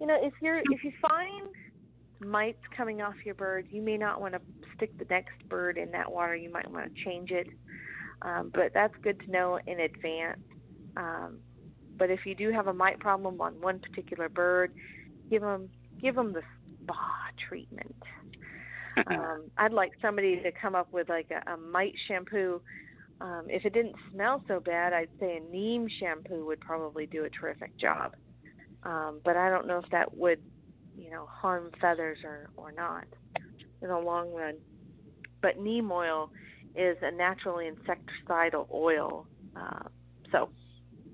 you 0.00 0.06
know, 0.06 0.16
if 0.20 0.32
you're 0.42 0.58
if 0.58 0.82
you 0.82 0.92
find 1.00 1.48
mites 2.20 2.62
coming 2.76 3.02
off 3.02 3.14
your 3.24 3.34
bird, 3.34 3.68
you 3.70 3.82
may 3.82 3.96
not 3.96 4.20
want 4.20 4.34
to 4.34 4.40
stick 4.74 4.96
the 4.98 5.06
next 5.10 5.48
bird 5.48 5.78
in 5.78 5.90
that 5.92 6.10
water. 6.10 6.34
You 6.34 6.50
might 6.50 6.70
want 6.70 6.92
to 6.94 7.04
change 7.04 7.30
it. 7.30 7.48
Um, 8.22 8.50
but 8.54 8.72
that's 8.74 8.94
good 9.02 9.20
to 9.20 9.30
know 9.30 9.58
in 9.66 9.80
advance. 9.80 10.40
Um, 10.96 11.38
but 11.98 12.10
if 12.10 12.20
you 12.24 12.34
do 12.34 12.50
have 12.50 12.66
a 12.66 12.72
mite 12.72 13.00
problem 13.00 13.40
on 13.40 13.60
one 13.60 13.78
particular 13.78 14.28
bird, 14.28 14.72
give 15.30 15.42
them 15.42 15.68
give 16.00 16.14
them 16.14 16.32
the 16.32 16.42
spa 16.82 17.28
treatment. 17.48 17.96
um, 19.08 19.50
I'd 19.58 19.72
like 19.72 19.92
somebody 20.00 20.40
to 20.42 20.50
come 20.52 20.74
up 20.74 20.92
with 20.92 21.08
like 21.08 21.30
a, 21.30 21.52
a 21.52 21.56
mite 21.56 21.94
shampoo. 22.08 22.60
Um, 23.20 23.44
if 23.48 23.64
it 23.64 23.72
didn't 23.72 23.94
smell 24.12 24.42
so 24.46 24.60
bad, 24.60 24.92
I'd 24.92 25.08
say 25.18 25.38
a 25.38 25.52
neem 25.52 25.88
shampoo 26.00 26.44
would 26.46 26.60
probably 26.60 27.06
do 27.06 27.24
a 27.24 27.30
terrific 27.30 27.76
job. 27.78 28.14
Um, 28.82 29.20
but 29.24 29.36
I 29.36 29.50
don't 29.50 29.66
know 29.66 29.78
if 29.78 29.90
that 29.90 30.16
would, 30.16 30.40
you 30.96 31.10
know, 31.10 31.26
harm 31.26 31.70
feathers 31.80 32.18
or 32.24 32.50
or 32.56 32.72
not 32.72 33.04
in 33.82 33.88
the 33.88 33.98
long 33.98 34.32
run. 34.32 34.54
But 35.42 35.58
neem 35.58 35.90
oil 35.92 36.30
is 36.74 36.96
a 37.02 37.10
naturally 37.10 37.70
insecticidal 37.70 38.66
oil, 38.72 39.26
uh, 39.54 39.88
so 40.32 40.50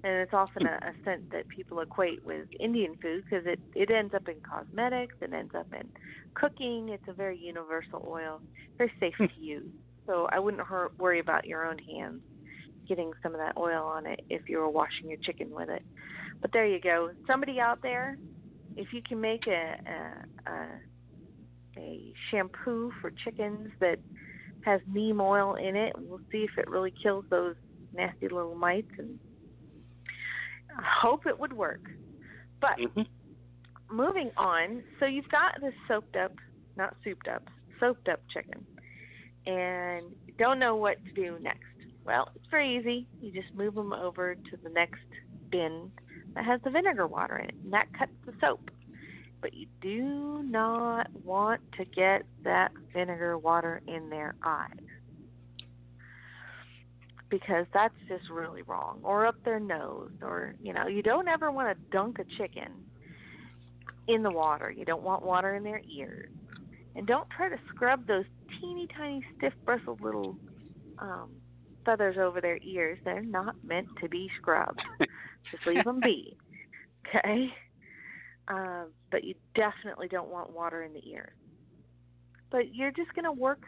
and 0.05 0.15
it's 0.15 0.35
often 0.35 0.67
a, 0.67 0.75
a 0.75 0.93
scent 1.05 1.31
that 1.31 1.47
people 1.49 1.81
equate 1.81 2.25
with 2.25 2.49
Indian 2.59 2.97
food 3.01 3.25
because 3.25 3.47
it 3.47 3.61
it 3.75 3.91
ends 3.91 4.15
up 4.15 4.29
in 4.29 4.37
cosmetics, 4.41 5.15
it 5.21 5.33
ends 5.33 5.55
up 5.55 5.67
in 5.73 5.89
cooking. 6.35 6.89
It's 6.89 7.07
a 7.09 7.13
very 7.13 7.39
universal 7.39 8.07
oil, 8.09 8.41
very 8.79 8.93
safe 8.99 9.15
to 9.19 9.29
use. 9.41 9.71
So 10.07 10.29
I 10.33 10.41
wouldn't 10.41 10.63
hurt, 10.67 10.99
worry 10.99 11.21
about 11.21 11.47
your 11.47 11.65
own 11.65 11.79
hands 11.79 12.23
getting 12.89 13.13
some 13.23 13.33
of 13.33 13.41
that 13.41 13.57
oil 13.57 13.85
on 13.85 14.07
it 14.07 14.21
if 14.29 14.49
you 14.49 14.59
were 14.59 14.69
washing 14.69 15.09
your 15.09 15.19
chicken 15.23 15.51
with 15.51 15.69
it. 15.69 15.83
But 16.41 16.53
there 16.53 16.67
you 16.67 16.81
go. 16.81 17.11
Somebody 17.27 17.61
out 17.61 17.81
there, 17.83 18.17
if 18.77 18.93
you 18.93 19.03
can 19.07 19.21
make 19.21 19.47
a 19.47 19.75
a, 19.87 20.51
a, 20.51 20.67
a 21.79 22.13
shampoo 22.31 22.93
for 23.01 23.13
chickens 23.25 23.71
that 23.81 23.99
has 24.63 24.81
neem 24.87 25.21
oil 25.21 25.55
in 25.57 25.77
it. 25.77 25.93
We'll 25.99 26.21
see 26.31 26.45
if 26.45 26.51
it 26.57 26.71
really 26.71 26.93
kills 27.03 27.25
those 27.31 27.55
nasty 27.93 28.29
little 28.29 28.55
mites, 28.55 28.91
and 28.99 29.19
I 30.79 30.83
hope 31.01 31.27
it 31.27 31.39
would 31.39 31.53
work. 31.53 31.83
But 32.61 32.79
Mhm. 32.79 33.07
moving 33.91 34.31
on, 34.37 34.85
so 34.99 35.07
you've 35.07 35.29
got 35.29 35.61
this 35.61 35.75
soaked 35.89 36.17
up, 36.17 36.33
not 36.77 36.97
souped 37.03 37.29
up, 37.29 37.49
soaked 37.81 38.09
up 38.09 38.21
chicken, 38.29 38.67
and 39.47 40.17
you 40.27 40.35
don't 40.39 40.59
know 40.59 40.77
what 40.77 40.99
to 41.07 41.13
do 41.15 41.39
next. 41.41 41.59
Well, 42.05 42.31
it's 42.35 42.47
very 42.51 42.77
easy. 42.77 43.07
You 43.21 43.33
just 43.33 43.55
move 43.55 43.75
them 43.75 43.93
over 43.93 44.35
to 44.35 44.57
the 44.63 44.71
next 44.71 45.01
bin 45.51 45.93
that 46.35 46.45
has 46.45 46.61
the 46.63 46.71
vinegar 46.71 47.07
water 47.07 47.37
in 47.37 47.49
it, 47.49 47.55
and 47.65 47.73
that 47.73 47.87
cuts 47.99 48.13
the 48.27 48.33
soap. 48.41 48.71
But 49.41 49.55
you 49.55 49.67
do 49.81 50.43
not 50.45 51.09
want 51.25 51.61
to 51.79 51.85
get 51.85 52.23
that 52.45 52.73
vinegar 52.93 53.37
water 53.37 53.83
in 53.89 54.09
their 54.09 54.37
eyes 54.45 54.71
because 57.29 57.67
that's 57.73 57.95
just 58.09 58.29
really 58.31 58.63
wrong, 58.63 59.01
or 59.03 59.27
up 59.27 59.37
their 59.45 59.59
nose, 59.59 60.11
or 60.21 60.55
you 60.63 60.73
know, 60.73 60.87
you 60.87 61.03
don't 61.03 61.29
ever 61.29 61.51
want 61.51 61.77
to 61.77 61.85
dunk 61.91 62.19
a 62.19 62.25
chicken 62.37 62.71
in 64.07 64.23
the 64.23 64.31
water. 64.31 64.71
You 64.71 64.85
don't 64.85 65.03
want 65.03 65.25
water 65.25 65.55
in 65.55 65.63
their 65.63 65.81
ears. 65.97 66.31
And 66.95 67.07
don't 67.07 67.29
try 67.31 67.49
to 67.49 67.57
scrub 67.75 68.07
those 68.07 68.25
teeny 68.61 68.87
tiny 68.97 69.25
stiff 69.37 69.55
bristled 69.65 70.03
little 70.03 70.37
um, 70.99 71.31
feathers 71.85 72.17
over 72.19 72.41
their 72.41 72.59
ears. 72.59 72.99
They're 73.05 73.23
not 73.23 73.57
meant 73.65 73.89
to 74.01 74.09
be 74.09 74.31
scrubbed. 74.39 74.81
Just 75.51 75.67
leave 75.67 75.85
them 75.85 76.01
be. 76.01 76.37
Okay? 77.09 77.49
Uh, 78.49 78.85
but 79.11 79.25
you 79.25 79.35
definitely 79.55 80.09
don't 80.09 80.29
want 80.29 80.53
water 80.53 80.83
in 80.83 80.93
the 80.93 81.07
ears. 81.09 81.33
But 82.51 82.75
you're 82.75 82.91
just 82.91 83.15
going 83.15 83.25
to 83.25 83.33
work 83.33 83.63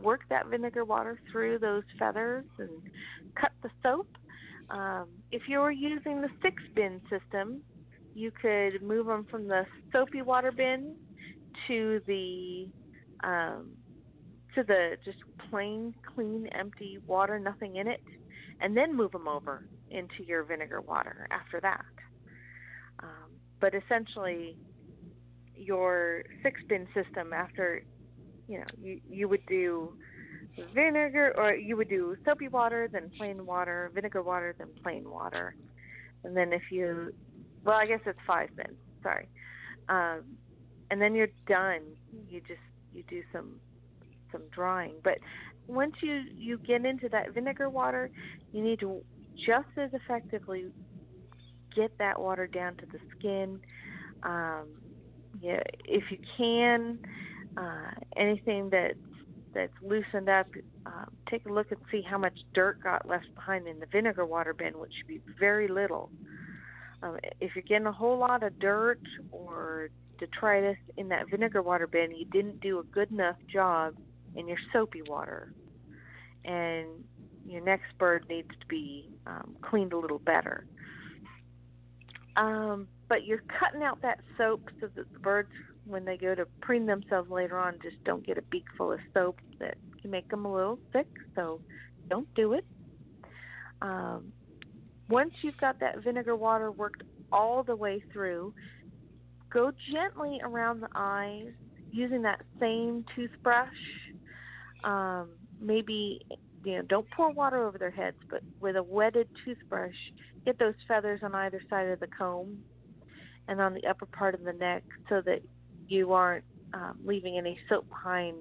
work 0.00 0.22
that 0.30 0.46
vinegar 0.46 0.84
water 0.84 1.20
through 1.30 1.58
those 1.58 1.82
feathers 1.98 2.44
and 2.58 2.70
cut 3.38 3.52
the 3.62 3.70
soap. 3.82 4.08
Um, 4.70 5.08
if 5.30 5.42
you're 5.48 5.70
using 5.70 6.20
the 6.20 6.28
six 6.42 6.62
bin 6.74 7.00
system, 7.10 7.60
you 8.14 8.30
could 8.30 8.82
move 8.82 9.06
them 9.06 9.26
from 9.30 9.48
the 9.48 9.64
soapy 9.92 10.22
water 10.22 10.50
bin 10.50 10.94
to 11.68 12.00
the 12.06 12.68
um, 13.24 13.70
to 14.54 14.62
the 14.62 14.96
just 15.04 15.18
plain, 15.50 15.94
clean, 16.14 16.48
empty 16.48 16.98
water, 17.06 17.38
nothing 17.38 17.76
in 17.76 17.86
it, 17.86 18.02
and 18.60 18.76
then 18.76 18.96
move 18.96 19.12
them 19.12 19.28
over 19.28 19.66
into 19.90 20.24
your 20.26 20.44
vinegar 20.44 20.80
water 20.80 21.26
after 21.30 21.60
that. 21.60 21.84
Um, 23.02 23.30
but 23.60 23.72
essentially, 23.74 24.56
your 25.56 26.22
six 26.42 26.60
bin 26.68 26.86
system 26.94 27.32
after 27.32 27.82
you 28.48 28.58
know 28.58 28.64
you 28.82 29.00
you 29.08 29.28
would 29.28 29.44
do 29.46 29.92
vinegar 30.74 31.32
or 31.36 31.54
you 31.54 31.76
would 31.76 31.88
do 31.88 32.16
soapy 32.24 32.48
water 32.48 32.88
then 32.92 33.10
plain 33.16 33.46
water 33.46 33.90
vinegar 33.94 34.22
water 34.22 34.54
then 34.58 34.68
plain 34.82 35.08
water. 35.08 35.54
And 36.24 36.36
then 36.36 36.52
if 36.52 36.62
you 36.70 37.12
well 37.64 37.76
i 37.76 37.86
guess 37.86 38.00
it's 38.06 38.18
five 38.26 38.48
bins 38.56 38.78
sorry. 39.02 39.28
Um, 39.88 40.22
and 40.90 41.00
then 41.00 41.14
you're 41.14 41.28
done. 41.48 41.80
You 42.28 42.40
just 42.40 42.60
you 42.92 43.02
do 43.08 43.22
some 43.32 43.60
some 44.32 44.42
drying 44.50 44.94
but 45.04 45.18
once 45.66 45.94
you 46.02 46.22
you 46.34 46.58
get 46.58 46.84
into 46.84 47.08
that 47.08 47.32
vinegar 47.32 47.68
water 47.68 48.10
you 48.52 48.62
need 48.62 48.80
to 48.80 49.02
just 49.36 49.68
as 49.76 49.90
effectively 49.92 50.66
get 51.74 51.96
that 51.98 52.20
water 52.20 52.46
down 52.46 52.74
to 52.76 52.86
the 52.86 52.98
skin 53.16 53.60
um, 54.22 54.68
yeah, 55.40 55.62
if 55.84 56.04
you 56.10 56.18
can 56.36 56.98
uh, 57.56 57.90
anything 58.16 58.70
that's 58.70 58.98
that's 59.54 59.72
loosened 59.82 60.30
up, 60.30 60.46
um, 60.86 61.10
take 61.30 61.44
a 61.44 61.52
look 61.52 61.70
and 61.70 61.80
see 61.90 62.00
how 62.00 62.16
much 62.16 62.38
dirt 62.54 62.82
got 62.82 63.06
left 63.06 63.34
behind 63.34 63.66
in 63.66 63.78
the 63.80 63.86
vinegar 63.86 64.24
water 64.24 64.54
bin, 64.54 64.78
which 64.78 64.92
should 64.96 65.06
be 65.06 65.20
very 65.38 65.68
little. 65.68 66.10
Um, 67.02 67.18
if 67.40 67.54
you're 67.54 67.62
getting 67.62 67.86
a 67.86 67.92
whole 67.92 68.16
lot 68.16 68.42
of 68.42 68.58
dirt 68.58 69.00
or 69.30 69.90
detritus 70.18 70.78
in 70.96 71.08
that 71.08 71.28
vinegar 71.28 71.60
water 71.60 71.86
bin, 71.86 72.12
you 72.12 72.24
didn't 72.24 72.60
do 72.60 72.78
a 72.78 72.84
good 72.84 73.10
enough 73.10 73.36
job 73.52 73.94
in 74.36 74.48
your 74.48 74.58
soapy 74.72 75.02
water, 75.06 75.52
and 76.44 76.88
your 77.46 77.62
next 77.62 77.96
bird 77.98 78.26
needs 78.28 78.50
to 78.60 78.66
be 78.66 79.08
um, 79.26 79.56
cleaned 79.62 79.92
a 79.92 79.98
little 79.98 80.18
better. 80.18 80.66
Um, 82.36 82.88
but 83.08 83.26
you're 83.26 83.42
cutting 83.60 83.82
out 83.82 84.00
that 84.02 84.20
soap 84.38 84.70
so 84.80 84.88
that 84.94 85.12
the 85.12 85.18
birds 85.18 85.50
when 85.84 86.04
they 86.04 86.16
go 86.16 86.34
to 86.34 86.46
preen 86.60 86.86
themselves 86.86 87.30
later 87.30 87.58
on 87.58 87.74
just 87.82 88.02
don't 88.04 88.24
get 88.24 88.38
a 88.38 88.42
beak 88.42 88.64
full 88.78 88.92
of 88.92 89.00
soap 89.12 89.40
that 89.58 89.76
can 90.00 90.10
make 90.10 90.28
them 90.30 90.44
a 90.44 90.54
little 90.54 90.78
sick 90.92 91.08
so 91.34 91.60
don't 92.08 92.32
do 92.34 92.52
it. 92.52 92.64
Um, 93.82 94.32
once 95.08 95.32
you've 95.42 95.56
got 95.58 95.80
that 95.80 96.02
vinegar 96.02 96.36
water 96.36 96.70
worked 96.70 97.02
all 97.32 97.62
the 97.62 97.74
way 97.74 98.02
through 98.12 98.54
go 99.50 99.72
gently 99.92 100.40
around 100.42 100.80
the 100.80 100.88
eyes 100.94 101.52
using 101.90 102.22
that 102.22 102.40
same 102.58 103.04
toothbrush 103.14 103.68
um, 104.84 105.30
maybe 105.60 106.20
you 106.64 106.76
know 106.76 106.82
don't 106.82 107.06
pour 107.10 107.30
water 107.32 107.66
over 107.66 107.78
their 107.78 107.90
heads 107.90 108.16
but 108.30 108.40
with 108.60 108.76
a 108.76 108.82
wetted 108.82 109.28
toothbrush 109.44 109.94
get 110.44 110.58
those 110.58 110.74
feathers 110.86 111.20
on 111.22 111.34
either 111.34 111.60
side 111.68 111.88
of 111.88 112.00
the 112.00 112.06
comb 112.06 112.58
and 113.48 113.60
on 113.60 113.74
the 113.74 113.86
upper 113.86 114.06
part 114.06 114.34
of 114.34 114.42
the 114.44 114.52
neck 114.52 114.82
so 115.08 115.20
that 115.20 115.40
you 115.88 116.12
aren't 116.12 116.44
um, 116.74 116.98
leaving 117.04 117.36
any 117.36 117.58
soap 117.68 117.88
behind 117.88 118.36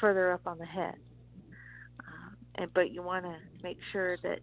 further 0.00 0.32
up 0.32 0.46
on 0.46 0.58
the 0.58 0.66
head. 0.66 0.94
Uh, 2.00 2.34
and 2.56 2.74
but 2.74 2.90
you 2.90 3.02
want 3.02 3.24
to 3.24 3.36
make 3.62 3.78
sure 3.92 4.16
that 4.22 4.40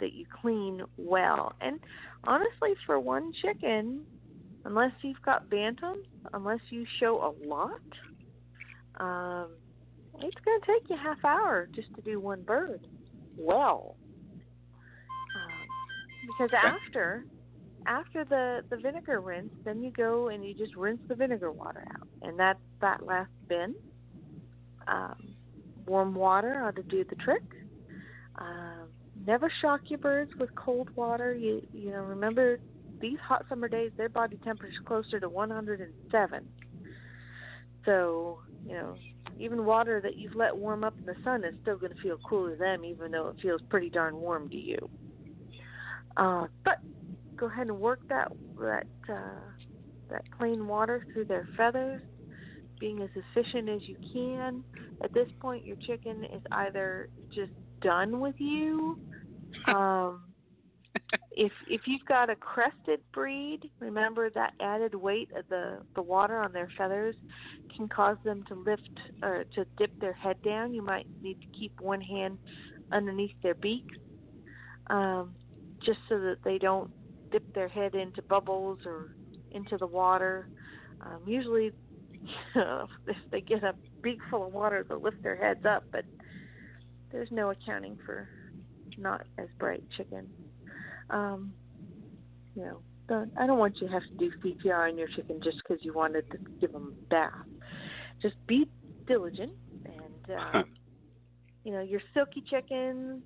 that 0.00 0.12
you 0.12 0.26
clean 0.40 0.82
well. 0.96 1.52
And 1.60 1.80
honestly, 2.24 2.74
for 2.84 3.00
one 3.00 3.32
chicken, 3.42 4.04
unless 4.64 4.92
you've 5.02 5.22
got 5.22 5.48
bantams, 5.48 6.04
unless 6.32 6.60
you 6.70 6.84
show 7.00 7.16
a 7.16 7.32
lot, 7.46 7.80
um, 9.00 9.48
it's 10.20 10.36
going 10.44 10.60
to 10.60 10.66
take 10.66 10.90
you 10.90 10.96
a 10.96 10.98
half 10.98 11.24
hour 11.24 11.68
just 11.74 11.94
to 11.94 12.02
do 12.02 12.20
one 12.20 12.42
bird 12.42 12.86
well. 13.36 13.96
Um, 15.36 15.66
because 16.26 16.50
after 16.54 17.24
after 17.86 18.24
the 18.24 18.62
the 18.70 18.76
vinegar 18.76 19.20
rinse, 19.20 19.52
then 19.64 19.82
you 19.82 19.90
go 19.90 20.28
and 20.28 20.44
you 20.44 20.54
just 20.54 20.74
rinse 20.76 21.00
the 21.08 21.14
vinegar 21.14 21.52
water 21.52 21.86
out, 21.94 22.08
and 22.22 22.38
that 22.38 22.58
that 22.80 23.04
last 23.04 23.30
bin. 23.48 23.74
Um, 24.88 25.34
warm 25.86 26.14
water 26.14 26.62
ought 26.62 26.76
to 26.76 26.82
do 26.82 27.04
the 27.04 27.16
trick. 27.16 27.42
Um, 28.36 28.88
never 29.26 29.50
shock 29.60 29.80
your 29.86 29.98
birds 29.98 30.32
with 30.38 30.54
cold 30.54 30.90
water. 30.96 31.34
You 31.34 31.66
you 31.72 31.90
know 31.90 32.02
remember 32.02 32.58
these 33.00 33.18
hot 33.22 33.44
summer 33.48 33.68
days, 33.68 33.92
their 33.96 34.08
body 34.08 34.38
temperature 34.44 34.72
is 34.72 34.78
closer 34.86 35.20
to 35.20 35.28
107. 35.28 36.48
So 37.84 38.40
you 38.66 38.74
know 38.74 38.96
even 39.38 39.64
water 39.64 40.00
that 40.00 40.16
you've 40.16 40.34
let 40.34 40.56
warm 40.56 40.84
up 40.84 40.94
in 40.98 41.06
the 41.06 41.16
sun 41.24 41.44
is 41.44 41.54
still 41.62 41.76
going 41.76 41.92
to 41.92 42.00
feel 42.02 42.16
cool 42.28 42.48
to 42.50 42.56
them, 42.56 42.84
even 42.84 43.10
though 43.10 43.28
it 43.28 43.36
feels 43.40 43.60
pretty 43.68 43.90
darn 43.90 44.16
warm 44.16 44.48
to 44.48 44.56
you. 44.56 44.78
Uh, 46.16 46.46
but 46.64 46.78
go 47.36 47.46
ahead 47.46 47.66
and 47.66 47.78
work 47.78 48.00
that 48.08 48.28
that 48.58 48.86
uh, 49.08 49.40
that 50.10 50.22
plain 50.38 50.66
water 50.66 51.06
through 51.12 51.26
their 51.26 51.46
feathers, 51.56 52.00
being 52.80 53.02
as 53.02 53.10
efficient 53.14 53.68
as 53.68 53.80
you 53.86 53.96
can. 54.12 54.64
At 55.02 55.12
this 55.12 55.28
point, 55.40 55.66
your 55.66 55.76
chicken 55.86 56.24
is 56.24 56.42
either 56.52 57.08
just 57.34 57.52
done 57.80 58.20
with 58.20 58.36
you. 58.38 58.98
Um, 59.68 60.25
if 61.32 61.52
if 61.68 61.82
you've 61.86 62.04
got 62.08 62.30
a 62.30 62.36
crested 62.36 63.00
breed, 63.12 63.60
remember 63.80 64.30
that 64.30 64.52
added 64.60 64.94
weight 64.94 65.30
of 65.36 65.44
the 65.48 65.78
the 65.94 66.02
water 66.02 66.38
on 66.40 66.52
their 66.52 66.68
feathers 66.76 67.16
can 67.76 67.88
cause 67.88 68.16
them 68.24 68.42
to 68.48 68.54
lift 68.54 68.88
or 69.22 69.44
to 69.54 69.64
dip 69.78 69.90
their 70.00 70.14
head 70.14 70.36
down. 70.42 70.72
You 70.72 70.82
might 70.82 71.06
need 71.22 71.38
to 71.40 71.58
keep 71.58 71.72
one 71.80 72.00
hand 72.00 72.38
underneath 72.92 73.34
their 73.42 73.56
beak, 73.56 73.84
um, 74.90 75.34
just 75.84 75.98
so 76.08 76.18
that 76.18 76.38
they 76.44 76.58
don't 76.58 76.90
dip 77.32 77.44
their 77.54 77.68
head 77.68 77.94
into 77.94 78.22
bubbles 78.22 78.78
or 78.86 79.08
into 79.50 79.76
the 79.78 79.86
water. 79.86 80.48
Um, 81.04 81.20
usually, 81.26 81.72
if 82.54 83.16
they 83.30 83.40
get 83.40 83.64
a 83.64 83.74
beak 84.02 84.18
full 84.30 84.46
of 84.46 84.52
water, 84.52 84.84
they'll 84.88 85.02
lift 85.02 85.22
their 85.22 85.36
heads 85.36 85.64
up, 85.68 85.84
but 85.92 86.04
there's 87.12 87.30
no 87.30 87.50
accounting 87.50 87.98
for 88.04 88.28
not 88.96 89.22
as 89.38 89.48
bright 89.58 89.84
chicken. 89.96 90.28
Um, 91.10 91.54
you 92.54 92.62
know, 92.62 92.80
don't, 93.08 93.30
I 93.38 93.46
don't 93.46 93.58
want 93.58 93.80
you 93.80 93.86
to 93.86 93.92
have 93.92 94.02
to 94.02 94.16
do 94.16 94.30
CPR 94.44 94.90
on 94.90 94.98
your 94.98 95.08
chicken 95.08 95.40
just 95.42 95.58
because 95.58 95.84
you 95.84 95.92
wanted 95.92 96.24
to 96.32 96.38
give 96.60 96.72
them 96.72 96.92
a 96.92 97.10
bath. 97.10 97.30
Just 98.20 98.34
be 98.46 98.68
diligent, 99.06 99.52
and 99.84 100.38
uh, 100.38 100.62
you 101.64 101.72
know 101.72 101.82
your 101.82 102.00
silky 102.14 102.42
chickens 102.48 103.22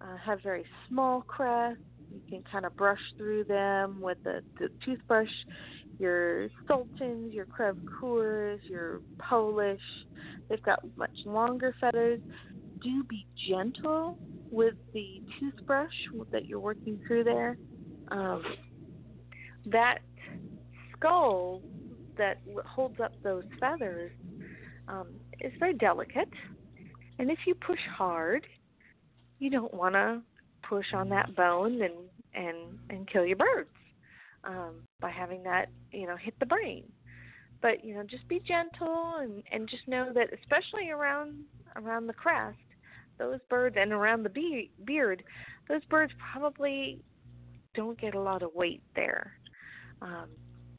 uh, 0.00 0.16
have 0.24 0.42
very 0.42 0.64
small 0.88 1.22
crests 1.22 1.82
You 2.12 2.20
can 2.28 2.44
kind 2.50 2.64
of 2.64 2.76
brush 2.76 3.00
through 3.16 3.44
them 3.44 4.00
with 4.00 4.18
the, 4.24 4.42
the 4.58 4.68
toothbrush. 4.84 5.28
Your 5.98 6.48
Sultans, 6.68 7.32
your 7.32 7.46
Crev 7.46 7.74
Coeurs, 8.00 8.60
your 8.68 9.00
Polish, 9.18 9.80
they've 10.48 10.62
got 10.62 10.78
much 10.96 11.10
longer 11.24 11.74
feathers. 11.80 12.20
Do 12.82 13.02
be 13.08 13.26
gentle 13.48 14.16
with 14.50 14.74
the 14.92 15.22
toothbrush 15.38 15.92
that 16.32 16.46
you're 16.46 16.60
working 16.60 17.00
through 17.06 17.24
there. 17.24 17.56
Um, 18.10 18.42
that 19.66 19.98
skull 20.96 21.62
that 22.16 22.38
holds 22.66 22.98
up 23.00 23.12
those 23.22 23.44
feathers 23.60 24.10
um, 24.88 25.08
is 25.40 25.52
very 25.58 25.74
delicate, 25.74 26.28
and 27.18 27.30
if 27.30 27.38
you 27.46 27.54
push 27.54 27.80
hard, 27.96 28.46
you 29.38 29.50
don't 29.50 29.74
want 29.74 29.94
to 29.94 30.20
push 30.68 30.86
on 30.94 31.08
that 31.10 31.34
bone 31.36 31.82
and 31.82 31.94
and 32.34 32.78
and 32.90 33.08
kill 33.10 33.24
your 33.24 33.36
birds 33.36 33.68
um, 34.44 34.82
by 35.00 35.10
having 35.10 35.42
that 35.42 35.66
you 35.92 36.06
know 36.06 36.16
hit 36.16 36.34
the 36.40 36.46
brain. 36.46 36.84
But 37.60 37.84
you 37.84 37.94
know, 37.94 38.04
just 38.04 38.26
be 38.28 38.40
gentle 38.40 39.16
and 39.20 39.42
and 39.52 39.68
just 39.68 39.86
know 39.88 40.12
that 40.14 40.28
especially 40.40 40.90
around 40.90 41.44
around 41.76 42.06
the 42.06 42.12
crest, 42.12 42.58
those 43.18 43.40
birds 43.50 43.76
and 43.78 43.92
around 43.92 44.22
the 44.22 44.30
be- 44.30 44.70
beard, 44.84 45.22
those 45.68 45.84
birds 45.90 46.12
probably 46.32 47.00
don't 47.74 48.00
get 48.00 48.14
a 48.14 48.20
lot 48.20 48.42
of 48.42 48.50
weight 48.54 48.82
there. 48.96 49.32
Um, 50.00 50.28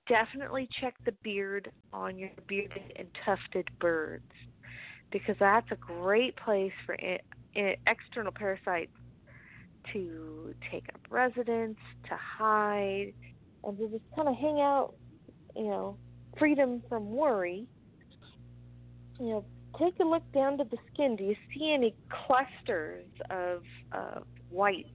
definitely 0.07 0.67
check 0.81 0.95
the 1.05 1.13
beard 1.23 1.71
on 1.93 2.17
your 2.17 2.29
bearded 2.47 2.93
and 2.95 3.07
tufted 3.25 3.67
birds 3.79 4.23
because 5.11 5.35
that's 5.39 5.67
a 5.71 5.75
great 5.75 6.35
place 6.37 6.71
for 6.85 6.97
external 7.55 8.31
parasites 8.31 8.91
to 9.93 10.53
take 10.71 10.85
up 10.93 11.01
residence, 11.09 11.77
to 12.07 12.17
hide, 12.37 13.13
and 13.63 13.77
to 13.77 13.87
just 13.89 14.03
kind 14.15 14.27
of 14.27 14.35
hang 14.35 14.59
out, 14.59 14.93
you 15.55 15.63
know, 15.63 15.97
freedom 16.37 16.81
from 16.89 17.09
worry. 17.09 17.67
You 19.19 19.25
know, 19.25 19.45
take 19.77 19.99
a 19.99 20.03
look 20.03 20.23
down 20.33 20.57
to 20.57 20.63
the 20.63 20.77
skin. 20.93 21.15
Do 21.15 21.23
you 21.23 21.35
see 21.53 21.73
any 21.73 21.93
clusters 22.09 23.05
of 23.29 23.61
uh, 23.91 24.19
white 24.49 24.85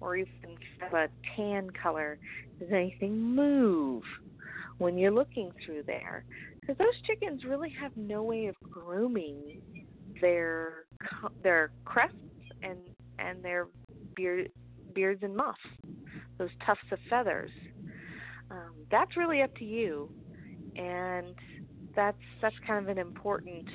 or 0.00 0.16
even 0.16 0.56
of 0.86 0.92
a 0.92 1.08
tan 1.36 1.70
color? 1.70 2.18
Does 2.58 2.68
anything 2.72 3.18
move 3.18 4.02
when 4.78 4.98
you're 4.98 5.10
looking 5.10 5.50
through 5.64 5.84
there? 5.86 6.24
Because 6.60 6.76
those 6.78 7.00
chickens 7.06 7.44
really 7.44 7.72
have 7.80 7.92
no 7.96 8.22
way 8.22 8.46
of 8.46 8.54
grooming 8.62 9.60
their 10.20 10.84
their 11.42 11.70
crests 11.84 12.16
and 12.62 12.78
and 13.18 13.42
their 13.42 13.66
beard, 14.14 14.50
beards 14.94 15.22
and 15.22 15.34
muff, 15.34 15.56
those 16.38 16.50
tufts 16.64 16.84
of 16.92 16.98
feathers. 17.10 17.50
Um, 18.50 18.74
that's 18.90 19.16
really 19.16 19.42
up 19.42 19.54
to 19.56 19.64
you, 19.64 20.10
and 20.76 21.34
that's 21.94 22.16
that's 22.40 22.56
kind 22.66 22.84
of 22.84 22.88
an 22.88 22.98
important 22.98 23.68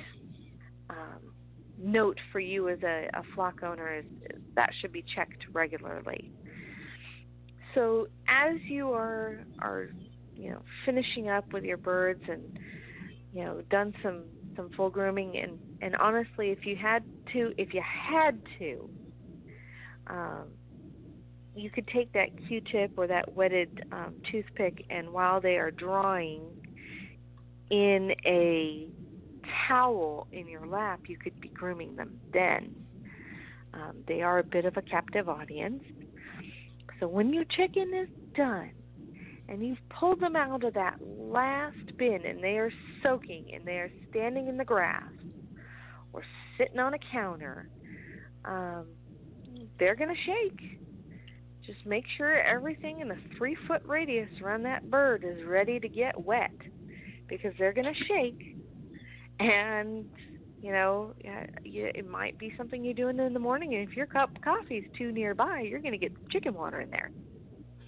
um, 0.90 1.34
note 1.78 2.18
for 2.32 2.40
you 2.40 2.68
as 2.68 2.78
a, 2.82 3.08
a 3.14 3.22
flock 3.34 3.62
owner. 3.62 3.98
Is, 3.98 4.04
that 4.54 4.70
should 4.80 4.92
be 4.92 5.04
checked 5.14 5.44
regularly. 5.52 6.32
So 7.74 8.06
as 8.28 8.56
you 8.68 8.92
are 8.92 9.40
are 9.60 9.88
you 10.36 10.50
know 10.50 10.62
finishing 10.84 11.28
up 11.28 11.52
with 11.52 11.64
your 11.64 11.76
birds 11.76 12.22
and 12.28 12.58
you 13.32 13.44
know 13.44 13.62
done 13.70 13.94
some 14.02 14.22
some 14.56 14.70
full 14.76 14.90
grooming 14.90 15.36
and 15.36 15.58
and 15.82 15.96
honestly 15.96 16.50
if 16.50 16.64
you 16.64 16.76
had 16.76 17.02
to 17.32 17.52
if 17.58 17.74
you 17.74 17.82
had 17.82 18.40
to 18.58 18.88
um 20.06 20.44
you 21.56 21.70
could 21.70 21.86
take 21.88 22.12
that 22.12 22.28
q-tip 22.48 22.92
or 22.96 23.06
that 23.06 23.32
wetted 23.34 23.84
um 23.92 24.14
toothpick 24.30 24.84
and 24.90 25.10
while 25.10 25.40
they 25.40 25.56
are 25.56 25.70
drying 25.70 26.42
in 27.70 28.12
a 28.24 28.88
towel 29.68 30.26
in 30.32 30.48
your 30.48 30.66
lap 30.66 31.00
you 31.06 31.16
could 31.16 31.38
be 31.40 31.48
grooming 31.48 31.96
them 31.96 32.18
then 32.32 32.74
um, 33.72 33.96
they 34.06 34.22
are 34.22 34.38
a 34.38 34.44
bit 34.44 34.64
of 34.64 34.76
a 34.76 34.82
captive 34.82 35.28
audience 35.28 35.82
so 37.00 37.08
when 37.08 37.32
your 37.32 37.44
chicken 37.44 37.92
is 37.94 38.08
done 38.36 38.70
and 39.48 39.64
you've 39.64 39.78
pulled 39.90 40.20
them 40.20 40.36
out 40.36 40.64
of 40.64 40.74
that 40.74 40.96
last 41.06 41.96
bin 41.98 42.24
and 42.24 42.42
they 42.42 42.56
are 42.58 42.72
soaking 43.02 43.46
and 43.52 43.66
they 43.66 43.72
are 43.72 43.90
standing 44.10 44.48
in 44.48 44.56
the 44.56 44.64
grass 44.64 45.02
or 46.12 46.22
sitting 46.56 46.78
on 46.78 46.94
a 46.94 46.98
counter, 47.12 47.68
um, 48.44 48.86
they're 49.78 49.96
going 49.96 50.14
to 50.14 50.22
shake. 50.22 50.78
Just 51.66 51.84
make 51.86 52.04
sure 52.16 52.40
everything 52.40 53.00
in 53.00 53.10
a 53.10 53.16
three 53.36 53.56
foot 53.66 53.82
radius 53.86 54.28
around 54.42 54.62
that 54.64 54.90
bird 54.90 55.24
is 55.24 55.44
ready 55.46 55.80
to 55.80 55.88
get 55.88 56.18
wet 56.20 56.52
because 57.28 57.52
they're 57.58 57.72
going 57.72 57.92
to 57.92 58.04
shake. 58.04 58.53
And, 59.40 60.06
you 60.60 60.72
know, 60.72 61.14
it 61.24 62.06
might 62.06 62.38
be 62.38 62.52
something 62.56 62.84
you're 62.84 62.94
doing 62.94 63.18
in 63.18 63.34
the 63.34 63.40
morning. 63.40 63.74
And 63.74 63.82
if 63.82 63.96
your 63.96 64.06
cup 64.06 64.30
of 64.36 64.42
coffee 64.42 64.76
is 64.76 64.84
too 64.96 65.12
nearby, 65.12 65.64
you're 65.68 65.80
going 65.80 65.92
to 65.92 65.98
get 65.98 66.12
chicken 66.30 66.54
water 66.54 66.80
in 66.80 66.90
there 66.90 67.10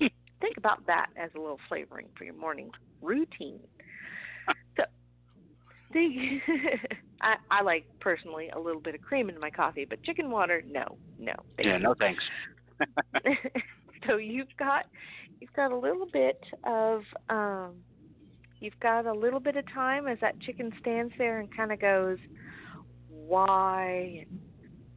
think 0.41 0.57
about 0.57 0.87
that 0.87 1.07
as 1.17 1.31
a 1.37 1.41
little 1.41 1.59
flavoring 1.69 2.09
for 2.17 2.25
your 2.25 2.35
morning 2.35 2.71
routine. 3.03 3.61
so, 4.77 4.85
the 5.93 6.41
I, 7.23 7.37
I 7.51 7.63
like 7.63 7.85
personally 8.01 8.51
a 8.55 8.59
little 8.59 8.81
bit 8.81 8.95
of 8.95 9.01
cream 9.01 9.29
in 9.29 9.41
my 9.41 9.51
coffee, 9.51 9.87
but 9.89 10.03
chicken 10.03 10.31
water, 10.31 10.63
no, 10.67 10.99
no. 11.19 11.33
Yeah, 11.59 11.77
you. 11.79 11.83
no 11.83 11.95
thanks. 11.99 12.23
so 14.07 14.17
you've 14.17 14.55
got 14.59 14.85
you've 15.41 15.53
got 15.55 15.73
a 15.73 15.77
little 15.77 16.07
bit 16.13 16.39
of 16.65 17.03
um 17.31 17.77
you've 18.61 18.79
got 18.81 19.07
a 19.07 19.13
little 19.13 19.41
bit 19.41 19.57
of 19.57 19.65
time 19.73 20.07
as 20.09 20.19
that 20.21 20.41
chicken 20.41 20.73
stands 20.81 21.13
there 21.19 21.41
and 21.41 21.55
kind 21.55 21.73
of 21.73 21.81
goes 21.81 22.19
why 23.09 24.25
and 24.27 24.41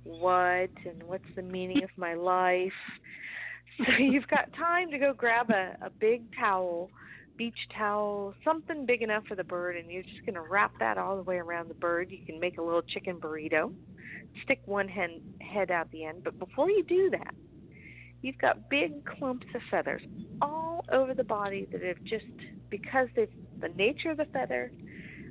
what 0.04 0.70
and 0.86 1.04
what's 1.04 1.24
the 1.36 1.42
meaning 1.42 1.84
of 1.84 1.90
my 1.98 2.14
life 2.14 2.72
so 3.86 3.94
you've 3.98 4.28
got 4.28 4.52
time 4.54 4.92
to 4.92 4.98
go 4.98 5.14
grab 5.14 5.50
a, 5.52 5.76
a 5.82 5.90
big 5.90 6.24
towel, 6.38 6.90
beach 7.38 7.58
towel, 7.78 8.34
something 8.44 8.86
big 8.86 9.02
enough 9.02 9.24
for 9.28 9.36
the 9.36 9.44
bird, 9.44 9.78
and 9.78 9.90
you're 9.90 10.04
just 10.04 10.26
going 10.26 10.36
to 10.36 10.42
wrap 10.42 10.74
that 10.80 10.98
all 10.98 11.16
the 11.16 11.24
way 11.24 11.38
around 11.38 11.70
the 11.70 11.76
bird. 11.76 12.12
You 12.12 12.26
can 12.26 12.40
make 12.40 12.58
a 12.58 12.62
little 12.62 12.82
chicken 12.82 13.18
burrito, 13.18 13.74
stick 14.44 14.62
one 14.66 14.88
hen, 14.90 15.22
head 15.40 15.72
out 15.72 15.90
the 15.92 16.04
end. 16.04 16.24
But 16.26 16.38
before 16.40 16.70
you 16.70 16.84
do 16.84 17.10
that, 17.12 17.34
you've 18.22 18.38
got 18.38 18.70
big 18.70 19.06
clumps 19.06 19.48
of 19.56 19.62
feathers 19.72 20.02
all 20.42 20.84
over 20.92 21.14
the 21.14 21.24
body 21.24 21.68
that 21.72 21.82
have 21.82 22.04
just, 22.04 22.26
because 22.70 23.08
they've, 23.16 23.32
the 23.62 23.70
nature 23.70 24.12
of 24.12 24.18
the 24.18 24.26
feather, 24.26 24.72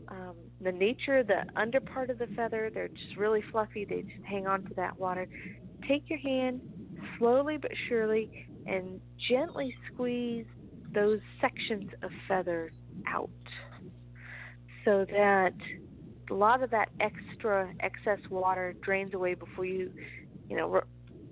um, 0.09 0.35
the 0.61 0.72
nature 0.72 1.18
of 1.18 1.26
the 1.26 1.43
under 1.57 1.81
part 1.81 2.11
of 2.11 2.18
the 2.18 2.26
feather, 2.29 2.70
they're 2.72 2.89
just 2.89 3.16
really 3.16 3.43
fluffy. 3.51 3.85
They 3.85 4.03
just 4.03 4.24
hang 4.24 4.47
on 4.47 4.64
to 4.64 4.74
that 4.74 4.99
water. 4.99 5.29
Take 5.87 6.09
your 6.09 6.18
hand, 6.18 6.61
slowly 7.18 7.57
but 7.57 7.70
surely 7.89 8.47
and 8.66 9.01
gently 9.29 9.74
squeeze 9.93 10.47
those 10.95 11.20
sections 11.41 11.91
of 12.03 12.11
feather 12.26 12.72
out 13.07 13.31
so 14.85 15.05
that 15.11 15.55
a 16.31 16.35
lot 16.35 16.62
of 16.62 16.70
that 16.70 16.89
extra 17.01 17.72
excess 17.81 18.18
water 18.31 18.74
drains 18.83 19.14
away 19.14 19.35
before 19.35 19.64
you 19.64 19.91
you 20.49 20.57
know 20.57 20.81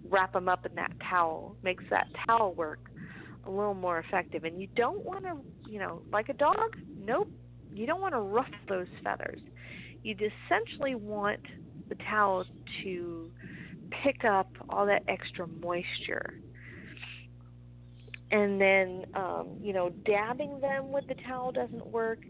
wrap 0.09 0.33
them 0.33 0.49
up 0.49 0.65
in 0.67 0.75
that 0.75 0.93
towel 1.09 1.57
makes 1.63 1.85
that 1.91 2.07
towel 2.27 2.55
work 2.55 2.91
a 3.47 3.51
little 3.51 3.75
more 3.75 3.99
effective 3.99 4.45
and 4.45 4.61
you 4.61 4.69
don't 4.77 5.05
want 5.05 5.25
to 5.25 5.37
you 5.69 5.79
know 5.79 6.03
like 6.13 6.29
a 6.29 6.35
dog 6.35 6.77
nope 6.99 7.31
you 7.75 7.87
don't 7.87 8.01
want 8.01 8.15
to 8.15 8.21
ruffle 8.21 8.55
those 8.69 8.87
feathers 9.03 9.41
you 10.03 10.15
essentially 10.15 10.95
want 10.95 11.41
the 11.89 11.97
towel 11.97 12.45
to 12.83 13.31
pick 14.05 14.25
up 14.25 14.49
all 14.69 14.87
that 14.87 15.03
extra 15.09 15.47
moisture. 15.47 16.41
And 18.31 18.61
then, 18.61 19.07
um, 19.15 19.49
you 19.61 19.73
know, 19.73 19.91
dabbing 20.05 20.61
them 20.61 20.91
with 20.91 21.07
the 21.07 21.15
towel 21.27 21.53
doesn't 21.53 21.87
work. 21.87 22.21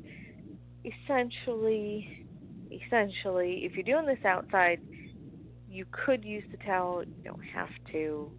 Essentially, 0.84 2.26
essentially, 2.70 3.64
if 3.64 3.72
you're 3.72 3.82
doing 3.82 4.06
this 4.06 4.24
outside, 4.24 4.80
you 5.70 5.86
could 5.90 6.24
use 6.24 6.44
the 6.50 6.58
towel. 6.58 7.02
You 7.02 7.24
don't 7.24 7.44
have 7.54 7.70
to. 7.92 8.30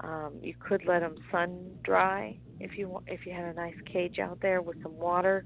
Um, 0.00 0.32
you 0.42 0.54
could 0.58 0.84
let 0.86 1.00
them 1.00 1.16
sun 1.30 1.70
dry 1.84 2.38
if 2.60 2.76
you 2.76 3.02
if 3.06 3.26
you 3.26 3.32
had 3.32 3.44
a 3.44 3.54
nice 3.54 3.74
cage 3.90 4.18
out 4.18 4.38
there 4.40 4.62
with 4.62 4.80
some 4.82 4.96
water. 4.96 5.44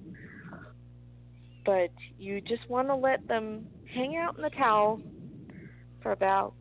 But 1.65 1.91
you 2.19 2.41
just 2.43 2.69
want 2.69 2.89
to 2.89 2.95
let 2.95 3.27
them 3.27 3.67
hang 3.95 4.17
out 4.17 4.37
in 4.37 4.43
the 4.43 4.51
towel 4.51 5.01
for 6.03 6.13
about 6.13 6.53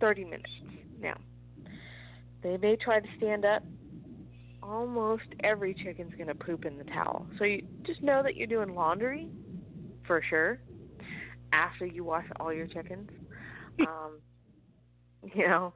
30 0.00 0.24
minutes. 0.24 0.50
Now, 1.00 1.16
they 2.42 2.56
may 2.56 2.76
try 2.76 3.00
to 3.00 3.08
stand 3.16 3.44
up. 3.44 3.62
Almost 4.62 5.24
every 5.42 5.74
chicken's 5.74 6.14
going 6.14 6.28
to 6.28 6.34
poop 6.34 6.64
in 6.64 6.78
the 6.78 6.84
towel. 6.84 7.26
So 7.38 7.44
you 7.44 7.66
just 7.82 8.02
know 8.02 8.22
that 8.22 8.36
you're 8.36 8.46
doing 8.46 8.74
laundry 8.74 9.28
for 10.06 10.22
sure 10.30 10.58
after 11.52 11.84
you 11.84 12.04
wash 12.04 12.24
all 12.38 12.52
your 12.52 12.66
chickens. 12.66 13.10
Um, 13.80 14.20
you 15.34 15.48
know, 15.48 15.74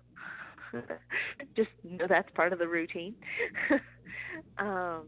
Just 1.57 1.71
know 1.85 2.07
that's 2.09 2.29
part 2.35 2.53
of 2.53 2.59
the 2.59 2.69
routine. 2.69 3.15
um, 4.59 5.03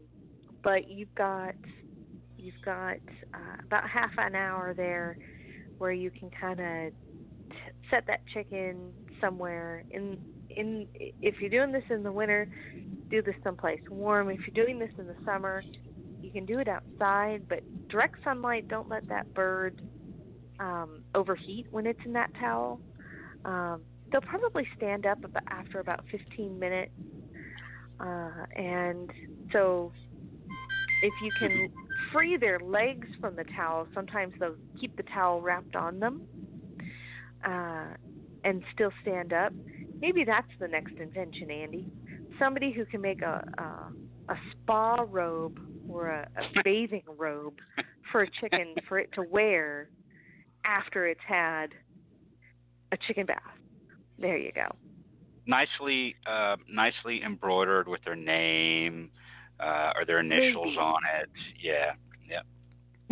but 0.63 0.89
you've 0.89 1.13
got 1.15 1.55
you've 2.37 2.61
got 2.63 2.97
uh, 3.33 3.61
about 3.65 3.89
half 3.89 4.11
an 4.17 4.35
hour 4.35 4.73
there 4.75 5.17
where 5.77 5.91
you 5.91 6.11
can 6.11 6.29
kind 6.39 6.59
of 6.59 6.93
set 7.89 8.05
that 8.07 8.21
chicken 8.33 8.91
somewhere. 9.19 9.83
In 9.91 10.17
in 10.49 10.87
if 10.95 11.35
you're 11.39 11.49
doing 11.49 11.71
this 11.71 11.83
in 11.89 12.03
the 12.03 12.11
winter 12.11 12.47
do 13.09 13.21
this 13.21 13.35
someplace 13.43 13.81
warm. 13.89 14.29
If 14.29 14.39
you're 14.47 14.65
doing 14.65 14.79
this 14.79 14.91
in 14.97 15.07
the 15.07 15.15
summer 15.25 15.63
you 16.21 16.31
can 16.31 16.45
do 16.45 16.59
it 16.59 16.67
outside 16.67 17.47
but 17.49 17.61
direct 17.89 18.23
sunlight 18.23 18.67
don't 18.67 18.89
let 18.89 19.07
that 19.09 19.33
bird 19.33 19.81
um, 20.59 21.03
overheat 21.15 21.67
when 21.71 21.85
it's 21.85 21.99
in 22.05 22.13
that 22.13 22.31
towel. 22.39 22.79
Um, 23.43 23.81
they'll 24.11 24.21
probably 24.21 24.67
stand 24.75 25.05
up 25.05 25.23
about, 25.23 25.43
after 25.49 25.79
about 25.79 26.03
15 26.11 26.57
minutes 26.59 26.91
uh, 27.99 28.45
and 28.55 29.11
so 29.51 29.91
if 31.03 31.13
you 31.23 31.31
can 31.39 31.71
free 32.11 32.37
their 32.37 32.59
legs 32.59 33.07
from 33.19 33.35
the 33.35 33.43
towel 33.55 33.87
sometimes 33.93 34.33
they'll 34.39 34.55
keep 34.79 34.95
the 34.97 35.03
towel 35.03 35.41
wrapped 35.41 35.75
on 35.75 35.99
them 35.99 36.21
uh, 37.45 37.87
and 38.43 38.63
still 38.73 38.91
stand 39.01 39.33
up 39.33 39.53
maybe 40.01 40.23
that's 40.25 40.51
the 40.59 40.67
next 40.67 40.93
invention 40.99 41.49
andy 41.49 41.85
somebody 42.39 42.71
who 42.71 42.85
can 42.85 43.01
make 43.01 43.21
a 43.21 43.43
a, 43.57 44.33
a 44.33 44.35
spa 44.51 45.05
robe 45.09 45.59
or 45.89 46.07
a, 46.07 46.27
a 46.37 46.61
bathing 46.63 47.03
robe 47.17 47.57
for 48.11 48.23
a 48.23 48.27
chicken 48.39 48.75
for 48.87 48.99
it 48.99 49.09
to 49.13 49.23
wear 49.23 49.89
after 50.65 51.07
it's 51.07 51.21
had 51.27 51.67
a 52.91 52.97
chicken 53.07 53.25
bath. 53.25 53.37
There 54.21 54.37
you 54.37 54.51
go. 54.53 54.67
Nicely, 55.47 56.15
uh, 56.27 56.55
nicely 56.69 57.23
embroidered 57.23 57.87
with 57.87 58.01
their 58.05 58.15
name 58.15 59.09
uh, 59.59 59.91
or 59.95 60.05
their 60.05 60.19
initials 60.19 60.65
Maybe. 60.65 60.77
on 60.77 61.01
it. 61.19 61.29
Yeah, 61.61 61.93
yeah. 62.29 62.41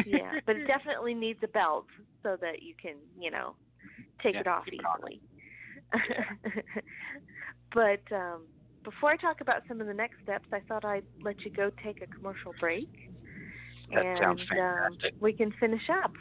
Yeah, 0.05 0.39
but 0.45 0.55
it 0.55 0.68
definitely 0.68 1.14
needs 1.14 1.39
a 1.43 1.47
belt 1.47 1.88
so 2.24 2.38
that 2.41 2.62
you 2.62 2.74
can, 2.82 2.95
you 3.20 3.32
know, 3.32 3.55
take 4.22 4.36
Yeah, 4.36 4.41
it 4.41 4.47
off 4.47 4.66
easily. 4.68 5.22
but 7.74 8.16
um, 8.16 8.41
before 8.84 9.10
I 9.12 9.18
talk 9.18 9.41
about 9.41 9.64
some 9.68 9.82
of 9.82 9.88
the 9.88 9.93
next 9.93 10.16
steps, 10.24 10.47
I 10.53 10.62
thought 10.68 10.86
I'd 10.86 11.03
let 11.24 11.36
you 11.43 11.51
go 11.51 11.72
take 11.84 12.01
a 12.01 12.07
commercial 12.18 12.53
break, 12.60 12.89
That 13.93 14.05
and 14.05 14.20
sounds 14.20 14.41
um, 14.51 14.97
we 15.20 15.34
can 15.34 15.51
finish 15.60 15.89
up. 16.03 16.14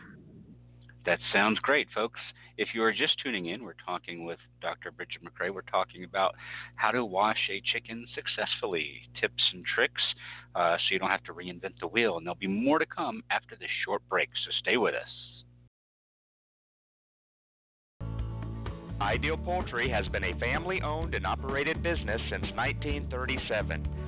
That 1.09 1.21
sounds 1.33 1.59
great, 1.61 1.89
folks. 1.95 2.21
If 2.59 2.69
you 2.75 2.83
are 2.83 2.93
just 2.93 3.19
tuning 3.25 3.47
in, 3.47 3.65
we're 3.65 3.73
talking 3.83 4.27
with 4.27 4.39
Dr. 4.61 4.91
Brigid 4.91 5.23
McCrea. 5.23 5.55
We're 5.55 5.63
talking 5.63 6.05
about 6.05 6.35
how 6.77 6.91
to 6.91 7.03
wash 7.03 7.39
a 7.51 7.63
chicken 7.73 8.07
successfully, 8.15 9.09
tips 9.19 9.43
and 9.55 9.65
tricks, 9.65 10.03
uh, 10.55 10.77
so 10.77 10.83
you 10.91 10.99
don't 10.99 11.09
have 11.09 11.25
to 11.25 11.33
reinvent 11.33 11.81
the 11.81 11.87
wheel. 11.87 12.19
And 12.19 12.27
there'll 12.27 12.37
be 12.37 12.47
more 12.47 12.79
to 12.79 12.85
come 12.85 13.23
after 13.31 13.57
this 13.57 13.71
short 13.87 14.03
break, 14.11 14.29
so 14.45 14.51
stay 14.59 14.77
with 14.77 14.93
us. 14.95 15.09
Ideal 19.01 19.39
Poultry 19.39 19.89
has 19.89 20.07
been 20.09 20.25
a 20.25 20.39
family 20.39 20.83
owned 20.83 21.15
and 21.15 21.27
operated 21.27 21.83
business 21.83 22.21
since 22.29 22.45
1937. 22.55 24.08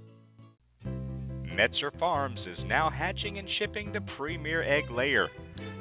Metzer 1.55 1.91
Farms 1.99 2.39
is 2.47 2.65
now 2.65 2.89
hatching 2.89 3.37
and 3.37 3.47
shipping 3.59 3.91
the 3.91 3.99
premier 4.17 4.63
egg 4.63 4.89
layer. 4.89 5.27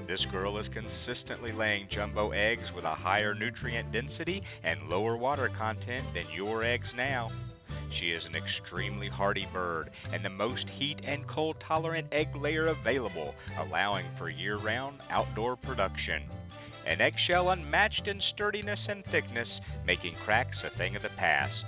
This 0.08 0.20
girl 0.32 0.58
is 0.58 0.66
consistently 0.74 1.52
laying 1.52 1.86
jumbo 1.94 2.32
eggs 2.32 2.64
with 2.74 2.84
a 2.84 2.94
higher 2.96 3.36
nutrient 3.36 3.92
density 3.92 4.42
and 4.64 4.88
lower 4.88 5.16
water 5.16 5.48
content 5.56 6.08
than 6.12 6.24
your 6.34 6.64
eggs 6.64 6.88
now. 6.96 7.30
She 8.00 8.06
is 8.10 8.24
an 8.24 8.34
extremely 8.34 9.08
hardy 9.08 9.46
bird 9.52 9.90
and 10.12 10.24
the 10.24 10.30
most 10.30 10.64
heat 10.76 10.98
and 11.04 11.28
cold 11.28 11.56
tolerant 11.66 12.08
egg 12.10 12.34
layer 12.34 12.66
available, 12.66 13.32
allowing 13.60 14.06
for 14.18 14.28
year 14.28 14.58
round 14.58 14.98
outdoor 15.08 15.54
production. 15.56 16.24
An 16.84 17.00
eggshell 17.00 17.50
unmatched 17.50 18.08
in 18.08 18.20
sturdiness 18.34 18.80
and 18.88 19.04
thickness, 19.12 19.48
making 19.86 20.16
cracks 20.24 20.58
a 20.64 20.76
thing 20.76 20.96
of 20.96 21.02
the 21.02 21.10
past. 21.16 21.64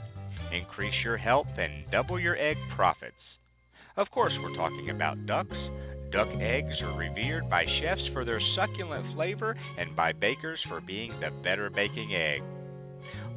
Increase 0.53 1.05
your 1.05 1.19
health 1.19 1.49
and 1.57 1.89
double 1.93 2.19
your 2.19 2.37
egg 2.37 2.57
profits. 2.75 3.15
Of 3.97 4.11
course, 4.11 4.33
we're 4.43 4.57
talking 4.57 4.91
about 4.91 5.27
ducks. 5.27 5.57
Duck 6.13 6.29
eggs 6.41 6.75
are 6.83 6.97
revered 6.97 7.49
by 7.51 7.65
chefs 7.81 8.03
for 8.13 8.25
their 8.25 8.41
succulent 8.55 9.15
flavor 9.15 9.57
and 9.79 9.95
by 9.95 10.13
bakers 10.13 10.61
for 10.69 10.81
being 10.81 11.13
the 11.21 11.31
better 11.43 11.71
baking 11.71 12.15
egg. 12.15 12.43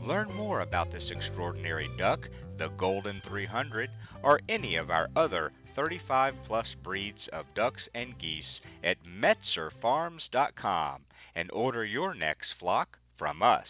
Learn 0.02 0.34
more 0.34 0.62
about 0.62 0.92
this 0.92 1.04
extraordinary 1.10 1.90
duck, 1.98 2.20
the 2.58 2.70
Golden 2.78 3.22
300, 3.28 3.90
or 4.24 4.40
any 4.48 4.76
of 4.76 4.90
our 4.90 5.08
other 5.16 5.52
35 5.76 6.34
plus 6.48 6.68
breeds 6.84 7.20
of 7.34 7.46
ducks 7.56 7.82
and 7.94 8.18
geese 8.20 8.44
at 8.84 8.98
metzerfarms.com 9.06 11.02
and 11.36 11.52
order 11.52 11.84
your 11.84 12.14
next 12.14 12.48
flock 12.60 12.98
from 13.18 13.42
us. 13.42 13.66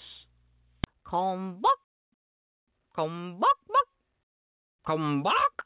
Come 1.09 1.61
back. 1.61 1.71
Come 2.95 3.39
back, 3.39 3.57
back. 3.67 3.87
Come 4.85 5.23
back. 5.23 5.65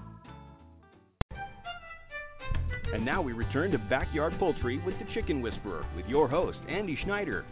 And 2.93 3.05
now 3.05 3.21
we 3.21 3.31
return 3.31 3.71
to 3.71 3.77
Backyard 3.77 4.33
Poultry 4.37 4.79
with 4.85 4.95
the 4.99 5.05
Chicken 5.13 5.41
Whisperer 5.41 5.85
with 5.95 6.05
your 6.07 6.27
host, 6.27 6.57
Andy 6.67 6.97
Schneider. 7.03 7.45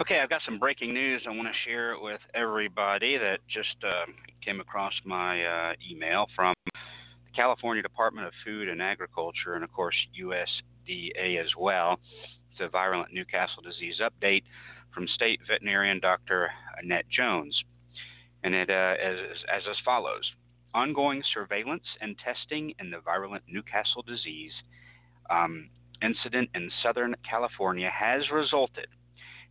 Okay, 0.00 0.20
I've 0.20 0.30
got 0.30 0.40
some 0.46 0.58
breaking 0.58 0.94
news 0.94 1.22
I 1.28 1.30
want 1.30 1.48
to 1.48 1.70
share 1.70 1.92
it 1.92 2.02
with 2.02 2.20
everybody 2.34 3.18
that 3.18 3.38
just 3.46 3.76
uh, 3.84 4.10
came 4.42 4.58
across 4.60 4.94
my 5.04 5.44
uh, 5.44 5.72
email 5.90 6.26
from 6.34 6.54
the 6.64 6.72
California 7.36 7.82
Department 7.82 8.26
of 8.26 8.32
Food 8.44 8.68
and 8.68 8.80
Agriculture 8.80 9.54
and, 9.54 9.62
of 9.62 9.70
course, 9.70 9.94
USDA 10.18 11.38
as 11.38 11.50
well. 11.58 11.98
A 12.60 12.68
virulent 12.68 13.12
Newcastle 13.12 13.62
disease 13.62 14.00
update 14.00 14.42
from 14.94 15.08
state 15.08 15.40
veterinarian 15.48 16.00
Dr. 16.00 16.50
Annette 16.80 17.08
Jones. 17.10 17.60
And 18.44 18.54
it 18.54 18.70
uh, 18.70 18.94
is 19.02 19.20
as, 19.52 19.62
as 19.68 19.76
follows 19.84 20.30
Ongoing 20.74 21.22
surveillance 21.34 21.84
and 22.00 22.16
testing 22.18 22.72
in 22.78 22.90
the 22.90 23.00
virulent 23.00 23.42
Newcastle 23.46 24.02
disease 24.02 24.52
um, 25.28 25.68
incident 26.02 26.48
in 26.54 26.70
Southern 26.82 27.14
California 27.28 27.90
has 27.90 28.22
resulted 28.32 28.86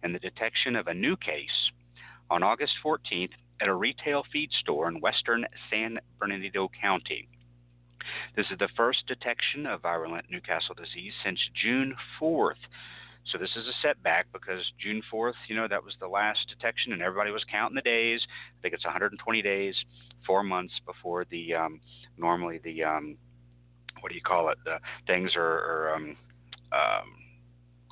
in 0.04 0.14
the 0.14 0.20
detection 0.20 0.76
of 0.76 0.88
a 0.88 0.94
new 0.94 1.16
case 1.16 1.72
on 2.32 2.42
August 2.42 2.74
14th 2.84 3.32
at 3.62 3.68
a 3.68 3.74
retail 3.74 4.24
feed 4.34 4.50
store 4.60 4.88
in 4.88 5.00
western 5.00 5.46
San 5.70 6.00
Bernardino 6.20 6.70
County. 6.82 7.28
This 8.36 8.48
is 8.52 8.58
the 8.60 8.70
first 8.76 9.08
detection 9.08 9.66
of 9.66 9.82
virulent 9.82 10.26
Newcastle 10.30 10.76
disease 10.76 11.14
since 11.24 11.40
June 11.62 11.96
4th. 12.20 12.62
So 13.26 13.38
this 13.38 13.52
is 13.56 13.68
a 13.68 13.74
setback 13.82 14.28
because 14.34 14.64
June 14.80 15.02
4th, 15.14 15.34
you 15.48 15.56
know, 15.56 15.68
that 15.68 15.84
was 15.84 15.94
the 16.00 16.08
last 16.08 16.40
detection, 16.50 16.92
and 16.92 17.02
everybody 17.02 17.32
was 17.32 17.44
counting 17.52 17.76
the 17.76 17.82
days. 17.82 18.20
I 18.26 18.62
think 18.62 18.74
it's 18.74 18.86
120 18.86 19.42
days, 19.42 19.76
four 20.26 20.44
months 20.44 20.74
before 20.86 21.26
the 21.30 21.54
um, 21.54 21.80
normally 22.18 22.60
the 22.64 22.84
um, 22.84 23.18
what 24.00 24.10
do 24.10 24.16
you 24.16 24.22
call 24.22 24.50
it? 24.50 24.58
The 24.66 24.80
things 25.06 25.36
are, 25.36 25.42
are 25.42 25.96
um, 25.96 26.18
um, 26.72 27.14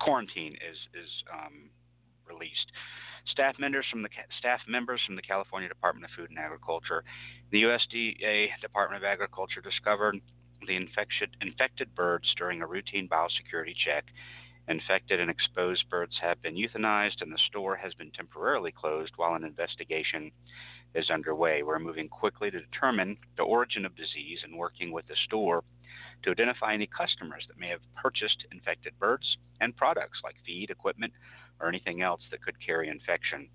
quarantine 0.00 0.54
is 0.54 0.78
is 1.00 1.10
um, 1.32 1.70
released. 2.26 2.72
Staff 3.26 3.58
members 3.58 3.86
from 3.90 4.02
the 4.02 4.08
staff 4.38 4.60
members 4.68 5.00
from 5.06 5.16
the 5.16 5.22
California 5.22 5.68
Department 5.68 6.04
of 6.04 6.10
Food 6.16 6.30
and 6.30 6.38
Agriculture, 6.38 7.04
the 7.50 7.62
USDA 7.62 8.48
Department 8.60 9.02
of 9.02 9.06
Agriculture 9.06 9.60
discovered 9.60 10.20
the 10.66 10.76
infected 10.76 11.30
infected 11.40 11.94
birds 11.94 12.34
during 12.36 12.62
a 12.62 12.66
routine 12.66 13.08
biosecurity 13.08 13.74
check. 13.76 14.04
Infected 14.68 15.18
and 15.18 15.30
exposed 15.30 15.88
birds 15.90 16.16
have 16.20 16.40
been 16.42 16.54
euthanized, 16.54 17.22
and 17.22 17.32
the 17.32 17.38
store 17.48 17.76
has 17.76 17.94
been 17.94 18.10
temporarily 18.10 18.70
closed 18.70 19.12
while 19.16 19.34
an 19.34 19.42
investigation 19.42 20.30
is 20.94 21.10
underway. 21.10 21.62
We're 21.62 21.78
moving 21.78 22.08
quickly 22.08 22.50
to 22.50 22.60
determine 22.60 23.16
the 23.36 23.42
origin 23.42 23.84
of 23.84 23.96
disease 23.96 24.40
and 24.44 24.56
working 24.56 24.92
with 24.92 25.06
the 25.08 25.16
store 25.24 25.64
to 26.22 26.30
identify 26.30 26.74
any 26.74 26.86
customers 26.86 27.44
that 27.48 27.58
may 27.58 27.68
have 27.68 27.80
purchased 28.00 28.44
infected 28.52 28.98
birds 28.98 29.38
and 29.60 29.76
products 29.76 30.20
like 30.22 30.36
feed, 30.44 30.70
equipment, 30.70 31.12
or 31.60 31.68
anything 31.68 32.02
else 32.02 32.20
that 32.30 32.42
could 32.42 32.56
carry 32.64 32.88
infection. 32.88 33.48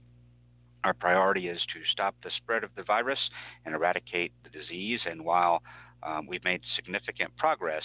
Our 0.84 0.94
priority 0.94 1.48
is 1.48 1.60
to 1.74 1.80
stop 1.92 2.16
the 2.24 2.30
spread 2.38 2.64
of 2.64 2.70
the 2.76 2.84
virus 2.84 3.20
and 3.66 3.74
eradicate 3.74 4.32
the 4.44 4.50
disease. 4.50 5.00
And 5.10 5.26
while 5.26 5.64
um, 6.04 6.28
we've 6.28 6.44
made 6.44 6.62
significant 6.76 7.36
progress, 7.38 7.84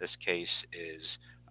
this 0.00 0.10
case 0.24 0.48
is 0.72 1.02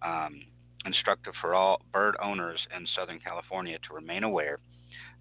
um, 0.02 0.42
instructive 0.86 1.34
for 1.40 1.56
all 1.56 1.82
bird 1.94 2.16
owners 2.22 2.60
in 2.76 2.86
Southern 2.96 3.20
California 3.20 3.78
to 3.88 3.94
remain 3.94 4.24
aware 4.24 4.60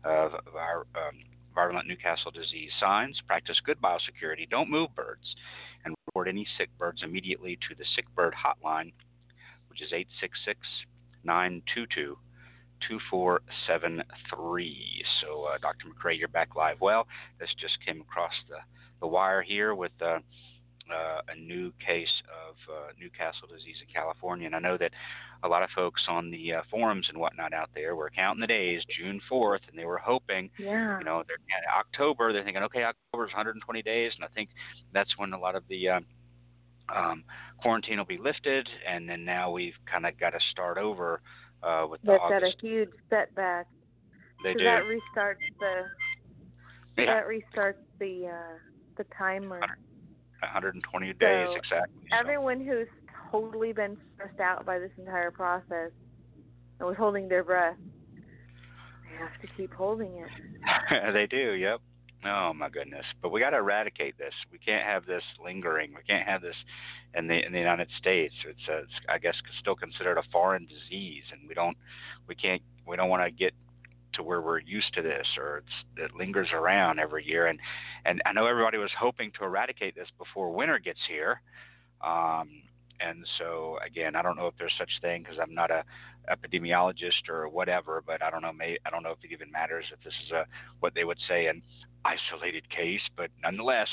of 0.05 0.33
our 0.57 0.87
um, 0.97 1.21
virulent 1.55 1.87
Newcastle 1.87 2.33
disease 2.33 2.71
signs, 2.81 3.21
practice 3.27 3.61
good 3.65 3.81
biosecurity, 3.81 4.49
don't 4.51 4.71
move 4.71 4.95
birds, 4.97 5.37
and 5.85 5.95
report 6.07 6.27
any 6.27 6.47
sick 6.59 6.71
birds 6.79 7.03
immediately 7.05 7.57
to 7.69 7.75
the 7.77 7.85
Sick 7.95 8.07
Bird 8.17 8.35
Hotline, 8.35 8.93
which 9.69 9.81
is 9.81 9.93
866 9.93 10.59
922 11.25 12.17
2473. 12.89 15.05
So, 15.21 15.45
uh, 15.45 15.59
Dr. 15.59 15.89
McCrea, 15.89 16.19
you're 16.19 16.29
back 16.29 16.57
live. 16.57 16.81
Well, 16.81 17.07
this 17.39 17.51
just 17.61 17.75
came 17.87 18.01
across 18.01 18.33
the, 18.49 18.57
the 19.01 19.07
wire 19.07 19.43
here 19.43 19.75
with 19.75 19.93
uh, 20.01 20.21
uh, 20.91 21.21
a 21.29 21.37
new 21.37 21.73
case 21.85 22.23
of 22.49 22.57
uh, 22.73 22.93
Newcastle 23.01 23.49
disease 23.49 23.77
in 23.81 23.93
California. 23.93 24.47
And 24.47 24.55
I 24.55 24.59
know 24.59 24.77
that 24.79 24.93
a 25.43 25.49
lot 25.49 25.63
of 25.63 25.71
folks 25.75 26.03
on 26.09 26.31
the 26.31 26.55
uh, 26.55 26.63
forums 26.71 27.07
and 27.09 27.19
whatnot 27.19 27.53
out 27.53 27.71
there 27.75 27.97
were 27.97 28.11
counting 28.11 28.41
the 28.41 28.47
days, 28.47 28.83
June 28.97 29.21
4th, 29.31 29.61
and 29.69 29.79
they 29.79 29.85
were 29.85 29.99
hoping, 29.99 30.51
yeah. 30.59 30.99
you 30.99 31.05
know, 31.05 31.23
they're 31.27 31.37
October, 31.79 32.33
they're 32.33 32.45
thinking, 32.45 32.63
okay, 32.63 32.85
October 32.85 33.27
is 33.27 33.33
120 33.33 33.83
days. 33.83 34.13
And 34.17 34.25
I 34.25 34.29
think 34.35 34.51
that's 34.93 35.17
when 35.19 35.33
a 35.33 35.39
lot 35.39 35.55
of 35.55 35.63
the 35.69 35.89
uh, 35.89 36.01
um, 36.95 37.25
quarantine 37.61 37.99
will 37.99 38.05
be 38.05 38.19
lifted. 38.19 38.69
And 38.89 39.09
then 39.09 39.25
now 39.25 39.51
we've 39.51 39.77
kind 39.91 40.07
of 40.07 40.19
got 40.19 40.31
to 40.31 40.41
start 40.51 40.79
over 40.79 41.21
uh, 41.63 41.87
with 41.89 42.01
the 42.03 42.13
That's 42.13 42.23
August. 42.25 42.43
got 42.43 42.49
a 42.49 42.67
huge 42.67 42.91
setback. 43.11 43.67
They 44.45 44.53
so 44.55 44.59
do. 44.59 44.65
that 44.65 44.83
restarts 44.85 45.37
the 45.61 47.03
yeah, 47.03 47.15
that 47.15 47.25
restarts 47.27 47.75
the 47.99 48.29
uh, 48.29 48.59
the 48.97 49.05
timer. 49.17 49.61
120 50.41 51.07
days 51.15 51.47
So, 51.49 51.55
exactly. 51.55 51.95
So- 52.11 52.17
Everyone 52.19 52.61
who's 52.65 52.89
totally 53.31 53.73
been 53.73 53.97
stressed 54.15 54.41
out 54.41 54.67
by 54.67 54.79
this 54.79 54.91
entire 54.99 55.31
process 55.31 55.91
and 56.81 56.89
was 56.89 56.97
holding 56.99 57.29
their 57.29 57.45
breath, 57.45 57.77
they 59.05 59.17
have 59.19 59.41
to 59.41 59.47
keep 59.57 59.73
holding 59.73 60.17
it. 60.17 61.13
they 61.15 61.27
do. 61.27 61.53
Yep. 61.53 61.81
Oh 62.25 62.53
my 62.55 62.69
goodness! 62.69 63.05
But 63.21 63.33
we 63.33 63.41
got 63.41 63.51
to 63.51 63.57
eradicate 63.57 64.17
this. 64.17 64.35
We 64.53 64.59
can't 64.59 64.85
have 64.85 65.07
this 65.07 65.25
lingering. 65.45 65.93
We 65.95 66.03
can't 66.07 66.27
have 66.27 66.41
this 66.41 66.55
in 67.15 67.27
the 67.27 67.45
in 67.45 67.53
the 67.53 67.59
United 67.59 67.89
States. 67.99 68.35
It's, 68.47 68.69
a, 68.69 68.79
it's 68.79 68.93
I 69.09 69.19
guess 69.19 69.35
still 69.61 69.75
considered 69.75 70.19
a 70.19 70.23
foreign 70.31 70.67
disease, 70.67 71.25
and 71.33 71.49
we 71.49 71.55
don't 71.55 71.77
we 72.29 72.37
can't 72.37 72.63
we 72.87 72.97
don't 72.97 73.09
want 73.09 73.25
to 73.25 73.31
get 73.31 73.55
to 74.15 74.23
where 74.23 74.41
we're 74.41 74.61
used 74.61 74.93
to 74.95 75.03
this 75.03 75.27
or 75.39 75.59
it's, 75.59 76.05
it 76.05 76.15
lingers 76.15 76.49
around 76.53 77.01
every 77.01 77.27
year. 77.27 77.47
And 77.47 77.59
and 78.05 78.23
I 78.25 78.33
know 78.33 78.47
everybody 78.47 78.79
was 78.79 78.91
hoping 78.99 79.33
to 79.39 79.45
eradicate 79.45 79.95
this 79.95 80.09
before 80.19 80.53
winter 80.53 80.79
gets 80.79 81.01
here. 81.09 81.41
Um, 82.03 82.63
and 83.01 83.25
so 83.39 83.79
again, 83.85 84.17
I 84.17 84.23
don't 84.23 84.37
know 84.37 84.47
if 84.47 84.55
there's 84.59 84.75
such 84.79 84.91
thing 85.01 85.23
because 85.23 85.39
I'm 85.41 85.55
not 85.55 85.71
a 85.71 85.85
epidemiologist 86.31 87.29
or 87.29 87.49
whatever, 87.49 88.03
but 88.07 88.23
I 88.23 88.31
don't 88.31 88.43
know. 88.43 88.53
May 88.53 88.79
I 88.87 88.91
don't 88.91 89.03
know 89.03 89.11
if 89.11 89.19
it 89.25 89.33
even 89.33 89.51
matters 89.51 89.85
if 89.93 90.03
this 90.05 90.15
is 90.27 90.33
a 90.33 90.47
what 90.81 90.95
they 90.95 91.05
would 91.05 91.19
say 91.29 91.47
an 91.47 91.63
isolated 92.05 92.69
case, 92.71 93.01
but 93.17 93.31
nonetheless, 93.43 93.89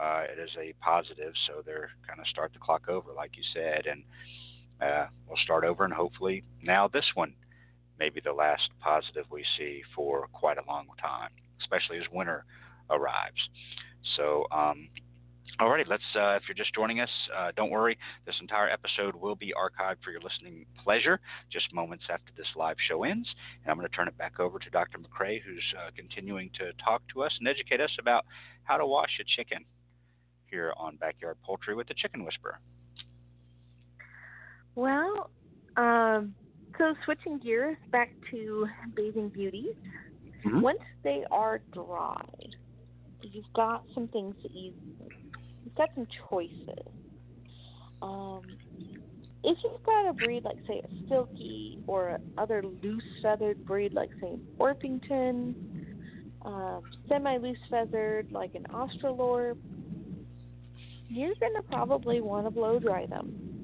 uh, 0.00 0.24
it 0.30 0.38
is 0.38 0.50
a 0.58 0.74
positive. 0.82 1.32
So 1.46 1.62
they're 1.64 1.90
kind 2.06 2.20
of 2.20 2.26
start 2.26 2.52
the 2.52 2.58
clock 2.58 2.88
over, 2.88 3.12
like 3.12 3.36
you 3.36 3.42
said, 3.54 3.86
and 3.86 4.02
uh, 4.80 5.06
we'll 5.26 5.38
start 5.38 5.64
over, 5.64 5.84
and 5.84 5.92
hopefully 5.92 6.44
now 6.62 6.88
this 6.88 7.06
one 7.14 7.34
may 7.98 8.10
be 8.10 8.20
the 8.20 8.32
last 8.32 8.68
positive 8.80 9.24
we 9.30 9.44
see 9.56 9.82
for 9.94 10.28
quite 10.32 10.58
a 10.58 10.66
long 10.68 10.86
time, 11.00 11.30
especially 11.60 11.98
as 11.98 12.04
winter 12.12 12.44
arrives. 12.90 13.48
So. 14.16 14.46
Um, 14.50 14.88
Alrighty, 15.58 15.88
let's. 15.88 16.02
Uh, 16.14 16.36
if 16.36 16.42
you're 16.46 16.54
just 16.54 16.74
joining 16.74 17.00
us, 17.00 17.08
uh, 17.34 17.50
don't 17.56 17.70
worry. 17.70 17.96
This 18.26 18.34
entire 18.42 18.68
episode 18.68 19.16
will 19.16 19.34
be 19.34 19.54
archived 19.56 20.04
for 20.04 20.10
your 20.10 20.20
listening 20.20 20.66
pleasure 20.84 21.18
just 21.50 21.72
moments 21.72 22.04
after 22.10 22.30
this 22.36 22.46
live 22.56 22.76
show 22.88 23.04
ends. 23.04 23.26
And 23.62 23.70
I'm 23.70 23.78
going 23.78 23.88
to 23.88 23.96
turn 23.96 24.06
it 24.06 24.18
back 24.18 24.38
over 24.38 24.58
to 24.58 24.70
Dr. 24.70 24.98
McCrea, 24.98 25.40
who's 25.42 25.64
uh, 25.78 25.90
continuing 25.96 26.50
to 26.58 26.72
talk 26.84 27.00
to 27.14 27.22
us 27.22 27.32
and 27.38 27.48
educate 27.48 27.80
us 27.80 27.90
about 27.98 28.26
how 28.64 28.76
to 28.76 28.84
wash 28.84 29.18
a 29.18 29.24
chicken 29.24 29.64
here 30.50 30.74
on 30.76 30.96
Backyard 30.96 31.38
Poultry 31.42 31.74
with 31.74 31.88
the 31.88 31.94
Chicken 31.94 32.22
Whisperer. 32.22 32.60
Well, 34.74 35.30
um, 35.78 36.34
so 36.76 36.94
switching 37.06 37.38
gears 37.38 37.78
back 37.90 38.10
to 38.30 38.66
bathing 38.94 39.30
beauties. 39.30 39.74
Mhm. 40.44 40.60
Once 40.60 40.82
they 41.02 41.24
are 41.30 41.60
dry, 41.72 42.28
you've 43.22 43.52
got 43.54 43.84
some 43.94 44.08
things 44.08 44.36
that 44.42 44.52
you 44.52 44.74
got 45.76 45.90
some 45.94 46.06
choices. 46.28 46.88
Um, 48.02 48.42
if 49.44 49.56
you've 49.62 49.82
got 49.84 50.08
a 50.08 50.12
breed 50.12 50.44
like 50.44 50.56
say 50.66 50.80
a 50.80 51.08
silky 51.08 51.78
or 51.86 52.18
other 52.36 52.62
loose 52.82 53.02
feathered 53.22 53.64
breed 53.64 53.92
like 53.92 54.10
say 54.20 54.30
an 54.30 54.46
Orpington, 54.58 55.54
um, 56.42 56.82
semi 57.08 57.36
loose 57.38 57.58
feathered 57.70 58.30
like 58.32 58.54
an 58.54 58.64
Australorp, 58.70 59.56
you're 61.08 61.34
gonna 61.40 61.62
probably 61.62 62.20
want 62.20 62.46
to 62.46 62.50
blow 62.50 62.78
dry 62.78 63.06
them. 63.06 63.56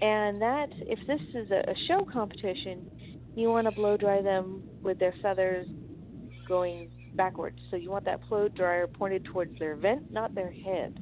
And 0.00 0.42
that, 0.42 0.68
if 0.72 0.98
this 1.06 1.20
is 1.34 1.50
a, 1.50 1.70
a 1.70 1.74
show 1.86 2.06
competition, 2.12 2.90
you 3.36 3.48
want 3.48 3.66
to 3.68 3.72
blow 3.72 3.96
dry 3.96 4.20
them 4.20 4.62
with 4.82 4.98
their 4.98 5.14
feathers 5.22 5.66
going 6.48 6.90
backwards. 7.14 7.58
So 7.70 7.76
you 7.76 7.90
want 7.90 8.04
that 8.06 8.20
blow 8.28 8.48
dryer 8.48 8.86
pointed 8.86 9.24
towards 9.24 9.58
their 9.58 9.76
vent, 9.76 10.12
not 10.12 10.34
their 10.34 10.50
head. 10.50 10.98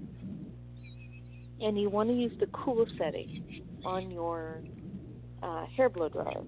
And 1.60 1.78
you 1.78 1.90
want 1.90 2.08
to 2.08 2.14
use 2.14 2.32
the 2.40 2.46
cool 2.46 2.86
setting 2.98 3.64
on 3.84 4.10
your 4.10 4.62
uh, 5.42 5.66
hair 5.66 5.88
blow 5.88 6.08
dryer. 6.08 6.42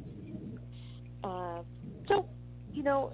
Uh, 1.22 1.62
so, 2.08 2.26
you 2.72 2.82
know, 2.82 3.12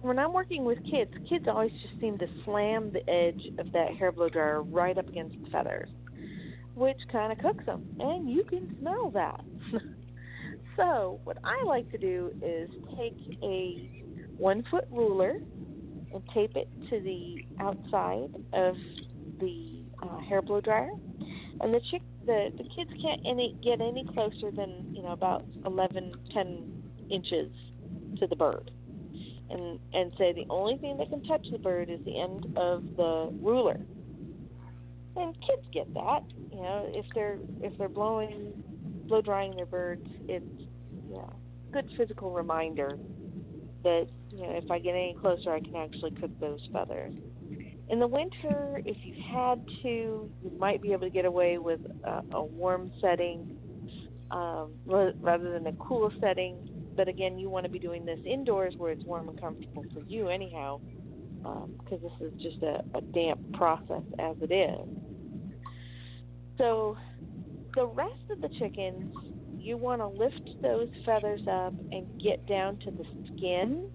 when 0.00 0.18
I'm 0.18 0.32
working 0.32 0.64
with 0.64 0.78
kids, 0.90 1.12
kids 1.28 1.46
always 1.48 1.72
just 1.82 2.00
seem 2.00 2.18
to 2.18 2.26
slam 2.44 2.92
the 2.92 3.08
edge 3.08 3.42
of 3.58 3.72
that 3.72 3.94
hair 3.96 4.12
blow 4.12 4.28
dryer 4.28 4.62
right 4.62 4.96
up 4.96 5.08
against 5.08 5.36
the 5.42 5.50
feathers, 5.50 5.88
which 6.74 6.98
kind 7.10 7.32
of 7.32 7.38
cooks 7.38 7.64
them, 7.66 7.84
and 8.00 8.28
you 8.28 8.44
can 8.44 8.76
smell 8.80 9.10
that. 9.10 9.40
so, 10.76 11.20
what 11.24 11.38
I 11.44 11.62
like 11.64 11.90
to 11.92 11.98
do 11.98 12.32
is 12.42 12.70
take 12.96 13.16
a 13.42 13.93
one 14.36 14.64
foot 14.70 14.86
ruler 14.90 15.38
and 16.12 16.22
tape 16.32 16.56
it 16.56 16.68
to 16.90 17.00
the 17.00 17.44
outside 17.60 18.30
of 18.52 18.76
the 19.40 19.82
uh, 20.02 20.18
hair 20.20 20.42
blow 20.42 20.60
dryer, 20.60 20.90
and 21.60 21.74
the 21.74 21.80
chick 21.90 22.02
the 22.26 22.50
the 22.56 22.64
kids 22.76 22.90
can't 23.02 23.20
any 23.26 23.56
get 23.62 23.80
any 23.80 24.06
closer 24.14 24.50
than 24.50 24.92
you 24.92 25.02
know 25.02 25.12
about 25.12 25.44
11 25.66 26.12
10 26.32 26.82
inches 27.10 27.50
to 28.18 28.26
the 28.26 28.36
bird. 28.36 28.70
And 29.50 29.78
and 29.92 30.12
say 30.18 30.32
the 30.32 30.46
only 30.50 30.78
thing 30.78 30.96
that 30.98 31.10
can 31.10 31.22
touch 31.24 31.46
the 31.50 31.58
bird 31.58 31.90
is 31.90 32.00
the 32.04 32.18
end 32.18 32.56
of 32.56 32.82
the 32.96 33.30
ruler. 33.40 33.78
And 35.16 35.34
kids 35.34 35.66
get 35.72 35.92
that 35.94 36.22
you 36.50 36.60
know 36.60 36.90
if 36.92 37.06
they're 37.14 37.38
if 37.60 37.76
they're 37.78 37.88
blowing 37.88 38.52
blow 39.06 39.20
drying 39.20 39.54
their 39.54 39.66
birds 39.66 40.06
it's 40.28 40.44
yeah 41.10 41.20
good 41.72 41.88
physical 41.96 42.32
reminder 42.32 42.96
that 43.82 44.08
you 44.34 44.42
know 44.42 44.52
if 44.52 44.70
i 44.70 44.78
get 44.78 44.90
any 44.90 45.16
closer 45.20 45.52
i 45.52 45.60
can 45.60 45.76
actually 45.76 46.10
cook 46.12 46.30
those 46.40 46.60
feathers 46.72 47.12
in 47.90 48.00
the 48.00 48.06
winter, 48.06 48.80
if 48.86 48.96
you 49.02 49.14
had 49.32 49.64
to, 49.82 50.30
you 50.42 50.52
might 50.58 50.80
be 50.80 50.92
able 50.92 51.02
to 51.02 51.10
get 51.10 51.26
away 51.26 51.58
with 51.58 51.80
a, 52.04 52.22
a 52.32 52.42
warm 52.42 52.90
setting 53.00 53.56
um, 54.30 54.72
rather 54.86 55.52
than 55.52 55.66
a 55.66 55.72
cool 55.74 56.10
setting. 56.20 56.56
But 56.96 57.08
again, 57.08 57.38
you 57.38 57.50
want 57.50 57.64
to 57.64 57.70
be 57.70 57.78
doing 57.78 58.06
this 58.06 58.18
indoors 58.24 58.74
where 58.78 58.92
it's 58.92 59.04
warm 59.04 59.28
and 59.28 59.38
comfortable 59.38 59.84
for 59.92 60.00
you, 60.06 60.28
anyhow, 60.28 60.80
because 61.42 62.02
um, 62.02 62.10
this 62.20 62.32
is 62.32 62.42
just 62.42 62.62
a, 62.62 62.82
a 62.96 63.00
damp 63.00 63.40
process 63.52 64.02
as 64.18 64.36
it 64.40 64.52
is. 64.52 64.88
So, 66.56 66.96
the 67.74 67.86
rest 67.86 68.30
of 68.30 68.40
the 68.40 68.48
chickens, 68.60 69.12
you 69.58 69.76
want 69.76 70.00
to 70.00 70.06
lift 70.06 70.62
those 70.62 70.88
feathers 71.04 71.40
up 71.50 71.74
and 71.90 72.06
get 72.22 72.46
down 72.46 72.78
to 72.78 72.90
the 72.92 73.04
skin, 73.36 73.90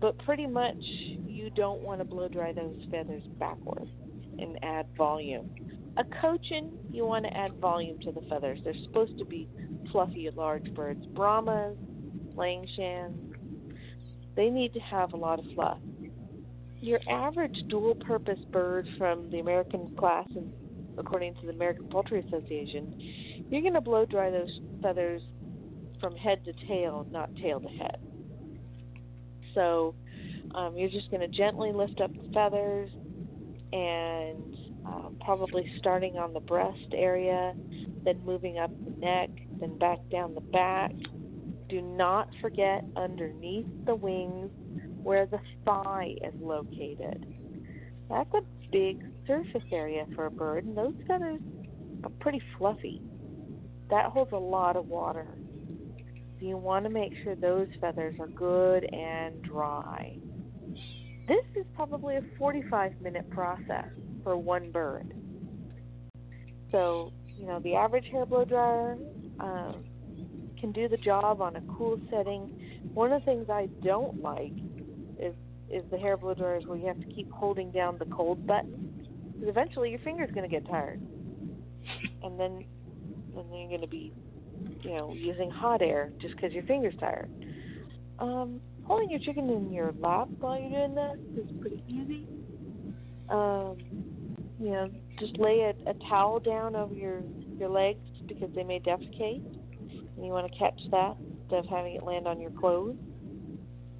but 0.00 0.18
pretty 0.24 0.46
much 0.46 0.76
you 0.80 1.50
don't 1.50 1.82
want 1.82 2.00
to 2.00 2.04
blow 2.04 2.28
dry 2.28 2.52
those 2.52 2.76
feathers 2.90 3.22
backwards 3.38 3.90
and 4.38 4.58
add 4.62 4.86
volume. 4.96 5.50
A 5.96 6.04
cochin, 6.20 6.78
you 6.90 7.04
want 7.04 7.24
to 7.24 7.36
add 7.36 7.54
volume 7.54 7.98
to 8.00 8.12
the 8.12 8.20
feathers. 8.28 8.60
They're 8.62 8.74
supposed 8.84 9.18
to 9.18 9.24
be 9.24 9.48
fluffy, 9.90 10.30
large 10.34 10.72
birds. 10.74 11.04
Brahmas, 11.06 11.76
Langshans, 12.36 13.16
they 14.36 14.48
need 14.48 14.72
to 14.74 14.80
have 14.80 15.12
a 15.12 15.16
lot 15.16 15.40
of 15.40 15.44
fluff. 15.54 15.78
Your 16.80 17.00
average 17.10 17.64
dual 17.68 17.96
purpose 17.96 18.38
bird 18.52 18.86
from 18.96 19.28
the 19.30 19.40
American 19.40 19.92
class, 19.98 20.28
and 20.36 20.52
according 20.96 21.34
to 21.36 21.46
the 21.46 21.52
American 21.52 21.88
Poultry 21.88 22.20
Association, 22.20 22.94
you're 23.50 23.62
going 23.62 23.74
to 23.74 23.80
blow 23.80 24.06
dry 24.06 24.30
those 24.30 24.60
feathers 24.80 25.20
from 26.00 26.14
head 26.14 26.44
to 26.44 26.52
tail, 26.68 27.04
not 27.10 27.34
tail 27.34 27.58
to 27.58 27.68
head. 27.68 27.98
So 29.54 29.94
um, 30.54 30.76
you're 30.76 30.90
just 30.90 31.10
going 31.10 31.20
to 31.20 31.28
gently 31.28 31.72
lift 31.72 32.00
up 32.00 32.12
the 32.12 32.30
feathers 32.32 32.90
and 33.72 34.56
um, 34.86 35.16
probably 35.20 35.70
starting 35.78 36.16
on 36.16 36.32
the 36.32 36.40
breast 36.40 36.92
area, 36.94 37.54
then 38.04 38.20
moving 38.24 38.58
up 38.58 38.70
the 38.84 38.98
neck, 38.98 39.30
then 39.60 39.76
back 39.78 39.98
down 40.10 40.34
the 40.34 40.40
back. 40.40 40.92
Do 41.68 41.82
not 41.82 42.28
forget 42.40 42.84
underneath 42.96 43.66
the 43.84 43.94
wings 43.94 44.50
where 45.02 45.26
the 45.26 45.40
thigh 45.64 46.14
is 46.22 46.34
located. 46.40 47.26
That's 48.08 48.32
a 48.34 48.40
big 48.72 49.04
surface 49.26 49.62
area 49.70 50.06
for 50.14 50.26
a 50.26 50.30
bird, 50.30 50.64
and 50.64 50.76
those 50.76 50.94
feathers 51.06 51.40
are 52.04 52.10
pretty 52.20 52.40
fluffy. 52.56 53.02
That 53.90 54.06
holds 54.06 54.32
a 54.32 54.36
lot 54.36 54.76
of 54.76 54.86
water. 54.86 55.26
So 56.38 56.46
you 56.46 56.56
want 56.56 56.84
to 56.84 56.90
make 56.90 57.12
sure 57.24 57.34
those 57.34 57.68
feathers 57.80 58.14
are 58.20 58.28
good 58.28 58.84
and 58.92 59.42
dry. 59.42 60.16
This 61.26 61.44
is 61.56 61.66
probably 61.74 62.16
a 62.16 62.22
45 62.38 63.00
minute 63.00 63.28
process 63.30 63.88
for 64.22 64.36
one 64.36 64.70
bird. 64.70 65.12
So, 66.70 67.12
you 67.26 67.46
know, 67.46 67.60
the 67.60 67.74
average 67.74 68.06
hair 68.10 68.24
blow 68.24 68.44
dryer 68.44 68.96
um, 69.40 69.84
can 70.60 70.72
do 70.72 70.88
the 70.88 70.96
job 70.96 71.40
on 71.40 71.56
a 71.56 71.62
cool 71.76 72.00
setting. 72.10 72.90
One 72.94 73.12
of 73.12 73.22
the 73.22 73.26
things 73.26 73.46
I 73.50 73.68
don't 73.82 74.20
like 74.22 74.52
is 75.20 75.34
is 75.70 75.84
the 75.90 75.98
hair 75.98 76.16
blow 76.16 76.34
dryers 76.34 76.64
where 76.66 76.78
you 76.78 76.86
have 76.86 76.98
to 77.00 77.06
keep 77.06 77.30
holding 77.30 77.70
down 77.70 77.98
the 77.98 78.06
cold 78.06 78.46
button 78.46 79.06
because 79.34 79.48
eventually 79.48 79.90
your 79.90 79.98
finger's 80.00 80.30
going 80.30 80.48
to 80.48 80.54
get 80.54 80.66
tired, 80.68 81.00
and 82.22 82.40
then 82.40 82.64
and 83.36 83.50
then 83.50 83.58
you're 83.58 83.68
going 83.68 83.82
to 83.82 83.86
be, 83.86 84.12
you 84.82 84.94
know, 84.94 85.12
using 85.14 85.50
hot 85.50 85.82
air 85.82 86.10
just 86.20 86.34
because 86.36 86.52
your 86.52 86.64
finger's 86.64 86.94
tired. 87.00 87.30
Um, 88.18 88.60
holding 88.84 89.10
your 89.10 89.20
chicken 89.20 89.50
in 89.50 89.72
your 89.72 89.92
lap 90.00 90.28
while 90.38 90.58
you're 90.58 90.70
doing 90.70 90.94
that 90.94 91.18
is 91.36 91.50
pretty 91.60 91.82
easy. 91.86 92.26
Um, 93.28 93.76
you 94.58 94.70
know, 94.70 94.90
just 95.20 95.38
lay 95.38 95.60
a, 95.60 95.90
a 95.90 95.94
towel 96.08 96.40
down 96.40 96.74
over 96.74 96.94
your 96.94 97.20
your 97.58 97.68
legs 97.68 98.00
because 98.26 98.50
they 98.54 98.64
may 98.64 98.80
defecate, 98.80 99.44
and 100.16 100.24
you 100.24 100.32
want 100.32 100.50
to 100.50 100.58
catch 100.58 100.80
that 100.90 101.16
instead 101.42 101.60
of 101.60 101.66
having 101.66 101.94
it 101.94 102.02
land 102.02 102.26
on 102.26 102.40
your 102.40 102.50
clothes. 102.50 102.96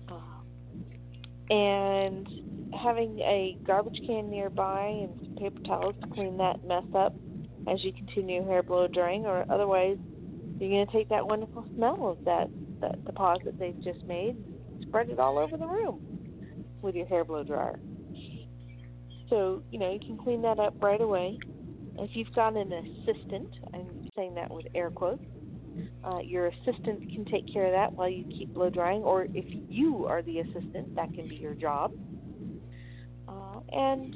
Uh, 0.09 1.55
and 1.55 2.27
having 2.83 3.19
a 3.21 3.57
garbage 3.67 3.99
can 4.07 4.31
nearby 4.31 4.87
and 4.87 5.19
some 5.21 5.37
paper 5.37 5.61
towels 5.65 5.95
to 6.03 6.09
clean 6.09 6.37
that 6.37 6.65
mess 6.65 6.85
up 6.95 7.15
as 7.71 7.83
you 7.85 7.93
continue 7.93 8.45
hair 8.47 8.63
blow 8.63 8.89
drying, 8.89 9.27
or 9.27 9.45
otherwise 9.51 9.99
you're 10.59 10.71
going 10.71 10.87
to 10.87 10.93
take 10.93 11.09
that 11.09 11.27
wonderful 11.27 11.65
smell 11.75 12.09
of 12.09 12.25
that 12.25 12.49
that 12.81 13.05
deposit 13.05 13.59
they've 13.59 13.83
just 13.83 14.05
made 14.07 14.37
spread 14.83 15.09
it 15.09 15.19
all 15.19 15.39
over 15.39 15.57
the 15.57 15.67
room 15.67 16.01
with 16.83 16.95
your 16.95 17.07
hair 17.07 17.25
blow 17.25 17.45
dryer. 17.45 17.79
So, 19.29 19.63
you 19.71 19.79
know, 19.79 19.93
you 19.93 20.01
can 20.01 20.17
clean 20.17 20.43
that 20.43 20.59
up 20.59 20.75
right 20.81 21.01
away. 21.01 21.39
If 21.99 22.11
you've 22.15 22.33
got 22.35 22.57
an 22.57 22.73
assistant, 22.73 23.49
I'm 23.75 24.11
saying 24.17 24.35
that 24.37 24.51
with 24.51 24.67
air 24.75 24.91
quotes, 24.91 25.23
uh, 26.05 26.21
your 26.21 26.47
assistant 26.47 27.01
can 27.13 27.25
take 27.27 27.53
care 27.53 27.67
of 27.67 27.73
that 27.73 27.93
while 27.93 28.09
you 28.09 28.25
keep 28.25 28.55
blow 28.55 28.71
drying, 28.71 29.03
or 29.03 29.25
if 29.35 29.45
you 29.69 30.07
are 30.07 30.23
the 30.23 30.39
assistant, 30.39 30.95
that 30.95 31.13
can 31.13 31.29
be 31.29 31.37
your 31.37 31.55
job. 31.55 31.93
Uh, 33.29 33.61
and, 33.73 34.15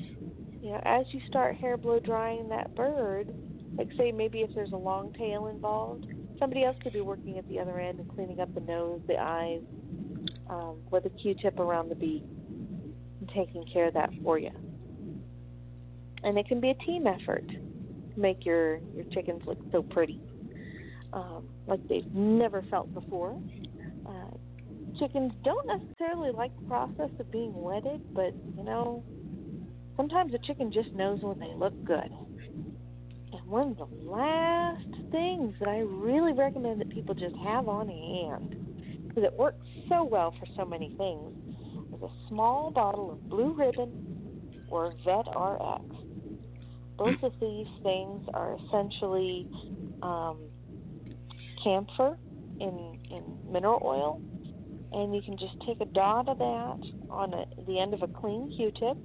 you 0.63 0.71
know, 0.71 0.81
as 0.85 1.05
you 1.11 1.21
start 1.29 1.57
hair 1.57 1.77
blow 1.77 1.99
drying 1.99 2.49
that 2.49 2.75
bird, 2.75 3.29
like 3.77 3.89
say 3.99 4.13
maybe 4.13 4.39
if 4.41 4.51
there's 4.55 4.73
a 4.73 4.77
long 4.77 5.13
tail 5.15 5.49
involved, 5.49 6.07
somebody 6.43 6.65
else 6.65 6.77
could 6.83 6.93
be 6.93 7.01
working 7.01 7.39
at 7.39 7.49
the 7.49 7.61
other 7.61 7.79
end 7.79 8.01
and 8.01 8.13
cleaning 8.17 8.41
up 8.41 8.53
the 8.53 8.61
nose, 8.61 9.01
the 9.07 9.17
eyes, 9.17 9.61
um, 10.51 10.77
with 10.91 11.07
a 11.07 11.11
Q-tip 11.11 11.61
around 11.61 11.89
the 11.89 11.95
beak 11.95 12.25
and 13.21 13.31
taking 13.33 13.65
care 13.73 13.87
of 13.87 13.95
that 13.95 14.11
for 14.25 14.39
you. 14.41 14.51
And 16.25 16.37
it 16.37 16.49
can 16.49 16.61
be 16.61 16.71
a 16.71 16.75
team 16.75 17.07
effort 17.07 17.47
to 17.49 18.21
make 18.21 18.45
your 18.45 18.79
your 18.93 19.05
chickens 19.13 19.43
look 19.47 19.59
so 19.71 19.83
pretty, 19.83 20.21
um, 21.13 21.45
like 21.69 21.81
they've 21.89 22.13
never 22.13 22.63
felt 22.71 22.93
before. 22.93 23.41
Uh, 24.05 24.37
chickens 24.99 25.33
don't 25.45 25.67
necessarily 25.67 26.33
like 26.33 26.51
the 26.61 26.67
process 26.67 27.11
of 27.21 27.31
being 27.31 27.55
wetted, 27.55 28.03
but 28.15 28.35
you 28.57 28.65
know, 28.65 29.05
sometimes 29.97 30.35
a 30.35 30.39
chicken 30.39 30.73
just 30.73 30.93
knows 30.93 31.21
when 31.23 31.39
they 31.39 31.55
look 31.57 31.73
good. 31.85 32.11
And 33.33 33.47
one 33.47 33.69
of 33.69 33.77
the 33.79 34.11
last 34.11 34.87
things 35.11 35.55
that 35.61 35.69
I 35.69 35.79
really 35.79 36.33
recommend 36.33 36.81
that 36.81 36.91
people 36.91 37.15
just 37.15 37.37
have 37.37 37.69
on 37.69 37.89
hand 37.89 38.63
because 39.09 39.25
it 39.25 39.39
works 39.39 39.67
so 39.89 40.05
well 40.05 40.35
for 40.39 40.47
so 40.57 40.65
many 40.65 40.95
things, 40.97 41.33
is 41.95 42.03
a 42.03 42.29
small 42.29 42.71
bottle 42.71 43.13
of 43.13 43.29
Blue 43.29 43.55
Ribbon 43.55 44.65
or 44.69 44.95
Vet 45.05 45.27
RX. 45.29 45.85
Both 46.97 47.23
of 47.23 47.33
these 47.41 47.67
things 47.83 48.27
are 48.33 48.57
essentially 48.67 49.49
um, 50.03 50.39
camphor 51.63 52.17
in, 52.61 52.99
in 53.11 53.53
mineral 53.53 53.83
oil, 53.85 54.23
and 54.93 55.15
you 55.15 55.23
can 55.23 55.37
just 55.37 55.55
take 55.67 55.81
a 55.81 55.93
dot 55.93 56.29
of 56.29 56.39
that 56.39 56.81
on 57.11 57.35
a, 57.35 57.45
the 57.67 57.79
end 57.79 57.93
of 57.93 58.03
a 58.03 58.09
clean 58.09 58.53
Q-tip 58.57 58.97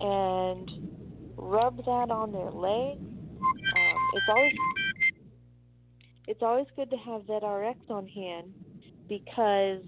and 0.00 0.70
rub 1.36 1.76
that 1.78 2.10
on 2.10 2.32
their 2.32 2.50
leg. 2.50 2.98
It's 4.14 4.28
always 4.28 4.52
it's 6.26 6.42
always 6.42 6.66
good 6.76 6.90
to 6.90 6.96
have 6.96 7.24
Vet 7.26 7.42
RX 7.42 7.80
on 7.90 8.06
hand 8.06 8.54
because 9.08 9.82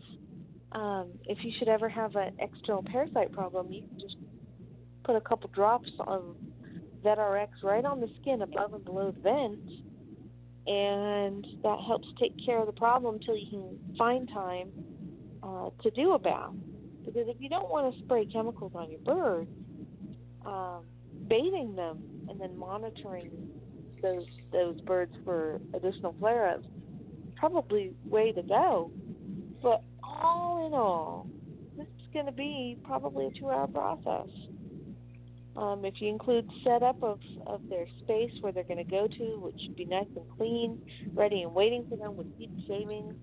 um, 0.72 1.12
if 1.24 1.38
you 1.44 1.52
should 1.58 1.68
ever 1.68 1.88
have 1.88 2.16
an 2.16 2.34
external 2.40 2.82
parasite 2.82 3.32
problem, 3.32 3.72
you 3.72 3.82
can 3.82 4.00
just 4.00 4.16
put 5.04 5.14
a 5.14 5.20
couple 5.20 5.48
drops 5.54 5.90
of 6.06 6.36
VetRx 7.04 7.48
right 7.62 7.84
on 7.84 8.00
the 8.00 8.08
skin 8.20 8.42
above 8.42 8.74
and 8.74 8.84
below 8.84 9.12
the 9.12 9.20
vent, 9.20 9.60
and 10.66 11.46
that 11.62 11.78
helps 11.86 12.08
take 12.20 12.34
care 12.44 12.58
of 12.58 12.66
the 12.66 12.72
problem 12.72 13.14
until 13.14 13.36
you 13.36 13.48
can 13.48 13.78
find 13.96 14.28
time 14.28 14.70
uh, 15.42 15.70
to 15.82 15.90
do 15.92 16.12
a 16.12 16.18
bath. 16.18 16.52
Because 17.04 17.28
if 17.28 17.36
you 17.40 17.48
don't 17.48 17.70
want 17.70 17.94
to 17.94 18.02
spray 18.02 18.26
chemicals 18.26 18.72
on 18.74 18.90
your 18.90 19.00
birds, 19.00 19.48
um, 20.44 20.84
bathing 21.28 21.76
them 21.76 22.02
and 22.28 22.40
then 22.40 22.58
monitoring 22.58 23.30
those 24.02 24.26
those 24.52 24.80
birds 24.82 25.12
for 25.24 25.60
additional 25.74 26.14
flare-ups 26.18 26.66
probably 27.36 27.92
way 28.04 28.32
to 28.32 28.42
go. 28.42 28.90
But 29.62 29.82
all 30.02 30.66
in 30.66 30.74
all, 30.74 31.28
this 31.76 31.86
is 31.86 32.12
going 32.12 32.26
to 32.26 32.32
be 32.32 32.78
probably 32.84 33.26
a 33.26 33.30
two-hour 33.30 33.68
process. 33.68 34.28
Um, 35.56 35.84
if 35.84 35.94
you 36.00 36.08
include 36.08 36.48
setup 36.62 37.02
of, 37.02 37.18
of 37.46 37.62
their 37.70 37.86
space 38.02 38.30
where 38.40 38.52
they're 38.52 38.64
going 38.64 38.76
to 38.76 38.84
go 38.84 39.06
to, 39.06 39.24
which 39.40 39.58
should 39.62 39.76
be 39.76 39.86
nice 39.86 40.06
and 40.14 40.24
clean, 40.36 40.78
ready 41.14 41.42
and 41.42 41.54
waiting 41.54 41.86
for 41.88 41.96
them 41.96 42.16
with 42.16 42.38
deep 42.38 42.52
shavings, 42.66 43.14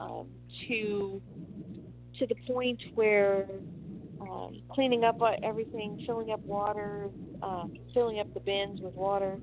um, 0.00 0.26
to 0.68 1.20
to 2.18 2.26
the 2.26 2.34
point 2.46 2.80
where 2.94 3.46
um, 4.20 4.62
cleaning 4.70 5.04
up 5.04 5.20
everything, 5.42 6.02
filling 6.06 6.30
up 6.30 6.40
water, 6.40 7.08
uh, 7.42 7.64
filling 7.94 8.20
up 8.20 8.32
the 8.34 8.40
bins 8.40 8.80
with 8.80 8.94
water, 8.94 9.38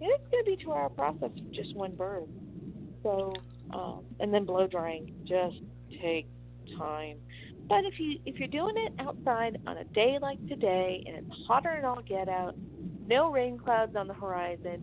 it's 0.00 0.30
going 0.30 0.44
to 0.44 0.46
be 0.46 0.52
a 0.54 0.64
two-hour 0.64 0.90
process 0.90 1.30
for 1.36 1.54
just 1.54 1.74
one 1.74 1.94
bird. 1.94 2.24
So, 3.02 3.32
um, 3.72 4.04
and 4.20 4.32
then 4.32 4.44
blow 4.44 4.66
drying 4.66 5.14
just 5.24 5.56
takes 6.02 6.28
time. 6.78 7.18
But 7.68 7.84
if 7.84 7.98
you 7.98 8.18
if 8.24 8.38
you're 8.38 8.48
doing 8.48 8.74
it 8.76 8.92
outside 8.98 9.60
on 9.66 9.76
a 9.76 9.84
day 9.84 10.18
like 10.20 10.38
today 10.48 11.04
and 11.06 11.16
it's 11.16 11.36
hotter 11.46 11.72
than 11.76 11.84
all 11.84 12.02
get 12.02 12.28
out, 12.28 12.54
no 13.06 13.30
rain 13.30 13.58
clouds 13.58 13.94
on 13.94 14.08
the 14.08 14.14
horizon, 14.14 14.82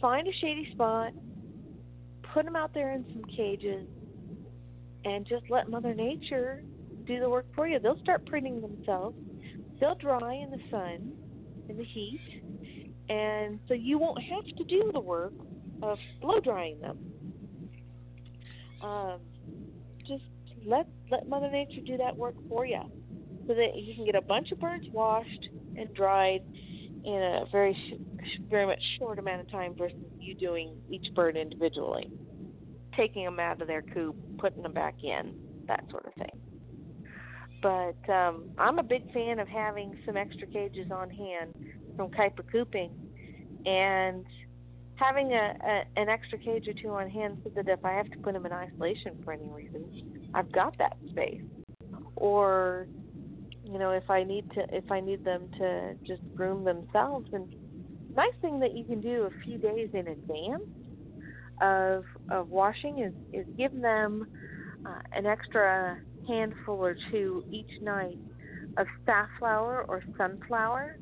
find 0.00 0.28
a 0.28 0.32
shady 0.40 0.68
spot, 0.72 1.12
put 2.34 2.44
them 2.44 2.56
out 2.56 2.74
there 2.74 2.92
in 2.92 3.04
some 3.12 3.24
cages, 3.34 3.86
and 5.04 5.26
just 5.26 5.44
let 5.48 5.70
Mother 5.70 5.94
Nature 5.94 6.62
do 7.06 7.20
the 7.20 7.28
work 7.28 7.46
for 7.54 7.66
you. 7.66 7.78
They'll 7.78 8.00
start 8.00 8.26
printing 8.26 8.60
themselves. 8.60 9.16
They'll 9.80 9.94
dry 9.94 10.34
in 10.34 10.50
the 10.50 10.60
sun, 10.70 11.12
in 11.68 11.76
the 11.76 11.84
heat, 11.84 12.42
and 13.08 13.58
so 13.68 13.74
you 13.74 13.98
won't 13.98 14.22
have 14.22 14.44
to 14.56 14.64
do 14.64 14.90
the 14.92 15.00
work 15.00 15.32
of 15.82 15.98
blow 16.20 16.40
drying 16.40 16.80
them. 16.80 16.98
Um, 18.82 19.20
just 20.06 20.24
let 20.66 20.86
let 21.10 21.28
Mother 21.28 21.50
Nature 21.50 21.80
do 21.86 21.96
that 21.98 22.16
work 22.16 22.34
for 22.48 22.66
you, 22.66 22.80
so 23.46 23.54
that 23.54 23.76
you 23.76 23.94
can 23.94 24.04
get 24.04 24.14
a 24.14 24.22
bunch 24.22 24.52
of 24.52 24.60
birds 24.60 24.86
washed 24.92 25.48
and 25.76 25.92
dried 25.94 26.42
in 27.04 27.14
a 27.14 27.44
very 27.52 27.76
very 28.48 28.66
much 28.66 28.80
short 28.98 29.18
amount 29.18 29.40
of 29.40 29.50
time 29.50 29.74
versus 29.76 29.98
you 30.18 30.34
doing 30.34 30.74
each 30.90 31.14
bird 31.14 31.36
individually, 31.36 32.10
taking 32.96 33.24
them 33.24 33.38
out 33.38 33.60
of 33.60 33.68
their 33.68 33.82
coop, 33.82 34.16
putting 34.38 34.62
them 34.62 34.72
back 34.72 34.94
in, 35.02 35.34
that 35.66 35.84
sort 35.90 36.06
of 36.06 36.14
thing. 36.14 36.40
But 37.62 38.12
um, 38.12 38.50
I'm 38.58 38.78
a 38.78 38.82
big 38.82 39.10
fan 39.12 39.38
of 39.38 39.48
having 39.48 39.98
some 40.04 40.16
extra 40.16 40.46
cages 40.46 40.90
on 40.90 41.08
hand 41.08 41.54
from 41.96 42.10
Kuiper 42.10 42.50
Cooping, 42.50 42.90
and 43.66 44.24
having 44.96 45.32
a, 45.32 45.54
a 45.64 46.00
an 46.00 46.08
extra 46.08 46.38
cage 46.38 46.68
or 46.68 46.72
two 46.74 46.90
on 46.90 47.10
hand 47.10 47.38
so 47.42 47.50
that 47.56 47.68
if 47.68 47.84
I 47.84 47.92
have 47.92 48.10
to 48.10 48.18
put 48.18 48.34
them 48.34 48.46
in 48.46 48.52
isolation 48.52 49.20
for 49.24 49.32
any 49.32 49.48
reason, 49.48 50.30
I've 50.34 50.52
got 50.52 50.76
that 50.78 50.96
space. 51.10 51.42
Or, 52.16 52.86
you 53.64 53.78
know, 53.78 53.90
if 53.90 54.08
I 54.08 54.22
need 54.22 54.50
to, 54.52 54.64
if 54.72 54.90
I 54.90 55.00
need 55.00 55.24
them 55.24 55.48
to 55.58 55.94
just 56.06 56.22
groom 56.34 56.64
themselves, 56.64 57.28
and 57.32 57.52
nice 58.14 58.34
thing 58.40 58.60
that 58.60 58.76
you 58.76 58.84
can 58.84 59.00
do 59.00 59.24
a 59.24 59.44
few 59.44 59.58
days 59.58 59.90
in 59.92 60.08
advance 60.08 60.62
of 61.60 62.04
of 62.30 62.48
washing 62.50 63.00
is 63.00 63.12
is 63.32 63.46
give 63.56 63.72
them 63.80 64.26
uh, 64.86 65.00
an 65.12 65.26
extra 65.26 65.98
handful 66.28 66.76
or 66.76 66.96
two 67.10 67.44
each 67.50 67.80
night 67.80 68.18
of 68.76 68.86
safflower 69.04 69.84
or 69.88 70.02
sunflower, 70.16 70.98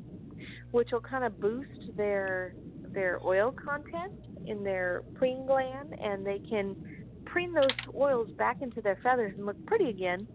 which 0.73 0.89
will 0.91 0.99
kind 0.99 1.23
of 1.23 1.39
boost 1.39 1.95
their 1.95 2.55
their 2.93 3.19
oil 3.23 3.51
content 3.51 4.11
in 4.47 4.63
their 4.63 5.03
preen 5.13 5.45
gland, 5.45 5.93
and 6.01 6.25
they 6.25 6.39
can 6.49 6.75
preen 7.25 7.53
those 7.53 7.69
oils 7.95 8.27
back 8.37 8.61
into 8.61 8.81
their 8.81 8.97
feathers 9.03 9.33
and 9.37 9.45
look 9.45 9.65
pretty 9.67 9.89
again. 9.89 10.27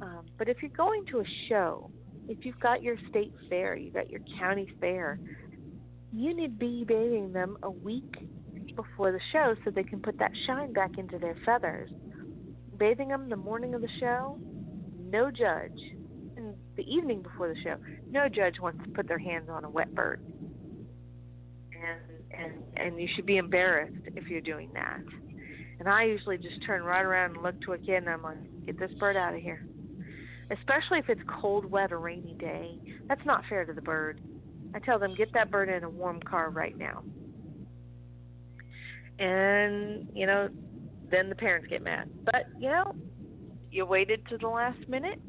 Um, 0.00 0.26
but 0.36 0.48
if 0.48 0.58
you're 0.60 0.70
going 0.76 1.04
to 1.06 1.20
a 1.20 1.24
show, 1.48 1.90
if 2.28 2.44
you've 2.44 2.60
got 2.60 2.82
your 2.82 2.96
state 3.08 3.32
fair, 3.48 3.76
you've 3.76 3.94
got 3.94 4.10
your 4.10 4.20
county 4.38 4.68
fair, 4.78 5.18
you 6.12 6.34
need 6.34 6.58
to 6.58 6.66
be 6.66 6.84
bathing 6.86 7.32
them 7.32 7.56
a 7.62 7.70
week 7.70 8.14
before 8.76 9.10
the 9.10 9.20
show 9.32 9.54
so 9.64 9.70
they 9.70 9.82
can 9.82 10.00
put 10.00 10.18
that 10.18 10.32
shine 10.46 10.72
back 10.74 10.98
into 10.98 11.18
their 11.18 11.36
feathers. 11.46 11.90
Bathing 12.78 13.08
them 13.08 13.30
the 13.30 13.36
morning 13.36 13.74
of 13.74 13.80
the 13.80 13.88
show, 13.98 14.38
no 15.10 15.30
judge. 15.30 15.80
The 16.78 16.90
evening 16.90 17.20
before 17.20 17.52
the 17.52 17.60
show, 17.60 17.76
no 18.10 18.28
judge 18.28 18.58
wants 18.58 18.82
to 18.84 18.90
put 18.90 19.06
their 19.06 19.18
hands 19.18 19.50
on 19.50 19.64
a 19.64 19.70
wet 19.70 19.94
bird 19.94 20.22
and 21.78 22.00
and 22.30 22.52
and 22.76 23.00
you 23.00 23.08
should 23.14 23.26
be 23.26 23.36
embarrassed 23.36 24.06
if 24.14 24.28
you're 24.28 24.40
doing 24.40 24.70
that. 24.74 25.00
And 25.80 25.88
I 25.88 26.04
usually 26.04 26.38
just 26.38 26.64
turn 26.66 26.82
right 26.82 27.04
around 27.04 27.34
and 27.36 27.42
look 27.42 27.60
to 27.62 27.72
a 27.72 27.78
kid 27.78 27.96
and 27.96 28.08
I'm 28.08 28.22
like, 28.22 28.66
get 28.66 28.78
this 28.78 28.90
bird 28.98 29.16
out 29.16 29.34
of 29.34 29.40
here. 29.40 29.64
Especially 30.50 30.98
if 30.98 31.08
it's 31.08 31.20
cold, 31.40 31.64
wet, 31.64 31.92
or 31.92 32.00
rainy 32.00 32.34
day. 32.38 32.80
That's 33.06 33.24
not 33.24 33.42
fair 33.48 33.64
to 33.64 33.72
the 33.72 33.82
bird. 33.82 34.20
I 34.74 34.80
tell 34.80 34.98
them, 34.98 35.14
get 35.14 35.32
that 35.34 35.50
bird 35.50 35.68
in 35.68 35.84
a 35.84 35.90
warm 35.90 36.20
car 36.20 36.50
right 36.50 36.76
now. 36.76 37.04
And, 39.18 40.08
you 40.14 40.26
know, 40.26 40.48
then 41.10 41.28
the 41.28 41.34
parents 41.34 41.68
get 41.68 41.82
mad. 41.82 42.10
But, 42.24 42.46
you 42.58 42.70
know, 42.70 42.94
you 43.70 43.84
waited 43.86 44.26
to 44.30 44.38
the 44.38 44.48
last 44.48 44.88
minute 44.88 45.20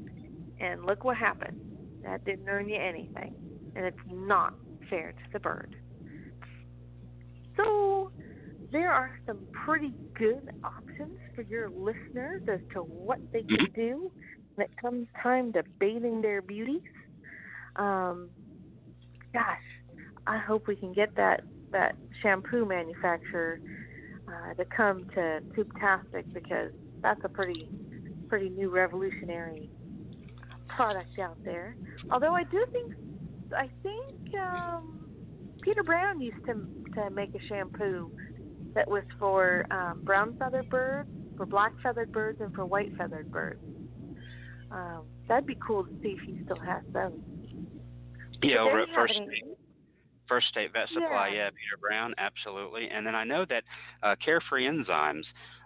and 0.60 0.86
look 0.86 1.04
what 1.04 1.18
happened. 1.18 1.60
That 2.04 2.26
didn't 2.26 2.48
earn 2.48 2.70
you 2.70 2.80
anything. 2.80 3.36
And 3.76 3.86
it's 3.86 3.98
not 4.12 4.54
fair 4.90 5.12
to 5.12 5.34
the 5.34 5.40
bird. 5.40 5.76
So 7.58 8.12
there 8.72 8.92
are 8.92 9.20
some 9.26 9.40
pretty 9.66 9.94
good 10.18 10.50
options 10.64 11.18
for 11.36 11.42
your 11.42 11.70
listeners 11.70 12.44
as 12.52 12.60
to 12.74 12.80
what 12.80 13.20
they 13.32 13.44
can 13.44 13.58
mm-hmm. 13.58 13.82
do 13.82 14.12
when 14.56 14.66
it 14.66 14.72
comes 14.82 15.08
time 15.22 15.52
to 15.54 15.64
bathing 15.80 16.22
their 16.22 16.42
beauties. 16.42 16.82
Um, 17.76 18.30
gosh, 19.34 19.58
I 20.28 20.38
hope 20.38 20.68
we 20.68 20.76
can 20.76 20.94
get 20.94 21.16
that 21.16 21.42
that 21.72 21.96
shampoo 22.22 22.66
manufacturer 22.66 23.60
uh, 24.28 24.54
to 24.56 24.66
come 24.66 25.06
to 25.14 25.40
Cooptastic 25.56 26.34
because 26.34 26.72
that's 27.02 27.22
a 27.24 27.30
pretty 27.30 27.70
pretty 28.28 28.50
new 28.50 28.70
revolutionary 28.70 29.70
product 30.80 31.20
out 31.20 31.38
there. 31.44 31.76
Although 32.10 32.34
I 32.34 32.44
do 32.46 32.66
think 32.72 32.94
I 33.54 33.70
think 33.84 34.34
um, 34.40 35.10
Peter 35.62 35.84
Brown 35.84 36.22
used 36.22 36.46
to 36.46 36.54
to 36.96 37.10
make 37.10 37.36
a 37.36 37.48
shampoo 37.48 38.10
that 38.76 38.88
was 38.88 39.04
for 39.20 39.66
um, 39.72 40.00
brown 40.04 40.38
feathered 40.40 40.70
birds, 40.70 41.10
for 41.36 41.46
black 41.46 41.74
feathered 41.84 42.14
birds, 42.14 42.40
and 42.40 42.56
for 42.56 42.66
white 42.66 42.96
feathered 42.98 43.30
birds. 43.30 43.60
Um, 44.72 45.04
that'd 45.28 45.46
be 45.46 45.58
cool 45.68 45.84
to 45.84 45.92
see 46.02 46.16
if 46.18 46.22
he 46.26 46.40
still 46.46 46.60
has 46.60 46.84
those. 46.94 47.12
Yeah, 48.42 48.60
over 48.60 48.82
at 48.82 48.88
First 48.96 49.16
State, 49.16 49.58
First 50.30 50.48
State 50.48 50.72
Vet 50.72 50.88
Supply, 50.94 51.28
yeah. 51.28 51.36
yeah, 51.36 51.50
Peter 51.50 51.78
Brown, 51.82 52.14
absolutely. 52.18 52.88
And 52.90 53.06
then 53.06 53.16
I 53.16 53.26
know 53.26 53.46
that 53.50 53.64
uh, 54.02 54.16
Carefree 54.24 54.66
Enzymes 54.66 55.26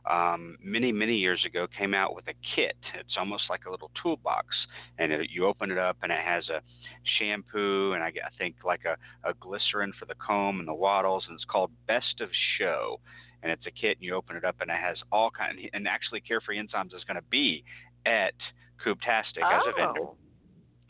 um, 0.09 0.57
many, 0.61 0.91
many 0.91 1.15
years 1.15 1.43
ago 1.45 1.67
came 1.77 1.93
out 1.93 2.15
with 2.15 2.27
a 2.27 2.33
kit. 2.55 2.75
It's 2.99 3.15
almost 3.17 3.43
like 3.49 3.65
a 3.65 3.71
little 3.71 3.91
toolbox, 4.01 4.47
and 4.99 5.11
it, 5.11 5.29
you 5.29 5.45
open 5.45 5.71
it 5.71 5.77
up, 5.77 5.97
and 6.03 6.11
it 6.11 6.19
has 6.23 6.49
a 6.49 6.61
shampoo, 7.17 7.93
and 7.93 8.03
I, 8.03 8.07
I 8.07 8.37
think 8.37 8.55
like 8.65 8.81
a, 8.85 8.97
a 9.27 9.33
glycerin 9.35 9.93
for 9.97 10.05
the 10.05 10.15
comb 10.15 10.59
and 10.59 10.67
the 10.67 10.73
wattles, 10.73 11.25
and 11.27 11.35
it's 11.35 11.45
called 11.45 11.71
Best 11.87 12.21
of 12.21 12.29
Show. 12.57 12.99
And 13.41 13.51
it's 13.51 13.65
a 13.65 13.71
kit, 13.71 13.97
and 13.97 14.05
you 14.05 14.15
open 14.15 14.37
it 14.37 14.45
up, 14.45 14.55
and 14.61 14.71
it 14.71 14.77
has 14.77 14.97
all 15.11 15.29
kind. 15.29 15.59
And 15.73 15.85
actually, 15.85 16.21
Carefree 16.21 16.57
Enzymes 16.57 16.95
is 16.95 17.03
going 17.03 17.17
to 17.17 17.27
be 17.29 17.65
at 18.05 18.33
Cooptastic 18.85 19.43
oh. 19.43 19.55
as 19.55 19.61
a 19.67 19.73
vendor. 19.77 20.01
Oh. 20.01 20.15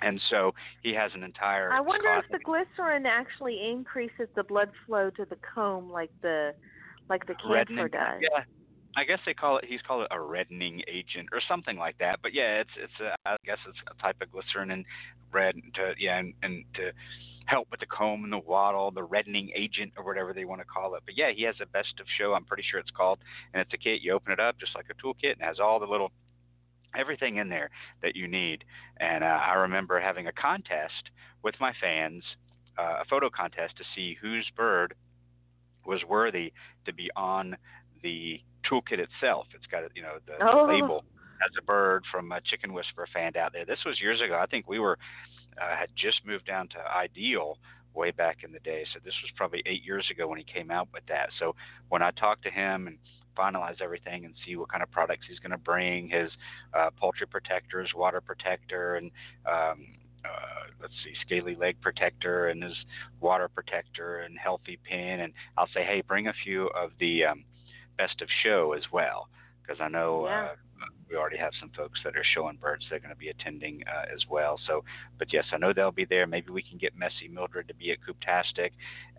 And 0.01 0.19
so 0.29 0.53
he 0.81 0.93
has 0.93 1.11
an 1.15 1.23
entire. 1.23 1.71
I 1.71 1.79
wonder 1.79 2.13
if 2.15 2.29
the 2.29 2.39
glycerin 2.43 3.05
actually 3.05 3.71
increases 3.71 4.27
the 4.35 4.43
blood 4.43 4.69
flow 4.85 5.09
to 5.11 5.25
the 5.25 5.37
comb, 5.53 5.89
like 5.91 6.11
the 6.21 6.53
like 7.09 7.25
the 7.25 7.35
camphor 7.35 7.87
does. 7.87 8.21
Yeah, 8.21 8.43
I 8.95 9.03
guess 9.05 9.19
they 9.25 9.33
call 9.33 9.57
it. 9.57 9.65
He's 9.65 9.81
called 9.81 10.03
it 10.03 10.07
a 10.11 10.19
reddening 10.19 10.81
agent 10.87 11.29
or 11.31 11.41
something 11.47 11.77
like 11.77 11.97
that. 11.97 12.19
But 12.21 12.33
yeah, 12.33 12.61
it's 12.61 12.69
it's 12.77 12.99
a, 13.01 13.15
I 13.27 13.37
guess 13.45 13.57
it's 13.67 13.77
a 13.89 14.01
type 14.01 14.17
of 14.21 14.31
glycerin 14.31 14.71
and 14.71 14.85
red 15.31 15.55
to 15.75 15.93
yeah 15.97 16.19
and, 16.19 16.33
and 16.43 16.63
to 16.75 16.91
help 17.45 17.67
with 17.71 17.79
the 17.79 17.85
comb 17.85 18.23
and 18.23 18.31
the 18.31 18.39
wattle, 18.39 18.91
the 18.91 19.03
reddening 19.03 19.51
agent 19.55 19.91
or 19.97 20.05
whatever 20.05 20.33
they 20.33 20.45
want 20.45 20.61
to 20.61 20.65
call 20.65 20.95
it. 20.95 21.03
But 21.05 21.17
yeah, 21.17 21.31
he 21.35 21.43
has 21.43 21.55
a 21.61 21.65
best 21.65 21.99
of 21.99 22.05
show. 22.17 22.33
I'm 22.33 22.45
pretty 22.45 22.63
sure 22.69 22.79
it's 22.79 22.91
called, 22.91 23.19
and 23.53 23.61
it's 23.61 23.73
a 23.73 23.77
kit. 23.77 24.01
You 24.01 24.13
open 24.13 24.31
it 24.31 24.39
up 24.39 24.59
just 24.59 24.75
like 24.75 24.85
a 24.89 25.05
toolkit 25.05 25.33
and 25.33 25.41
has 25.41 25.59
all 25.59 25.79
the 25.79 25.85
little 25.85 26.11
everything 26.95 27.37
in 27.37 27.49
there 27.49 27.69
that 28.01 28.15
you 28.15 28.27
need. 28.27 28.63
And 28.97 29.23
uh, 29.23 29.27
I 29.27 29.53
remember 29.55 29.99
having 29.99 30.27
a 30.27 30.31
contest 30.31 31.09
with 31.43 31.55
my 31.59 31.73
fans, 31.81 32.23
uh, 32.77 32.99
a 33.01 33.05
photo 33.09 33.29
contest 33.29 33.77
to 33.77 33.83
see 33.95 34.17
whose 34.21 34.49
bird 34.55 34.93
was 35.85 36.01
worthy 36.07 36.53
to 36.85 36.93
be 36.93 37.09
on 37.15 37.57
the 38.03 38.39
toolkit 38.69 38.99
itself. 38.99 39.47
It's 39.55 39.65
got 39.65 39.83
you 39.95 40.03
know 40.03 40.17
the, 40.27 40.33
oh. 40.41 40.67
the 40.67 40.73
label 40.73 41.03
as 41.43 41.51
a 41.59 41.63
bird 41.63 42.03
from 42.11 42.31
a 42.31 42.41
Chicken 42.41 42.73
Whisperer 42.73 43.07
fan 43.13 43.35
out 43.37 43.53
there. 43.53 43.65
This 43.65 43.79
was 43.85 43.99
years 43.99 44.21
ago. 44.21 44.39
I 44.39 44.45
think 44.45 44.67
we 44.67 44.79
were 44.79 44.97
uh, 45.61 45.75
had 45.75 45.89
just 45.95 46.25
moved 46.25 46.45
down 46.45 46.67
to 46.69 46.77
Ideal 46.95 47.57
way 47.93 48.11
back 48.11 48.37
in 48.43 48.51
the 48.51 48.59
day. 48.59 48.85
So 48.93 48.99
this 49.03 49.13
was 49.21 49.31
probably 49.35 49.61
eight 49.65 49.83
years 49.83 50.07
ago 50.09 50.27
when 50.27 50.37
he 50.37 50.45
came 50.45 50.71
out 50.71 50.87
with 50.93 51.05
that. 51.07 51.29
So 51.39 51.55
when 51.89 52.01
I 52.01 52.11
talked 52.11 52.43
to 52.43 52.49
him 52.49 52.87
and 52.87 52.97
finalize 53.37 53.81
everything 53.81 54.25
and 54.25 54.33
see 54.45 54.55
what 54.55 54.71
kind 54.71 54.83
of 54.83 54.91
products 54.91 55.25
he's 55.29 55.39
going 55.39 55.51
to 55.51 55.57
bring, 55.57 56.09
his 56.09 56.29
uh, 56.73 56.89
poultry 56.99 57.27
protectors, 57.27 57.91
water 57.95 58.21
protector, 58.21 58.95
and 58.95 59.11
um, 59.45 59.85
uh, 60.25 60.71
let's 60.81 60.93
see, 61.03 61.13
scaly 61.25 61.55
leg 61.55 61.75
protector, 61.81 62.47
and 62.47 62.63
his 62.63 62.75
water 63.19 63.47
protector, 63.47 64.19
and 64.21 64.37
healthy 64.37 64.79
pin. 64.89 65.19
And 65.21 65.33
I'll 65.57 65.67
say, 65.73 65.83
hey, 65.83 66.01
bring 66.01 66.27
a 66.27 66.33
few 66.43 66.67
of 66.69 66.91
the 66.99 67.25
um, 67.25 67.43
best 67.97 68.21
of 68.21 68.27
show 68.43 68.73
as 68.73 68.83
well, 68.91 69.27
because 69.61 69.81
I 69.81 69.89
know. 69.89 70.25
Yeah. 70.27 70.45
Uh, 70.45 70.55
we 71.09 71.19
already 71.19 71.37
have 71.37 71.51
some 71.59 71.69
folks 71.77 71.99
that 72.03 72.15
are 72.17 72.25
showing 72.33 72.57
birds 72.59 72.85
they're 72.89 72.99
going 72.99 73.13
to 73.13 73.15
be 73.15 73.29
attending 73.29 73.83
uh, 73.87 74.11
as 74.11 74.21
well. 74.29 74.59
So, 74.65 74.83
but 75.19 75.31
yes, 75.31 75.45
I 75.53 75.57
know 75.57 75.71
they'll 75.71 75.91
be 75.91 76.05
there. 76.05 76.25
Maybe 76.25 76.49
we 76.49 76.63
can 76.63 76.79
get 76.79 76.97
Messy 76.97 77.27
Mildred 77.31 77.67
to 77.67 77.75
be 77.75 77.91
at 77.91 77.99
Cooptastic, 78.01 78.71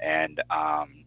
and 0.03 0.43
um, 0.51 1.05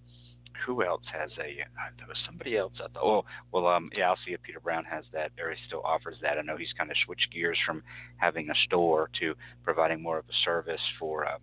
who 0.65 0.84
else 0.84 1.03
has 1.11 1.30
a? 1.39 1.61
Uh, 1.61 1.91
there 1.97 2.07
was 2.07 2.18
somebody 2.26 2.57
else. 2.57 2.74
I 2.78 2.88
thought, 2.88 3.03
oh, 3.03 3.26
well, 3.51 3.68
um, 3.68 3.89
yeah, 3.95 4.09
I'll 4.09 4.20
see 4.26 4.34
if 4.34 4.41
Peter 4.41 4.59
Brown 4.59 4.86
has 4.86 5.03
that, 5.13 5.32
or 5.41 5.51
he 5.51 5.57
still 5.68 5.82
offers 5.84 6.15
that. 6.22 6.38
I 6.38 6.41
know 6.41 6.57
he's 6.57 6.74
kind 6.78 6.89
of 6.89 6.97
switched 7.05 7.32
gears 7.34 7.59
from 7.65 7.84
having 8.18 8.49
a 8.49 8.55
store 8.65 9.09
to 9.20 9.36
providing 9.63 10.01
more 10.01 10.18
of 10.18 10.26
a 10.26 10.38
service 10.45 10.82
for. 10.99 11.26
Uh, 11.26 11.38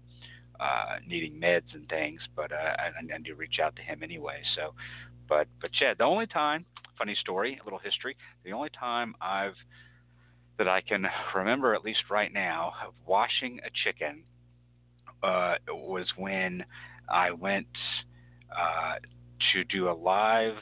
uh, 0.61 0.97
needing 1.07 1.41
meds 1.41 1.75
and 1.75 1.89
things, 1.89 2.21
but 2.37 2.53
uh, 2.53 2.55
I, 2.57 3.15
I 3.15 3.19
need 3.19 3.27
to 3.27 3.35
reach 3.35 3.59
out 3.63 3.77
to 3.77 3.83
him 3.83 4.03
anyway. 4.03 4.41
So, 4.57 4.75
but 5.29 5.49
but 5.61 5.71
yeah, 5.81 5.95
the 5.95 6.05
only 6.05 6.27
time, 6.27 6.65
funny 6.99 7.17
story, 7.21 7.59
a 7.61 7.65
little 7.65 7.79
history. 7.79 8.17
The 8.45 8.53
only 8.53 8.71
time 8.79 9.15
I've 9.21 9.57
that 10.59 10.69
I 10.69 10.81
can 10.81 11.07
remember, 11.35 11.75
at 11.75 11.85
least 11.85 12.03
right 12.11 12.33
now, 12.33 12.73
of 12.87 12.95
washing 13.07 13.61
a 13.67 13.71
chicken 13.85 14.23
uh, 15.23 15.55
was 15.69 16.07
when 16.17 16.65
I 17.09 17.33
went 17.33 17.67
uh, 18.57 18.95
to 19.53 19.65
do 19.65 19.89
a 19.89 19.93
live 19.93 20.59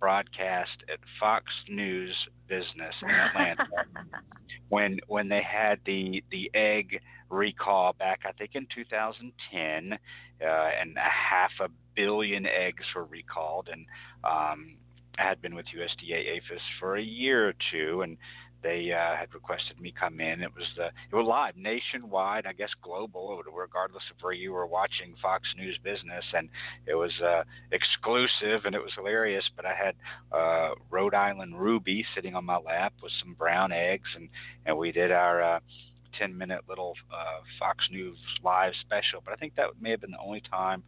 broadcast 0.00 0.82
at 0.92 0.98
Fox 1.20 1.44
News 1.68 2.14
Business 2.48 2.94
in 3.02 3.10
Atlanta 3.10 3.66
when 4.68 4.98
when 5.06 5.28
they 5.28 5.42
had 5.42 5.80
the 5.84 6.22
the 6.30 6.50
egg 6.54 7.00
recall 7.28 7.92
back 7.94 8.20
I 8.26 8.32
think 8.32 8.52
in 8.54 8.66
2010 8.74 9.92
uh, 9.92 10.46
and 10.80 10.96
a 10.96 11.00
half 11.00 11.50
a 11.60 11.68
billion 11.94 12.46
eggs 12.46 12.84
were 12.94 13.04
recalled 13.04 13.68
and 13.72 13.86
um, 14.24 14.76
I 15.18 15.22
had 15.22 15.40
been 15.40 15.54
with 15.54 15.66
USDA 15.66 16.36
APHIS 16.36 16.62
for 16.78 16.96
a 16.96 17.02
year 17.02 17.48
or 17.48 17.54
two. 17.72 18.02
And 18.02 18.16
they 18.62 18.92
uh, 18.92 19.16
had 19.16 19.32
requested 19.34 19.80
me 19.80 19.92
come 19.98 20.20
in. 20.20 20.42
It 20.42 20.54
was 20.54 20.66
the 20.76 20.86
it 20.86 21.14
was 21.14 21.26
live 21.26 21.56
nationwide, 21.56 22.46
I 22.46 22.52
guess 22.52 22.70
global, 22.82 23.42
regardless 23.52 24.02
of 24.10 24.16
where 24.22 24.32
you 24.32 24.52
were 24.52 24.66
watching 24.66 25.14
Fox 25.22 25.48
News 25.56 25.78
Business, 25.82 26.24
and 26.34 26.48
it 26.86 26.94
was 26.94 27.12
uh, 27.20 27.44
exclusive 27.72 28.64
and 28.64 28.74
it 28.74 28.82
was 28.82 28.92
hilarious. 28.94 29.44
But 29.54 29.66
I 29.66 29.74
had 29.74 29.94
uh, 30.32 30.74
Rhode 30.90 31.14
Island 31.14 31.58
Ruby 31.60 32.04
sitting 32.14 32.34
on 32.34 32.44
my 32.44 32.56
lap 32.56 32.92
with 33.02 33.12
some 33.22 33.34
brown 33.34 33.72
eggs, 33.72 34.08
and 34.14 34.28
and 34.64 34.76
we 34.76 34.92
did 34.92 35.10
our. 35.10 35.42
Uh, 35.42 35.60
10 36.18 36.38
minute 36.38 36.62
little 36.66 36.94
uh, 37.12 37.42
Fox 37.58 37.84
News 37.90 38.16
live 38.42 38.72
special, 38.80 39.20
but 39.22 39.34
I 39.34 39.36
think 39.36 39.54
that 39.56 39.66
may 39.78 39.90
have 39.90 40.00
been 40.00 40.12
the 40.12 40.18
only 40.18 40.40
time, 40.50 40.82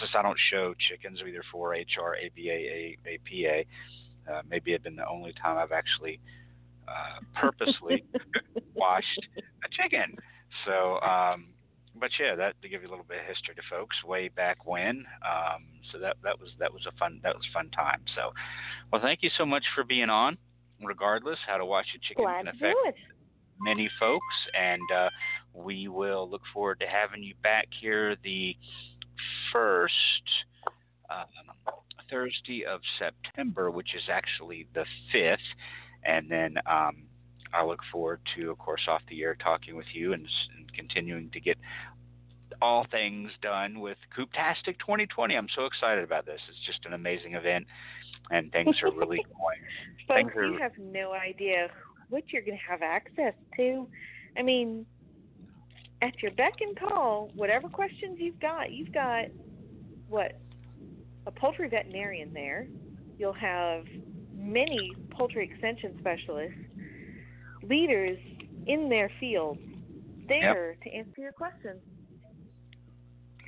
since 0.00 0.10
I 0.12 0.22
don't 0.22 0.38
show 0.50 0.74
chickens 0.88 1.20
either 1.20 1.44
4-H 1.54 1.90
or 2.00 2.16
ABA, 2.16 2.96
APA, 3.06 3.64
uh, 4.28 4.42
maybe 4.48 4.72
it 4.72 4.74
had 4.74 4.82
been 4.82 4.96
the 4.96 5.08
only 5.08 5.32
time 5.32 5.56
I've 5.56 5.72
actually 5.72 6.18
uh, 6.18 6.45
purposely 7.34 8.04
washed 8.74 9.28
a 9.64 9.68
chicken. 9.70 10.16
So, 10.64 11.00
um, 11.00 11.48
but 11.98 12.10
yeah, 12.20 12.34
that 12.34 12.60
to 12.62 12.68
give 12.68 12.82
you 12.82 12.88
a 12.88 12.90
little 12.90 13.04
bit 13.08 13.20
of 13.20 13.26
history 13.26 13.54
to 13.54 13.62
folks, 13.70 13.96
way 14.04 14.28
back 14.28 14.66
when. 14.66 15.04
Um, 15.24 15.66
so 15.92 15.98
that 15.98 16.16
that 16.22 16.38
was 16.38 16.50
that 16.58 16.72
was 16.72 16.86
a 16.86 16.96
fun 16.98 17.20
that 17.22 17.34
was 17.34 17.44
a 17.50 17.52
fun 17.52 17.70
time. 17.70 18.02
So, 18.14 18.32
well, 18.92 19.02
thank 19.02 19.22
you 19.22 19.30
so 19.36 19.46
much 19.46 19.64
for 19.74 19.84
being 19.84 20.10
on. 20.10 20.38
Regardless, 20.82 21.38
how 21.46 21.56
to 21.56 21.64
wash 21.64 21.86
a 21.94 21.98
chicken 22.06 22.24
Glad 22.24 22.44
can 22.44 22.48
affect 22.48 22.98
many 23.58 23.88
folks, 23.98 24.34
and 24.52 24.82
uh, 24.94 25.08
we 25.54 25.88
will 25.88 26.28
look 26.28 26.42
forward 26.52 26.80
to 26.80 26.86
having 26.86 27.22
you 27.22 27.34
back 27.42 27.66
here 27.80 28.16
the 28.22 28.54
first 29.52 30.02
um, 31.10 31.26
Thursday 32.10 32.64
of 32.64 32.80
September, 32.98 33.70
which 33.70 33.94
is 33.94 34.02
actually 34.10 34.66
the 34.74 34.84
fifth 35.12 35.40
and 36.06 36.30
then 36.30 36.56
um, 36.66 37.02
I 37.52 37.64
look 37.64 37.80
forward 37.92 38.20
to, 38.36 38.50
of 38.50 38.58
course, 38.58 38.82
off 38.88 39.02
the 39.08 39.22
air 39.22 39.34
talking 39.34 39.76
with 39.76 39.86
you 39.92 40.12
and, 40.12 40.26
and 40.56 40.72
continuing 40.72 41.30
to 41.30 41.40
get 41.40 41.58
all 42.62 42.86
things 42.90 43.30
done 43.42 43.80
with 43.80 43.98
Cooptastic 44.16 44.78
2020. 44.78 45.34
I'm 45.34 45.48
so 45.54 45.66
excited 45.66 46.04
about 46.04 46.26
this. 46.26 46.40
It's 46.48 46.66
just 46.66 46.86
an 46.86 46.92
amazing 46.92 47.34
event, 47.34 47.66
and 48.30 48.50
things 48.52 48.76
are 48.82 48.92
really 48.92 49.18
going. 50.08 50.24
Folks, 50.24 50.36
are, 50.36 50.46
you 50.46 50.58
have 50.58 50.72
no 50.78 51.12
idea 51.12 51.68
what 52.08 52.24
you're 52.28 52.42
going 52.42 52.58
to 52.58 52.70
have 52.70 52.82
access 52.82 53.34
to. 53.56 53.88
I 54.38 54.42
mean, 54.42 54.86
at 56.02 56.22
your 56.22 56.30
beck 56.32 56.54
and 56.60 56.78
call, 56.78 57.30
whatever 57.34 57.68
questions 57.68 58.18
you've 58.20 58.40
got, 58.40 58.70
you've 58.70 58.92
got 58.92 59.26
what 60.08 60.38
a 61.26 61.30
poultry 61.30 61.68
veterinarian 61.68 62.32
there. 62.32 62.68
You'll 63.18 63.32
have 63.32 63.84
many 64.34 64.92
poultry 65.16 65.48
extension 65.50 65.96
specialists, 65.98 66.58
leaders 67.62 68.18
in 68.66 68.88
their 68.88 69.10
field, 69.20 69.58
there 70.28 70.70
yep. 70.72 70.82
to 70.82 70.90
answer 70.90 71.20
your 71.20 71.32
questions. 71.32 71.80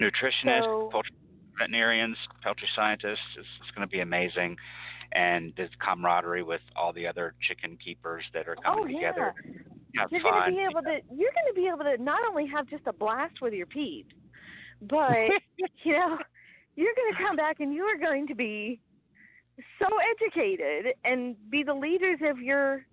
Nutritionists, 0.01 0.65
so, 0.65 0.89
poultry 0.93 1.13
veterinarians, 1.59 2.17
poultry 2.43 2.69
scientists. 2.75 3.19
It's, 3.37 3.49
it's 3.61 3.71
going 3.75 3.87
to 3.87 3.91
be 3.91 4.01
amazing. 4.01 4.57
And 5.13 5.53
the 5.57 5.69
camaraderie 5.85 6.43
with 6.43 6.61
all 6.77 6.93
the 6.93 7.07
other 7.07 7.35
chicken 7.49 7.79
keepers 7.83 8.25
that 8.35 8.47
are 8.47 8.57
coming 8.57 8.85
oh, 8.85 8.87
together. 8.87 9.35
Yeah. 9.45 10.03
Have 10.03 10.13
you're 10.13 10.21
fun. 10.21 10.33
going 10.33 10.51
to 10.51 10.57
be 10.57 10.63
able 10.63 10.83
to. 10.83 11.01
You're 11.11 11.33
going 11.33 11.49
to 11.49 11.55
be 11.55 11.67
able 11.67 11.85
to 11.85 12.03
not 12.03 12.21
only 12.29 12.47
have 12.47 12.69
just 12.69 12.87
a 12.87 12.93
blast 12.93 13.41
with 13.41 13.55
your 13.55 13.67
peeps, 13.67 14.15
but 14.83 15.11
you 15.83 15.93
know, 15.93 16.19
you're 16.77 16.95
going 16.95 17.15
to 17.17 17.25
come 17.27 17.37
back 17.37 17.61
and 17.61 17.73
you 17.73 17.85
are 17.85 17.99
going 17.99 18.27
to 18.27 18.35
be 18.35 18.81
so 19.79 19.87
educated 20.17 20.95
and 21.05 21.37
be 21.51 21.63
the 21.63 21.75
leaders 21.75 22.19
of 22.25 22.39
your 22.39 22.85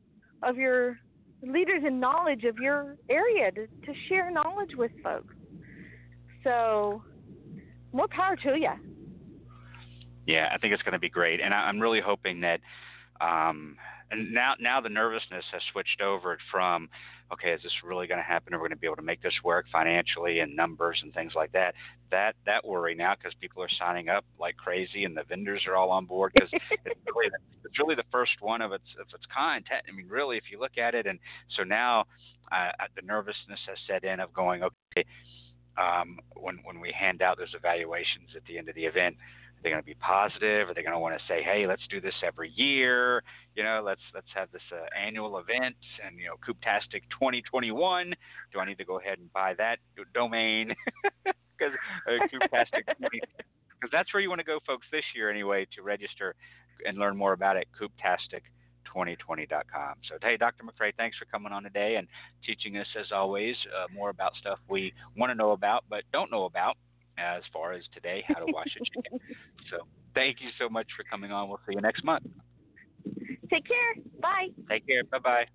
of 0.44 0.58
your 0.58 1.00
leaders 1.42 1.84
in 1.86 2.00
knowledge 2.00 2.44
of 2.44 2.58
your 2.58 2.98
area 3.10 3.52
to, 3.52 3.68
to 3.68 3.94
share 4.10 4.32
knowledge 4.32 4.72
with 4.76 4.92
folks. 5.04 5.34
So 6.44 7.04
more 7.94 8.08
power 8.08 8.36
to 8.38 8.60
you. 8.60 8.72
Yeah, 10.28 10.50
I 10.54 10.58
think 10.58 10.74
it's 10.74 10.84
going 10.84 10.94
to 10.94 11.00
be 11.00 11.10
great, 11.10 11.40
and 11.40 11.54
I, 11.54 11.58
I'm 11.58 11.80
really 11.80 12.02
hoping 12.02 12.42
that. 12.42 12.60
Um, 13.22 13.78
and 14.12 14.32
now, 14.32 14.54
now 14.60 14.82
the 14.82 14.90
nervousness 14.90 15.46
has 15.52 15.62
switched 15.72 16.02
over 16.02 16.38
from, 16.52 16.90
okay, 17.34 17.52
is 17.52 17.62
this 17.64 17.72
really 17.84 18.08
going 18.08 18.20
to 18.20 18.24
happen? 18.24 18.54
Are 18.54 18.58
we 18.58 18.68
going 18.68 18.72
to 18.72 18.76
be 18.78 18.88
able 18.88 18.98
to 18.98 19.02
make 19.02 19.22
this 19.22 19.34
work 19.44 19.66
financially 19.72 20.40
and 20.40 20.56
numbers 20.56 21.00
and 21.02 21.14
things 21.14 21.34
like 21.36 21.52
that? 21.54 21.74
That 22.12 22.36
that 22.46 22.64
worry 22.64 22.94
now 22.94 23.16
because 23.16 23.34
people 23.42 23.64
are 23.64 23.70
signing 23.80 24.10
up 24.10 24.24
like 24.40 24.58
crazy 24.58 25.06
and 25.06 25.18
the 25.18 25.24
vendors 25.28 25.64
are 25.68 25.76
all 25.76 25.90
on 25.90 26.06
board 26.06 26.34
because 26.34 26.50
it's 26.54 27.00
really 27.16 27.30
the, 27.30 27.68
it's 27.68 27.80
really 27.80 27.96
the 27.96 28.04
first 28.12 28.34
one 28.42 28.62
of 28.62 28.72
its 28.72 28.86
of 29.00 29.08
its 29.14 29.26
kind. 29.36 29.66
I 29.72 29.92
mean, 29.92 30.08
really, 30.08 30.38
if 30.38 30.44
you 30.52 30.60
look 30.60 30.78
at 30.78 30.94
it, 30.94 31.08
and 31.08 31.18
so 31.58 31.64
now 31.64 32.06
uh, 32.52 32.72
the 32.96 33.02
nervousness 33.02 33.60
has 33.68 33.78
set 33.88 34.04
in 34.04 34.20
of 34.20 34.32
going, 34.34 34.62
okay, 34.64 35.06
um, 35.78 36.20
when 36.36 36.60
when 36.64 36.80
we 36.80 36.94
hand 36.98 37.24
out 37.24 37.40
those 37.40 37.54
evaluations 37.56 38.30
at 38.36 38.46
the 38.46 38.60
end 38.60 38.70
of 38.70 38.76
the 38.76 38.86
event 38.86 39.16
they 39.66 39.72
going 39.72 39.82
to 39.82 39.86
be 39.86 39.96
positive? 39.96 40.70
Are 40.70 40.74
they 40.74 40.84
going 40.84 40.94
to 40.94 41.00
want 41.00 41.18
to 41.18 41.26
say, 41.28 41.42
"Hey, 41.42 41.66
let's 41.68 41.82
do 41.90 42.00
this 42.00 42.14
every 42.24 42.52
year"? 42.52 43.24
You 43.56 43.64
know, 43.64 43.82
let's 43.84 44.02
let's 44.14 44.28
have 44.36 44.52
this 44.52 44.62
uh, 44.72 44.86
annual 44.98 45.40
event 45.40 45.76
and 46.06 46.18
you 46.20 46.28
know, 46.28 46.36
Cooptastic 46.36 47.02
2021. 47.10 48.14
Do 48.54 48.60
I 48.60 48.66
need 48.66 48.78
to 48.78 48.86
go 48.86 49.00
ahead 49.00 49.18
and 49.18 49.34
buy 49.34 49.56
that 49.58 49.80
domain 50.14 50.74
because 51.26 51.74
uh, 52.08 52.28
Cooptastic 52.32 52.84
because 53.00 53.90
that's 53.92 54.14
where 54.14 54.22
you 54.22 54.30
want 54.30 54.40
to 54.40 54.46
go, 54.46 54.60
folks, 54.68 54.86
this 54.92 55.04
year 55.16 55.32
anyway, 55.32 55.68
to 55.76 55.82
register 55.82 56.36
and 56.86 56.98
learn 56.98 57.18
more 57.18 57.34
about 57.34 57.58
it. 57.58 57.68
Cooptastic. 57.78 58.42
2020.com. 58.96 59.96
So, 60.08 60.16
hey, 60.22 60.38
Dr. 60.38 60.64
McCrea, 60.64 60.94
thanks 60.96 61.18
for 61.18 61.26
coming 61.26 61.52
on 61.52 61.64
today 61.64 61.98
and 61.98 62.08
teaching 62.46 62.78
us, 62.78 62.88
as 62.98 63.12
always, 63.12 63.58
uh, 63.78 63.88
more 63.94 64.10
about 64.10 64.34
stuff 64.36 64.58
we 64.70 64.94
want 65.18 65.32
to 65.32 65.36
know 65.36 65.52
about 65.52 65.84
but 65.90 66.04
don't 66.14 66.32
know 66.32 66.46
about 66.46 66.78
as 67.18 67.44
far 67.52 67.74
as 67.74 67.84
today, 67.94 68.24
how 68.28 68.46
to 68.46 68.52
wash 68.52 68.76
a 68.80 68.86
chicken. 68.86 69.20
so 69.70 69.80
thank 70.14 70.42
you 70.42 70.50
so 70.60 70.70
much 70.70 70.88
for 70.96 71.04
coming 71.04 71.32
on. 71.32 71.50
We'll 71.50 71.60
see 71.68 71.74
you 71.76 71.82
next 71.82 72.04
month. 72.04 72.26
Take 73.50 73.68
care. 73.68 73.96
Bye. 74.22 74.50
Take 74.70 74.88
care. 74.88 75.04
Bye 75.04 75.20
bye. 75.20 75.46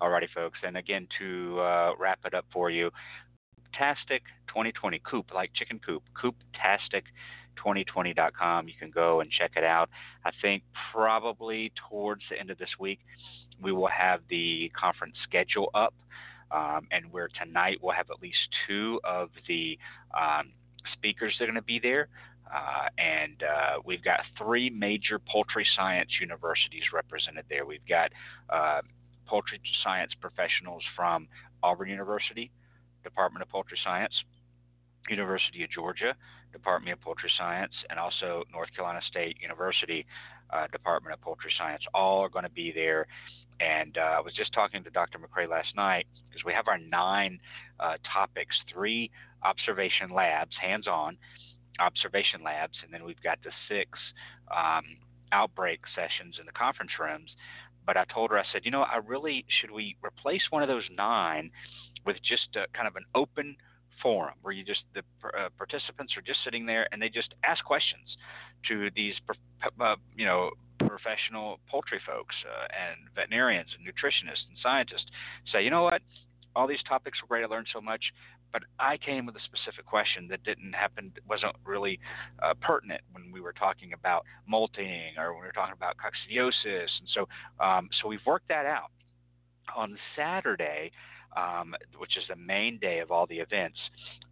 Alrighty, 0.00 0.28
folks. 0.34 0.58
And 0.62 0.76
again, 0.76 1.08
to 1.18 1.60
uh, 1.60 1.92
wrap 1.98 2.20
it 2.24 2.34
up 2.34 2.44
for 2.52 2.70
you, 2.70 2.90
Cooptastic 3.76 4.20
2020. 4.48 5.00
Coop, 5.08 5.32
like 5.34 5.52
chicken 5.54 5.80
coop. 5.84 6.04
Cooptastic2020.com. 6.22 8.68
You 8.68 8.74
can 8.78 8.90
go 8.90 9.20
and 9.20 9.30
check 9.30 9.52
it 9.56 9.64
out. 9.64 9.88
I 10.24 10.30
think 10.42 10.62
probably 10.92 11.72
towards 11.88 12.22
the 12.30 12.38
end 12.38 12.50
of 12.50 12.58
this 12.58 12.68
week, 12.78 13.00
we 13.60 13.72
will 13.72 13.88
have 13.88 14.20
the 14.28 14.70
conference 14.78 15.16
schedule 15.22 15.70
up. 15.74 15.94
Um, 16.50 16.86
and 16.92 17.12
where 17.12 17.28
tonight 17.42 17.78
we'll 17.82 17.94
have 17.94 18.10
at 18.10 18.22
least 18.22 18.38
two 18.68 19.00
of 19.02 19.30
the 19.48 19.78
um, 20.16 20.52
speakers 20.92 21.34
that 21.38 21.44
are 21.44 21.48
going 21.48 21.56
to 21.56 21.62
be 21.62 21.80
there. 21.80 22.08
Uh, 22.52 22.88
and 22.98 23.42
uh, 23.42 23.80
we've 23.84 24.04
got 24.04 24.20
three 24.38 24.70
major 24.70 25.18
poultry 25.18 25.66
science 25.74 26.10
universities 26.20 26.84
represented 26.92 27.44
there. 27.48 27.66
We've 27.66 27.86
got 27.88 28.12
uh, 28.48 28.82
poultry 29.26 29.60
science 29.82 30.12
professionals 30.20 30.82
from 30.94 31.26
Auburn 31.62 31.88
University, 31.88 32.50
Department 33.02 33.42
of 33.42 33.48
Poultry 33.48 33.78
Science, 33.82 34.14
University 35.10 35.64
of 35.64 35.70
Georgia, 35.70 36.14
Department 36.52 36.94
of 36.94 37.00
Poultry 37.00 37.30
Science, 37.36 37.72
and 37.90 37.98
also 37.98 38.44
North 38.52 38.72
Carolina 38.74 39.00
State 39.08 39.36
University, 39.40 40.06
uh, 40.50 40.66
Department 40.72 41.14
of 41.14 41.20
Poultry 41.20 41.52
Science. 41.58 41.82
All 41.94 42.20
are 42.20 42.28
going 42.28 42.44
to 42.44 42.50
be 42.50 42.72
there. 42.72 43.06
And 43.58 43.96
uh, 43.96 44.18
I 44.18 44.20
was 44.20 44.34
just 44.34 44.52
talking 44.52 44.84
to 44.84 44.90
Dr. 44.90 45.18
McCrea 45.18 45.48
last 45.48 45.74
night 45.76 46.06
because 46.28 46.44
we 46.44 46.52
have 46.52 46.68
our 46.68 46.78
nine 46.78 47.38
uh, 47.80 47.96
topics, 48.12 48.54
three 48.72 49.10
observation 49.42 50.10
labs, 50.12 50.52
hands 50.60 50.86
on 50.86 51.16
observation 51.78 52.42
labs, 52.42 52.74
and 52.84 52.92
then 52.92 53.04
we've 53.04 53.20
got 53.22 53.38
the 53.44 53.50
six 53.68 53.98
um, 54.54 54.84
outbreak 55.32 55.80
sessions 55.94 56.36
in 56.40 56.46
the 56.46 56.52
conference 56.52 56.92
rooms. 57.00 57.30
But 57.86 57.96
I 57.96 58.04
told 58.12 58.30
her, 58.30 58.38
I 58.38 58.44
said, 58.52 58.62
you 58.64 58.70
know, 58.70 58.82
I 58.82 58.96
really 58.96 59.44
should 59.60 59.70
we 59.70 59.96
replace 60.04 60.42
one 60.50 60.62
of 60.62 60.68
those 60.68 60.84
nine 60.96 61.50
with 62.04 62.16
just 62.22 62.56
a, 62.56 62.66
kind 62.76 62.88
of 62.88 62.96
an 62.96 63.04
open 63.14 63.56
forum 64.02 64.34
where 64.42 64.52
you 64.52 64.64
just 64.64 64.82
the 64.94 65.02
uh, 65.38 65.48
participants 65.56 66.14
are 66.16 66.22
just 66.22 66.40
sitting 66.44 66.66
there 66.66 66.86
and 66.92 67.00
they 67.00 67.08
just 67.08 67.34
ask 67.44 67.64
questions 67.64 68.16
to 68.68 68.90
these 68.94 69.14
uh, 69.80 69.96
you 70.16 70.24
know 70.24 70.50
professional 70.78 71.58
poultry 71.70 72.00
folks 72.06 72.34
uh, 72.44 72.66
and 72.70 73.08
veterinarians 73.14 73.68
and 73.76 73.86
nutritionists 73.86 74.46
and 74.48 74.58
scientists 74.62 75.06
say 75.52 75.62
you 75.62 75.70
know 75.70 75.82
what? 75.82 76.02
All 76.54 76.66
these 76.66 76.82
topics 76.88 77.20
were 77.20 77.28
great. 77.28 77.44
I 77.44 77.48
learned 77.48 77.68
so 77.72 77.82
much 77.82 78.02
but 78.52 78.62
I 78.78 78.96
came 78.96 79.26
with 79.26 79.36
a 79.36 79.40
specific 79.40 79.84
question 79.84 80.28
that 80.28 80.42
didn't 80.42 80.72
happen, 80.72 81.12
wasn't 81.28 81.56
really 81.64 81.98
uh, 82.42 82.54
pertinent 82.60 83.02
when 83.12 83.30
we 83.30 83.40
were 83.40 83.52
talking 83.52 83.92
about 83.92 84.24
molting 84.46 85.12
or 85.18 85.32
when 85.32 85.42
we 85.42 85.46
were 85.46 85.52
talking 85.52 85.74
about 85.76 85.96
coccidiosis, 85.96 86.88
and 86.98 87.08
so 87.14 87.28
um, 87.62 87.90
so 88.00 88.08
we've 88.08 88.24
worked 88.26 88.48
that 88.48 88.64
out. 88.64 88.90
On 89.76 89.98
Saturday, 90.16 90.92
um, 91.36 91.74
which 91.98 92.16
is 92.16 92.24
the 92.28 92.36
main 92.36 92.78
day 92.78 93.00
of 93.00 93.10
all 93.10 93.26
the 93.26 93.38
events, 93.38 93.78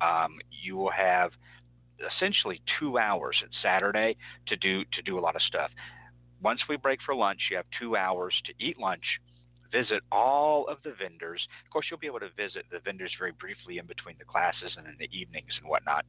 um, 0.00 0.38
you 0.50 0.76
will 0.76 0.90
have 0.90 1.30
essentially 2.16 2.60
two 2.78 2.98
hours 2.98 3.36
at 3.42 3.50
Saturday 3.62 4.16
to 4.46 4.56
do 4.56 4.84
to 4.92 5.02
do 5.02 5.18
a 5.18 5.20
lot 5.20 5.36
of 5.36 5.42
stuff. 5.42 5.70
Once 6.42 6.60
we 6.68 6.76
break 6.76 7.00
for 7.04 7.14
lunch, 7.14 7.40
you 7.50 7.56
have 7.56 7.66
two 7.78 7.96
hours 7.96 8.34
to 8.44 8.52
eat 8.64 8.78
lunch 8.78 9.04
visit 9.74 10.02
all 10.12 10.68
of 10.68 10.78
the 10.84 10.92
vendors. 10.92 11.46
Of 11.64 11.70
course, 11.72 11.86
you'll 11.90 11.98
be 11.98 12.06
able 12.06 12.20
to 12.20 12.30
visit 12.36 12.64
the 12.70 12.78
vendors 12.78 13.10
very 13.18 13.32
briefly 13.32 13.78
in 13.78 13.86
between 13.86 14.14
the 14.18 14.24
classes 14.24 14.70
and 14.78 14.86
in 14.86 14.94
the 14.98 15.10
evenings 15.12 15.50
and 15.60 15.68
whatnot. 15.68 16.04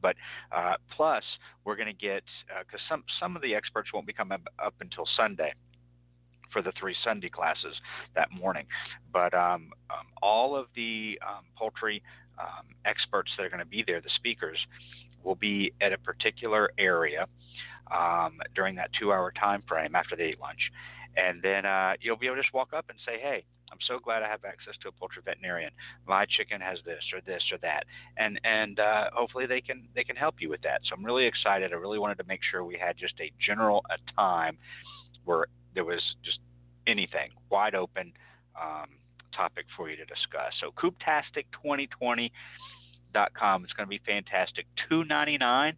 But 0.00 0.16
uh, 0.50 0.74
plus, 0.96 1.22
we're 1.64 1.76
going 1.76 1.92
to 1.94 2.06
get 2.06 2.24
because 2.48 2.80
uh, 2.88 2.94
some 2.94 3.04
some 3.20 3.36
of 3.36 3.42
the 3.42 3.54
experts 3.54 3.90
won't 3.92 4.06
be 4.06 4.14
coming 4.14 4.36
up, 4.36 4.42
up 4.58 4.74
until 4.80 5.04
Sunday 5.14 5.52
for 6.52 6.62
the 6.62 6.72
three 6.78 6.94
Sunday 7.04 7.28
classes 7.28 7.74
that 8.14 8.30
morning. 8.32 8.66
But 9.12 9.34
um, 9.34 9.72
um, 9.90 10.06
all 10.22 10.56
of 10.56 10.66
the 10.74 11.18
um, 11.26 11.44
poultry 11.56 12.02
um, 12.38 12.66
experts 12.84 13.30
that 13.36 13.44
are 13.44 13.50
going 13.50 13.60
to 13.60 13.66
be 13.66 13.84
there, 13.86 14.00
the 14.00 14.10
speakers, 14.16 14.58
will 15.22 15.34
be 15.34 15.72
at 15.80 15.92
a 15.92 15.98
particular 15.98 16.70
area 16.78 17.26
um, 17.90 18.40
during 18.54 18.76
that 18.76 18.90
two-hour 18.98 19.32
time 19.38 19.62
frame 19.68 19.94
after 19.94 20.16
they 20.16 20.30
eat 20.30 20.40
lunch, 20.40 20.70
and 21.16 21.42
then 21.42 21.66
uh, 21.66 21.94
you'll 22.00 22.16
be 22.16 22.26
able 22.26 22.36
to 22.36 22.42
just 22.42 22.54
walk 22.54 22.72
up 22.72 22.86
and 22.88 22.98
say, 23.04 23.18
"Hey, 23.20 23.44
I'm 23.70 23.78
so 23.86 23.98
glad 23.98 24.22
I 24.22 24.28
have 24.28 24.44
access 24.44 24.74
to 24.82 24.88
a 24.88 24.92
poultry 24.92 25.22
veterinarian. 25.24 25.70
My 26.06 26.26
chicken 26.26 26.60
has 26.60 26.78
this 26.84 27.02
or 27.12 27.20
this 27.20 27.42
or 27.52 27.58
that, 27.58 27.84
and 28.16 28.40
and 28.44 28.78
uh, 28.78 29.10
hopefully 29.12 29.46
they 29.46 29.60
can 29.60 29.88
they 29.94 30.04
can 30.04 30.16
help 30.16 30.36
you 30.38 30.48
with 30.48 30.62
that. 30.62 30.80
So 30.84 30.94
I'm 30.96 31.04
really 31.04 31.26
excited. 31.26 31.72
I 31.72 31.76
really 31.76 31.98
wanted 31.98 32.18
to 32.18 32.24
make 32.24 32.40
sure 32.48 32.64
we 32.64 32.76
had 32.78 32.96
just 32.96 33.14
a 33.20 33.32
general 33.44 33.84
a 33.90 34.12
time 34.20 34.58
where 35.24 35.46
there 35.74 35.84
was 35.84 36.00
just 36.24 36.38
anything 36.86 37.30
wide 37.50 37.74
open 37.74 38.12
um, 38.60 38.86
topic 39.34 39.64
for 39.76 39.90
you 39.90 39.96
to 39.96 40.04
discuss. 40.04 40.52
So 40.60 40.70
Cooptastic2020.com. 40.72 43.64
It's 43.64 43.72
going 43.72 43.86
to 43.86 43.90
be 43.90 44.00
fantastic. 44.06 44.66
Two 44.88 45.04
ninety 45.04 45.38
nine, 45.38 45.74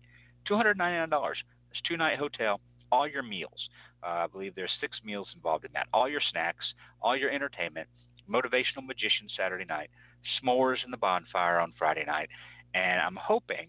two 0.47 0.57
hundred 0.57 0.77
ninety 0.79 0.99
nine 0.99 1.09
dollars. 1.09 1.39
It's 1.71 1.81
two 1.89 1.97
night 1.97 2.19
hotel, 2.19 2.61
all 2.91 3.09
your 3.09 3.23
meals. 3.23 3.69
Uh, 4.03 4.25
I 4.25 4.27
believe 4.27 4.55
there's 4.55 4.73
six 4.81 4.99
meals 5.05 5.29
involved 5.35 5.65
in 5.65 5.71
that. 5.75 5.87
All 5.93 6.09
your 6.09 6.21
snacks, 6.31 6.65
all 7.01 7.17
your 7.17 7.31
entertainment, 7.31 7.89
motivational 8.29 8.85
magician 8.85 9.29
Saturday 9.37 9.65
night, 9.65 9.91
s'mores 10.43 10.85
in 10.85 10.91
the 10.91 10.97
bonfire 10.97 11.61
on 11.61 11.73
Friday 11.79 12.05
night, 12.05 12.29
and 12.75 13.01
I'm 13.01 13.17
hoping 13.17 13.69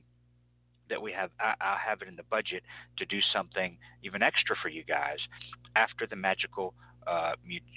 that 0.93 1.01
we 1.01 1.11
have 1.11 1.31
I, 1.39 1.55
will 1.59 1.83
have 1.89 2.01
it 2.03 2.07
in 2.07 2.15
the 2.15 2.27
budget 2.29 2.61
to 2.97 3.05
do 3.05 3.19
something 3.33 3.77
even 4.03 4.21
extra 4.21 4.55
for 4.61 4.69
you 4.69 4.83
guys 4.83 5.17
after 5.75 6.05
the 6.05 6.15
magical 6.15 6.75
uh, 7.07 7.33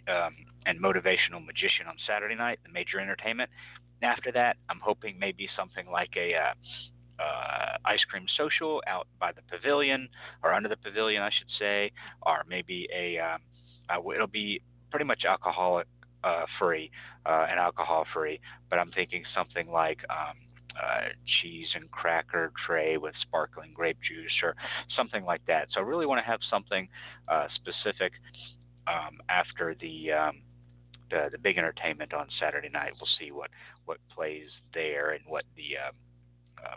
um, 0.08 0.36
and 0.66 0.78
motivational 0.80 1.44
magician 1.44 1.86
on 1.88 1.96
Saturday 2.06 2.34
night, 2.34 2.58
the 2.62 2.70
major 2.70 3.00
entertainment. 3.00 3.50
After 4.02 4.30
that, 4.32 4.58
I'm 4.68 4.80
hoping 4.80 5.18
maybe 5.18 5.48
something 5.56 5.86
like 5.90 6.10
a 6.16 6.34
uh, 6.34 7.22
uh, 7.22 7.76
ice 7.86 8.04
cream 8.10 8.26
social 8.36 8.82
out 8.86 9.06
by 9.18 9.32
the 9.32 9.40
pavilion 9.50 10.08
or 10.42 10.52
under 10.52 10.68
the 10.68 10.76
pavilion, 10.76 11.22
I 11.22 11.30
should 11.30 11.50
say, 11.58 11.92
or 12.20 12.44
maybe 12.46 12.86
a 12.94 13.18
um, 13.18 13.40
uh, 13.88 14.10
it'll 14.10 14.26
be 14.26 14.60
pretty 14.90 15.06
much 15.06 15.24
alcoholic 15.24 15.86
uh, 16.22 16.44
free 16.58 16.90
uh, 17.24 17.46
and 17.50 17.58
alcohol 17.58 18.04
free, 18.12 18.40
but 18.68 18.78
I'm 18.78 18.90
thinking 18.90 19.24
something 19.34 19.70
like 19.70 20.00
um, 20.10 20.36
uh, 20.80 21.08
cheese 21.40 21.68
and 21.74 21.90
cracker 21.90 22.52
tray 22.66 22.96
with 22.96 23.14
sparkling 23.22 23.72
grape 23.74 23.98
juice 24.06 24.32
or 24.42 24.54
something 24.96 25.24
like 25.24 25.44
that. 25.46 25.68
So 25.72 25.80
I 25.80 25.84
really 25.84 26.06
want 26.06 26.20
to 26.20 26.26
have 26.26 26.40
something 26.50 26.88
uh, 27.28 27.46
specific 27.54 28.12
um, 28.86 29.18
after 29.28 29.74
the, 29.80 30.12
um, 30.12 30.42
the 31.10 31.28
the 31.32 31.38
big 31.38 31.56
entertainment 31.58 32.12
on 32.12 32.26
Saturday 32.40 32.68
night. 32.68 32.92
We'll 33.00 33.08
see 33.18 33.30
what 33.32 33.50
what 33.84 33.98
plays 34.14 34.48
there 34.74 35.10
and 35.10 35.22
what 35.26 35.44
the 35.56 35.76
um, 35.88 35.94
uh, 36.64 36.76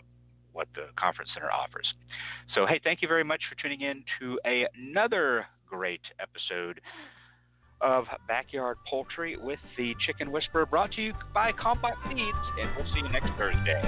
what 0.52 0.68
the 0.74 0.86
conference 0.96 1.30
center 1.34 1.50
offers. 1.50 1.92
So, 2.54 2.66
hey, 2.66 2.80
thank 2.82 3.02
you 3.02 3.08
very 3.08 3.24
much 3.24 3.42
for 3.48 3.60
tuning 3.60 3.82
in 3.82 4.02
to 4.18 4.38
a, 4.46 4.66
another 4.74 5.46
great 5.68 6.02
episode 6.18 6.80
of 7.80 8.04
Backyard 8.28 8.78
Poultry 8.88 9.36
with 9.36 9.58
the 9.76 9.94
Chicken 10.06 10.30
Whisperer, 10.30 10.66
brought 10.66 10.92
to 10.92 11.02
you 11.02 11.12
by 11.32 11.52
Kalmbach 11.52 11.96
Feeds, 12.08 12.36
and 12.60 12.70
we'll 12.76 12.86
see 12.92 13.00
you 13.00 13.08
next 13.10 13.30
Thursday. 13.38 13.82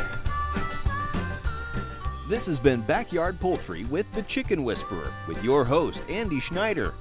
This 2.30 2.42
has 2.46 2.58
been 2.64 2.86
Backyard 2.86 3.40
Poultry 3.40 3.84
with 3.84 4.06
the 4.14 4.22
Chicken 4.34 4.64
Whisperer 4.64 5.12
with 5.28 5.38
your 5.44 5.64
host, 5.64 5.98
Andy 6.08 6.42
Schneider. 6.48 6.94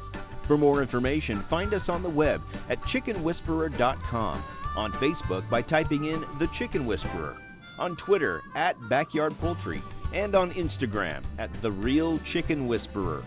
For 0.47 0.57
more 0.57 0.81
information, 0.81 1.45
find 1.49 1.73
us 1.73 1.87
on 1.87 2.03
the 2.03 2.09
web 2.09 2.41
at 2.69 2.77
chickenwhisperer.com, 2.93 4.43
on 4.75 4.91
Facebook 4.93 5.49
by 5.49 5.61
typing 5.61 6.05
in 6.05 6.21
The 6.39 6.47
Chicken 6.57 6.85
Whisperer 6.85 7.37
on 7.81 7.97
Twitter 8.05 8.43
at 8.55 8.75
Backyard 8.89 9.33
Poultry, 9.39 9.83
and 10.13 10.35
on 10.35 10.51
Instagram 10.51 11.23
at 11.39 11.49
The 11.61 11.71
Real 11.71 12.19
Chicken 12.31 12.67
Whisperer. 12.67 13.25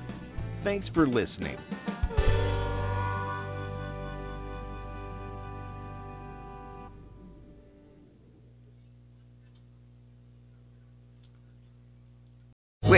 Thanks 0.62 0.86
for 0.94 1.08
listening. 1.08 1.56